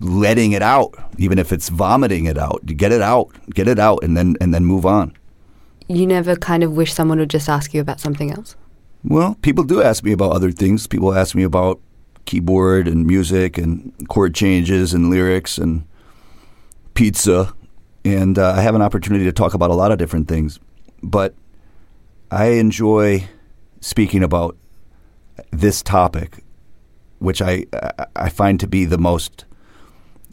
letting 0.00 0.52
it 0.52 0.62
out, 0.62 0.94
even 1.18 1.38
if 1.38 1.52
it's 1.52 1.68
vomiting 1.68 2.26
it 2.26 2.38
out. 2.38 2.64
Get 2.66 2.92
it 2.92 3.02
out, 3.02 3.30
get 3.50 3.68
it 3.68 3.78
out, 3.78 4.02
and 4.02 4.16
then 4.16 4.36
and 4.40 4.52
then 4.52 4.64
move 4.64 4.84
on. 4.86 5.12
You 5.88 6.06
never 6.06 6.36
kind 6.36 6.62
of 6.62 6.72
wish 6.72 6.92
someone 6.92 7.18
would 7.18 7.30
just 7.30 7.48
ask 7.48 7.74
you 7.74 7.80
about 7.80 8.00
something 8.00 8.30
else. 8.30 8.56
Well, 9.04 9.36
people 9.42 9.64
do 9.64 9.82
ask 9.82 10.02
me 10.02 10.12
about 10.12 10.32
other 10.32 10.50
things. 10.50 10.86
People 10.86 11.14
ask 11.14 11.34
me 11.34 11.42
about 11.42 11.80
keyboard 12.24 12.88
and 12.88 13.06
music 13.06 13.58
and 13.58 13.92
chord 14.08 14.34
changes 14.34 14.94
and 14.94 15.10
lyrics 15.10 15.58
and 15.58 15.86
pizza. 16.94 17.52
And 18.04 18.38
uh, 18.38 18.52
I 18.52 18.62
have 18.62 18.74
an 18.74 18.82
opportunity 18.82 19.24
to 19.26 19.32
talk 19.32 19.52
about 19.52 19.70
a 19.70 19.74
lot 19.74 19.92
of 19.92 19.98
different 19.98 20.26
things. 20.26 20.58
But 21.02 21.34
I 22.30 22.46
enjoy 22.46 23.28
speaking 23.80 24.22
about 24.22 24.56
this 25.50 25.82
topic, 25.82 26.42
which 27.18 27.42
I, 27.42 27.66
I 28.16 28.30
find 28.30 28.58
to 28.60 28.66
be 28.66 28.86
the 28.86 28.98
most 28.98 29.44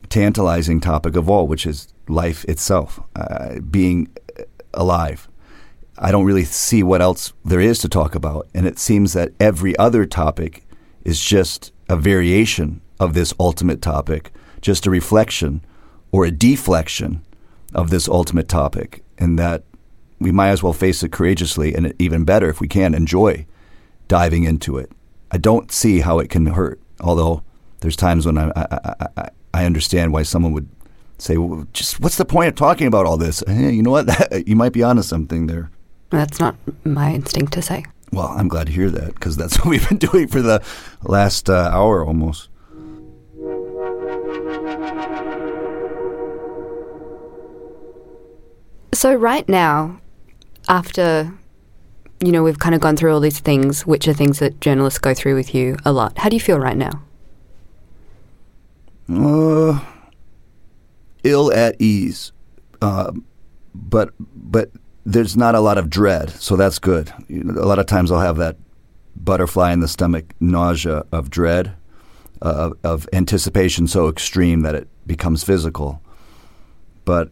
tantalizing 0.10 0.80
topic 0.80 1.16
of 1.16 1.30
all, 1.30 1.48
which 1.48 1.66
is 1.66 1.94
life 2.08 2.44
itself, 2.46 3.00
uh, 3.16 3.60
being 3.60 4.08
alive. 4.74 5.28
I 5.98 6.12
don't 6.12 6.26
really 6.26 6.46
see 6.46 6.84
what 6.84 7.02
else 7.02 7.34
there 7.46 7.60
is 7.60 7.80
to 7.80 7.90
talk 7.90 8.16
about. 8.16 8.48
And 8.54 8.66
it 8.66 8.80
seems 8.80 9.14
that 9.14 9.34
every 9.40 9.78
other 9.78 10.06
topic 10.06 10.66
is 11.04 11.22
just 11.22 11.72
a 11.90 11.96
variation 11.96 12.82
of 13.00 13.14
this 13.14 13.34
ultimate 13.40 13.82
topic, 13.82 14.32
just 14.62 14.86
a 14.86 14.90
reflection 14.90 15.64
or 16.12 16.26
a 16.26 16.32
deflection 16.32 17.24
of 17.74 17.90
this 17.90 18.08
ultimate 18.08 18.48
topic. 18.48 19.04
And 19.18 19.38
that 19.38 19.64
we 20.20 20.32
might 20.32 20.50
as 20.50 20.64
well 20.64 20.74
face 20.74 21.04
it 21.04 21.12
courageously 21.12 21.74
and 21.76 21.94
even 22.00 22.26
better 22.26 22.50
if 22.50 22.60
we 22.60 22.68
can 22.68 22.94
enjoy 22.94 23.46
diving 24.08 24.44
into 24.44 24.78
it. 24.78 24.92
I 25.32 25.38
don't 25.38 25.72
see 25.72 26.00
how 26.02 26.20
it 26.20 26.30
can 26.30 26.48
hurt, 26.48 26.80
although 27.00 27.44
there's 27.80 27.96
times 27.96 28.26
when 28.26 28.38
I, 28.38 28.52
I, 28.56 29.08
I, 29.18 29.30
I 29.54 29.66
understand 29.66 30.14
why 30.14 30.24
someone 30.24 30.54
would 30.54 30.70
say, 31.18 31.38
well, 31.38 31.68
just 31.74 31.99
what's 31.99 32.18
the 32.18 32.26
point 32.26 32.49
of 32.49 32.56
talking 32.56 32.88
about 32.88 33.06
all 33.06 33.18
this? 33.18 33.43
Hey, 33.47 33.72
you 33.72 33.84
know 33.84 33.91
what? 33.91 34.08
you 34.47 34.56
might 34.56 34.74
be 34.74 34.84
onto 34.84 35.04
something 35.04 35.47
there. 35.47 35.70
That's 36.10 36.39
not 36.39 36.56
my 36.84 37.14
instinct 37.14 37.54
to 37.54 37.62
say. 37.62 37.86
Well, 38.12 38.28
I'm 38.28 38.47
glad 38.47 38.68
to 38.68 38.74
hear 38.74 38.89
that 38.89 39.14
because 39.14 39.38
that's 39.38 39.58
what 39.60 39.68
we've 39.68 39.88
been 39.88 39.97
doing 39.97 40.28
for 40.28 40.41
the 40.41 40.64
last 41.04 41.49
uh, 41.49 41.70
hour 41.72 42.06
almost. 42.06 42.49
So, 48.93 49.14
right 49.16 49.47
now, 49.47 50.02
after 50.68 51.34
you 52.24 52.32
know, 52.32 52.43
we've 52.43 52.60
kind 52.60 52.76
of 52.76 52.82
gone 52.82 52.95
through 52.95 53.14
all 53.14 53.20
these 53.20 53.39
things, 53.39 53.86
which 53.86 54.08
are 54.08 54.14
things 54.14 54.39
that 54.39 54.62
journalists 54.62 54.99
go 54.99 55.14
through 55.14 55.36
with 55.36 55.56
you 55.56 55.78
a 55.84 55.91
lot. 55.91 56.18
How 56.20 56.30
do 56.30 56.36
you 56.36 56.39
feel 56.39 56.60
right 56.60 56.78
now? 56.78 57.02
Uh, 59.12 59.80
ill 61.24 61.51
at 61.51 61.76
ease, 61.82 62.32
uh, 62.82 63.12
but 63.76 64.14
but 64.20 64.72
there's 65.05 65.36
not 65.36 65.53
a 65.53 65.59
lot 65.59 65.78
of 65.78 65.89
dread, 65.89 66.30
so 66.30 66.55
that's 66.55 66.80
good. 66.80 67.12
A 67.30 67.66
lot 67.66 67.80
of 67.80 67.88
times 67.88 68.12
I'll 68.12 68.22
have 68.22 68.38
that 68.38 68.55
butterfly 69.16 69.74
in 69.74 69.82
the 69.82 69.88
stomach 69.88 70.34
nausea 70.39 71.03
of 71.12 71.30
dread, 71.30 71.74
uh, 72.41 72.72
of 72.84 73.09
anticipation 73.12 73.86
so 73.88 74.07
extreme 74.07 74.62
that 74.62 74.76
it 74.76 74.88
becomes 75.05 75.43
physical. 75.43 76.01
But 77.03 77.32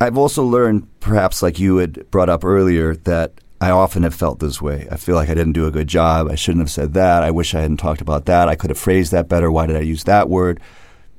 I've 0.00 0.16
also 0.16 0.44
learned, 0.44 0.88
perhaps 1.00 1.42
like 1.42 1.58
you 1.58 1.76
had 1.76 2.10
brought 2.10 2.30
up 2.30 2.44
earlier, 2.44 2.96
that 2.96 3.34
I 3.62 3.70
often 3.70 4.02
have 4.02 4.12
felt 4.12 4.40
this 4.40 4.60
way. 4.60 4.88
I 4.90 4.96
feel 4.96 5.14
like 5.14 5.28
I 5.28 5.34
didn't 5.34 5.52
do 5.52 5.68
a 5.68 5.70
good 5.70 5.86
job. 5.86 6.28
I 6.28 6.34
shouldn't 6.34 6.62
have 6.62 6.70
said 6.70 6.94
that. 6.94 7.22
I 7.22 7.30
wish 7.30 7.54
I 7.54 7.60
hadn't 7.60 7.76
talked 7.76 8.00
about 8.00 8.24
that. 8.24 8.48
I 8.48 8.56
could 8.56 8.70
have 8.70 8.78
phrased 8.78 9.12
that 9.12 9.28
better. 9.28 9.52
Why 9.52 9.66
did 9.66 9.76
I 9.76 9.82
use 9.82 10.02
that 10.02 10.28
word? 10.28 10.58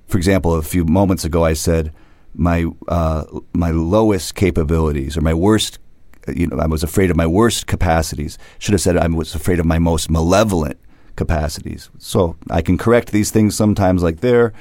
For 0.07 0.17
example, 0.17 0.53
a 0.53 0.61
few 0.61 0.83
moments 0.83 1.23
ago, 1.23 1.45
I 1.45 1.53
said 1.53 1.93
my 2.35 2.65
uh, 2.89 3.23
my 3.53 3.71
lowest 3.71 4.35
capabilities 4.35 5.15
or 5.15 5.21
my 5.21 5.33
worst. 5.33 5.79
You 6.27 6.47
know, 6.47 6.57
I 6.57 6.67
was 6.67 6.83
afraid 6.83 7.09
of 7.09 7.15
my 7.15 7.27
worst 7.27 7.65
capacities. 7.65 8.37
Should 8.59 8.73
have 8.73 8.81
said 8.81 8.97
I 8.97 9.07
was 9.07 9.33
afraid 9.33 9.61
of 9.61 9.65
my 9.65 9.79
most 9.79 10.09
malevolent 10.09 10.77
capacities. 11.15 11.89
So 11.97 12.35
I 12.49 12.61
can 12.61 12.77
correct 12.77 13.13
these 13.13 13.31
things 13.31 13.55
sometimes, 13.55 14.03
like 14.03 14.19
there, 14.19 14.51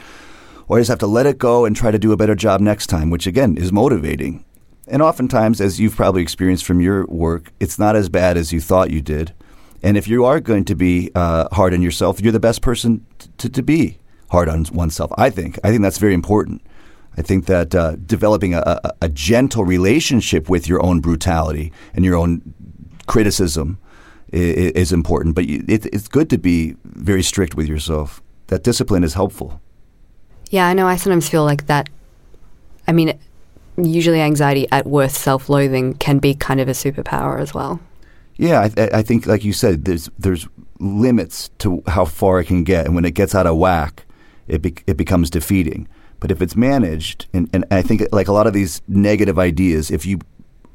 or 0.68 0.76
I 0.76 0.80
just 0.82 0.90
have 0.90 1.00
to 1.00 1.08
let 1.08 1.26
it 1.26 1.36
go 1.36 1.64
and 1.64 1.74
try 1.74 1.90
to 1.90 1.98
do 1.98 2.12
a 2.12 2.16
better 2.16 2.36
job 2.36 2.60
next 2.60 2.86
time, 2.86 3.10
which 3.10 3.26
again 3.26 3.56
is 3.56 3.72
motivating. 3.72 4.44
And 4.88 5.00
oftentimes, 5.00 5.60
as 5.60 5.78
you've 5.78 5.96
probably 5.96 6.22
experienced 6.22 6.64
from 6.64 6.80
your 6.80 7.06
work, 7.06 7.52
it's 7.60 7.78
not 7.78 7.94
as 7.94 8.08
bad 8.08 8.36
as 8.36 8.52
you 8.52 8.60
thought 8.60 8.90
you 8.90 9.00
did. 9.00 9.32
And 9.82 9.96
if 9.96 10.06
you 10.08 10.24
are 10.24 10.40
going 10.40 10.64
to 10.66 10.74
be 10.74 11.10
uh, 11.14 11.48
hard 11.52 11.74
on 11.74 11.82
yourself, 11.82 12.20
you're 12.20 12.32
the 12.32 12.40
best 12.40 12.62
person 12.62 13.04
to, 13.38 13.48
to 13.48 13.62
be 13.62 13.98
hard 14.30 14.48
on 14.48 14.66
oneself. 14.72 15.12
I 15.16 15.30
think. 15.30 15.58
I 15.64 15.70
think 15.70 15.82
that's 15.82 15.98
very 15.98 16.14
important. 16.14 16.62
I 17.16 17.22
think 17.22 17.46
that 17.46 17.74
uh, 17.74 17.96
developing 18.06 18.54
a, 18.54 18.60
a, 18.60 18.92
a, 19.02 19.08
gentle 19.08 19.64
relationship 19.64 20.48
with 20.48 20.66
your 20.66 20.82
own 20.82 21.00
brutality 21.00 21.70
and 21.92 22.06
your 22.06 22.16
own 22.16 22.54
criticism 23.06 23.78
is, 24.32 24.72
is 24.72 24.92
important. 24.92 25.34
But 25.34 25.44
it, 25.44 25.86
it's 25.86 26.08
good 26.08 26.30
to 26.30 26.38
be 26.38 26.76
very 26.84 27.22
strict 27.22 27.54
with 27.54 27.68
yourself. 27.68 28.22
That 28.46 28.62
discipline 28.62 29.04
is 29.04 29.14
helpful. 29.14 29.60
Yeah, 30.50 30.66
I 30.66 30.72
know. 30.72 30.86
I 30.86 30.96
sometimes 30.96 31.28
feel 31.28 31.44
like 31.44 31.66
that. 31.66 31.90
I 32.88 32.92
mean, 32.92 33.18
usually 33.76 34.20
anxiety 34.20 34.66
at 34.70 34.86
worst, 34.86 35.16
self-loathing 35.16 35.94
can 35.94 36.18
be 36.18 36.34
kind 36.34 36.60
of 36.60 36.68
a 36.68 36.72
superpower 36.72 37.40
as 37.40 37.54
well. 37.54 37.80
Yeah, 38.36 38.68
I, 38.76 38.98
I 38.98 39.02
think, 39.02 39.26
like 39.26 39.44
you 39.44 39.52
said, 39.52 39.84
there's 39.84 40.10
there's 40.18 40.48
limits 40.80 41.50
to 41.58 41.82
how 41.86 42.04
far 42.04 42.40
it 42.40 42.46
can 42.46 42.64
get, 42.64 42.86
and 42.86 42.94
when 42.94 43.04
it 43.04 43.14
gets 43.14 43.34
out 43.34 43.46
of 43.46 43.56
whack, 43.56 44.04
it 44.48 44.62
be, 44.62 44.74
it 44.86 44.96
becomes 44.96 45.30
defeating. 45.30 45.86
But 46.18 46.30
if 46.30 46.40
it's 46.40 46.56
managed, 46.56 47.26
and, 47.32 47.48
and 47.52 47.64
I 47.70 47.82
think 47.82 48.02
like 48.12 48.28
a 48.28 48.32
lot 48.32 48.46
of 48.46 48.52
these 48.52 48.80
negative 48.88 49.38
ideas, 49.38 49.90
if 49.90 50.06
you 50.06 50.20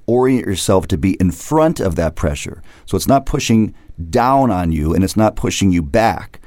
orient 0.05 0.45
yourself 0.45 0.87
to 0.87 0.97
be 0.97 1.13
in 1.15 1.31
front 1.31 1.79
of 1.79 1.95
that 1.95 2.15
pressure, 2.15 2.61
so 2.85 2.95
it's 2.95 3.07
not 3.07 3.25
pushing 3.25 3.73
down 4.09 4.51
on 4.51 4.71
you 4.71 4.93
and 4.93 5.03
it's 5.03 5.17
not 5.17 5.35
pushing 5.35 5.71
you 5.71 5.81
back, 5.81 6.39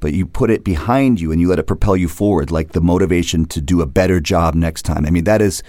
but 0.00 0.12
you 0.12 0.26
put 0.26 0.50
it 0.50 0.64
behind 0.64 1.20
you 1.20 1.32
and 1.32 1.40
you 1.40 1.48
let 1.48 1.58
it 1.58 1.66
propel 1.66 1.96
you 1.96 2.08
forward, 2.08 2.50
like 2.50 2.72
the 2.72 2.80
motivation 2.80 3.46
to 3.46 3.60
do 3.60 3.80
a 3.80 3.86
better 3.86 4.20
job 4.20 4.54
next 4.54 4.82
time. 4.82 5.06
I 5.06 5.10
mean, 5.10 5.24
that 5.24 5.40
is 5.40 5.62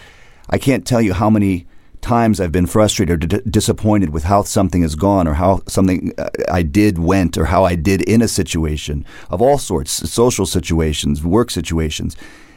I 0.50 0.58
can't 0.58 0.86
tell 0.86 1.02
you 1.02 1.14
how 1.14 1.30
many 1.30 1.68
times 2.02 2.40
I've 2.40 2.52
been 2.52 2.68
frustrated 2.68 3.24
or 3.24 3.28
d- 3.28 3.50
disappointed 3.50 4.12
with 4.12 4.24
how 4.26 4.44
something 4.44 4.82
has 4.82 4.96
gone 4.96 5.28
or 5.28 5.34
how 5.34 5.62
something 5.68 6.14
uh, 6.18 6.30
I 6.50 6.64
did 6.64 6.98
went 6.98 7.38
or 7.38 7.46
how 7.46 7.66
I 7.66 7.76
did 7.76 8.02
in 8.04 8.22
a 8.22 8.28
situation 8.28 9.06
of 9.30 9.42
all 9.42 9.58
sorts, 9.58 9.92
social 10.10 10.46
situations, 10.46 11.24
work 11.24 11.52
situations. 11.52 12.16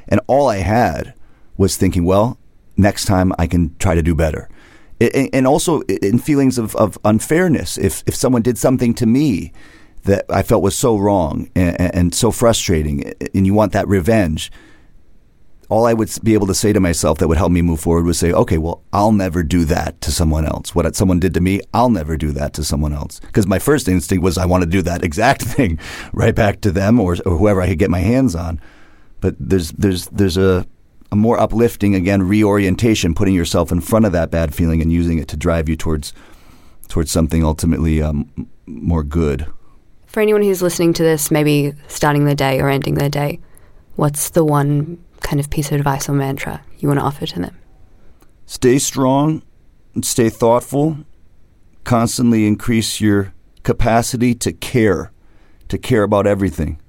And 0.08 0.20
all 0.26 0.48
I 0.48 0.58
had 0.58 1.14
was 1.56 1.76
thinking, 1.76 2.04
well, 2.04 2.38
next 2.76 3.06
time 3.06 3.32
I 3.38 3.46
can 3.46 3.74
try 3.78 3.94
to 3.94 4.02
do 4.02 4.14
better. 4.14 4.48
and 5.00 5.46
also 5.46 5.80
in 5.80 6.18
feelings 6.18 6.58
of, 6.58 6.76
of 6.76 6.98
unfairness. 7.04 7.78
If, 7.78 8.04
if 8.06 8.14
someone 8.14 8.42
did 8.42 8.58
something 8.58 8.94
to 8.94 9.06
me 9.06 9.52
that 10.04 10.26
I 10.28 10.42
felt 10.42 10.62
was 10.62 10.76
so 10.76 10.96
wrong 10.96 11.50
and, 11.54 11.94
and 11.94 12.14
so 12.14 12.30
frustrating, 12.30 13.14
and 13.34 13.46
you 13.46 13.54
want 13.54 13.72
that 13.72 13.88
revenge– 13.88 14.52
all 15.70 15.86
I 15.86 15.94
would 15.94 16.10
be 16.24 16.34
able 16.34 16.48
to 16.48 16.54
say 16.54 16.72
to 16.72 16.80
myself 16.80 17.18
that 17.18 17.28
would 17.28 17.38
help 17.38 17.52
me 17.52 17.62
move 17.62 17.80
forward 17.80 18.04
was 18.04 18.18
say, 18.18 18.32
okay, 18.32 18.58
well, 18.58 18.82
I'll 18.92 19.12
never 19.12 19.44
do 19.44 19.64
that 19.66 20.00
to 20.00 20.10
someone 20.10 20.44
else. 20.44 20.74
What 20.74 20.96
someone 20.96 21.20
did 21.20 21.32
to 21.34 21.40
me, 21.40 21.60
I'll 21.72 21.90
never 21.90 22.16
do 22.16 22.32
that 22.32 22.52
to 22.54 22.64
someone 22.64 22.92
else. 22.92 23.20
Because 23.20 23.46
my 23.46 23.60
first 23.60 23.88
instinct 23.88 24.24
was 24.24 24.36
I 24.36 24.46
want 24.46 24.64
to 24.64 24.68
do 24.68 24.82
that 24.82 25.04
exact 25.04 25.42
thing 25.56 25.78
right 26.12 26.34
back 26.34 26.60
to 26.62 26.72
them 26.72 26.98
or, 26.98 27.16
or 27.24 27.36
whoever 27.36 27.62
I 27.62 27.68
could 27.68 27.78
get 27.78 27.88
my 27.88 28.00
hands 28.00 28.34
on. 28.34 28.60
But 29.20 29.36
there's 29.38 29.70
there's 29.72 30.06
there's 30.06 30.36
a 30.36 30.66
a 31.12 31.16
more 31.16 31.38
uplifting 31.38 31.94
again 31.94 32.22
reorientation, 32.22 33.14
putting 33.14 33.34
yourself 33.34 33.70
in 33.70 33.80
front 33.80 34.06
of 34.06 34.12
that 34.12 34.30
bad 34.30 34.54
feeling 34.54 34.82
and 34.82 34.92
using 34.92 35.18
it 35.18 35.28
to 35.28 35.36
drive 35.36 35.68
you 35.68 35.76
towards 35.76 36.12
towards 36.88 37.10
something 37.12 37.44
ultimately 37.44 38.02
um, 38.02 38.48
more 38.66 39.04
good. 39.04 39.46
For 40.06 40.20
anyone 40.20 40.42
who's 40.42 40.62
listening 40.62 40.92
to 40.94 41.04
this, 41.04 41.30
maybe 41.30 41.74
starting 41.86 42.24
their 42.24 42.34
day 42.34 42.60
or 42.60 42.68
ending 42.68 42.94
their 42.94 43.08
day, 43.08 43.38
what's 43.94 44.30
the 44.30 44.44
one 44.44 44.98
kind 45.20 45.40
of 45.40 45.50
piece 45.50 45.70
of 45.70 45.78
advice 45.78 46.08
or 46.08 46.12
mantra 46.12 46.62
you 46.78 46.88
want 46.88 47.00
to 47.00 47.04
offer 47.04 47.26
to 47.26 47.40
them? 47.40 47.56
Stay 48.46 48.78
strong, 48.78 49.42
stay 50.02 50.28
thoughtful, 50.28 50.98
constantly 51.84 52.46
increase 52.46 53.00
your 53.00 53.32
capacity 53.62 54.34
to 54.34 54.52
care, 54.52 55.12
to 55.68 55.78
care 55.78 56.02
about 56.02 56.26
everything. 56.26 56.80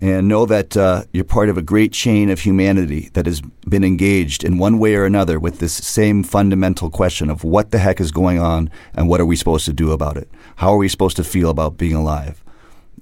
And 0.00 0.28
know 0.28 0.46
that 0.46 0.76
uh, 0.76 1.04
you're 1.12 1.24
part 1.24 1.48
of 1.48 1.58
a 1.58 1.62
great 1.62 1.92
chain 1.92 2.30
of 2.30 2.40
humanity 2.40 3.10
that 3.14 3.26
has 3.26 3.40
been 3.68 3.82
engaged 3.82 4.44
in 4.44 4.56
one 4.58 4.78
way 4.78 4.94
or 4.94 5.04
another 5.04 5.40
with 5.40 5.58
this 5.58 5.74
same 5.74 6.22
fundamental 6.22 6.88
question 6.88 7.28
of 7.28 7.42
what 7.42 7.72
the 7.72 7.78
heck 7.78 8.00
is 8.00 8.12
going 8.12 8.38
on 8.38 8.70
and 8.94 9.08
what 9.08 9.20
are 9.20 9.26
we 9.26 9.34
supposed 9.34 9.64
to 9.64 9.72
do 9.72 9.90
about 9.90 10.16
it? 10.16 10.30
How 10.56 10.72
are 10.72 10.76
we 10.76 10.88
supposed 10.88 11.16
to 11.16 11.24
feel 11.24 11.50
about 11.50 11.78
being 11.78 11.94
alive? 11.96 12.44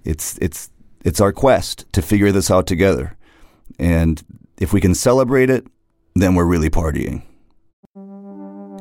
It's, 0.04 0.38
it's, 0.38 0.70
it's 1.04 1.20
our 1.20 1.32
quest 1.32 1.84
to 1.92 2.00
figure 2.00 2.32
this 2.32 2.50
out 2.50 2.66
together. 2.66 3.16
And 3.79 4.23
if 4.59 4.73
we 4.73 4.81
can 4.81 4.95
celebrate 4.95 5.51
it, 5.51 5.67
then 6.14 6.35
we're 6.35 6.47
really 6.47 6.71
partying. 6.71 7.23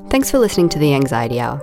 Thanks 0.10 0.32
for 0.32 0.40
listening 0.40 0.70
to 0.70 0.80
the 0.80 0.94
Anxiety 0.94 1.40
Hour. 1.40 1.62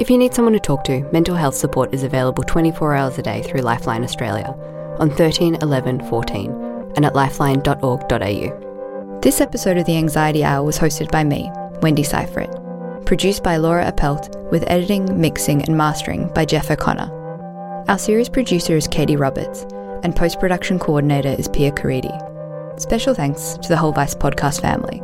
If 0.00 0.10
you 0.10 0.18
need 0.18 0.34
someone 0.34 0.54
to 0.54 0.60
talk 0.60 0.82
to, 0.84 1.02
mental 1.12 1.36
health 1.36 1.54
support 1.54 1.94
is 1.94 2.02
available 2.02 2.42
24 2.42 2.94
hours 2.94 3.18
a 3.18 3.22
day 3.22 3.42
through 3.42 3.60
Lifeline 3.60 4.02
Australia 4.02 4.56
on 4.98 5.10
13 5.10 5.58
11 5.62 6.08
14 6.08 6.50
and 6.96 7.04
at 7.04 7.14
lifeline.org.au. 7.14 9.18
This 9.22 9.40
episode 9.40 9.76
of 9.76 9.86
the 9.86 9.96
Anxiety 9.96 10.42
Hour 10.42 10.64
was 10.64 10.78
hosted 10.78 11.10
by 11.12 11.22
me, 11.22 11.50
Wendy 11.80 12.02
Syfret, 12.02 13.06
produced 13.06 13.44
by 13.44 13.56
Laura 13.56 13.90
Appelt, 13.90 14.50
with 14.50 14.68
editing, 14.68 15.20
mixing, 15.20 15.62
and 15.62 15.76
mastering 15.76 16.28
by 16.34 16.44
Jeff 16.44 16.70
O'Connor. 16.70 17.84
Our 17.88 17.98
series 17.98 18.28
producer 18.28 18.76
is 18.76 18.88
Katie 18.88 19.16
Roberts, 19.16 19.62
and 20.02 20.16
post 20.16 20.40
production 20.40 20.78
coordinator 20.78 21.36
is 21.38 21.48
Pia 21.48 21.70
Caridi. 21.70 22.31
Special 22.78 23.14
thanks 23.14 23.58
to 23.62 23.68
the 23.68 23.76
Whole 23.76 23.92
Vice 23.92 24.14
podcast 24.14 24.62
family. 24.62 25.00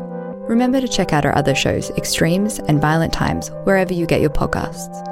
Remember 0.48 0.80
to 0.80 0.88
check 0.88 1.12
out 1.12 1.26
our 1.26 1.36
other 1.36 1.54
shows, 1.54 1.90
Extremes 1.90 2.58
and 2.60 2.80
Violent 2.80 3.12
Times, 3.12 3.50
wherever 3.64 3.92
you 3.92 4.06
get 4.06 4.22
your 4.22 4.30
podcasts. 4.30 5.04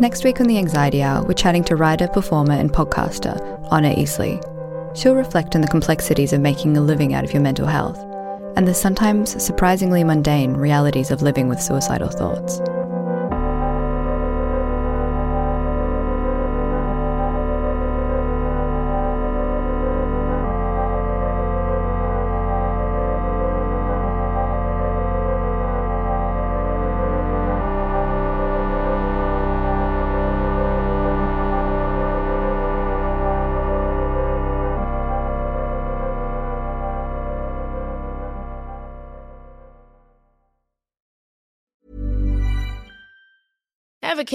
Next 0.00 0.22
week 0.22 0.40
on 0.40 0.46
the 0.46 0.58
Anxiety 0.58 1.02
Hour, 1.02 1.24
we're 1.24 1.34
chatting 1.34 1.64
to 1.64 1.74
writer, 1.74 2.06
performer, 2.06 2.54
and 2.54 2.72
podcaster 2.72 3.40
Honor 3.72 3.92
Eastly. 3.96 4.40
She'll 4.94 5.16
reflect 5.16 5.56
on 5.56 5.62
the 5.62 5.68
complexities 5.68 6.32
of 6.32 6.40
making 6.40 6.76
a 6.76 6.80
living 6.80 7.12
out 7.12 7.24
of 7.24 7.32
your 7.32 7.42
mental 7.42 7.66
health 7.66 7.98
and 8.56 8.68
the 8.68 8.74
sometimes 8.74 9.42
surprisingly 9.42 10.04
mundane 10.04 10.54
realities 10.54 11.10
of 11.10 11.22
living 11.22 11.48
with 11.48 11.60
suicidal 11.60 12.08
thoughts. 12.08 12.60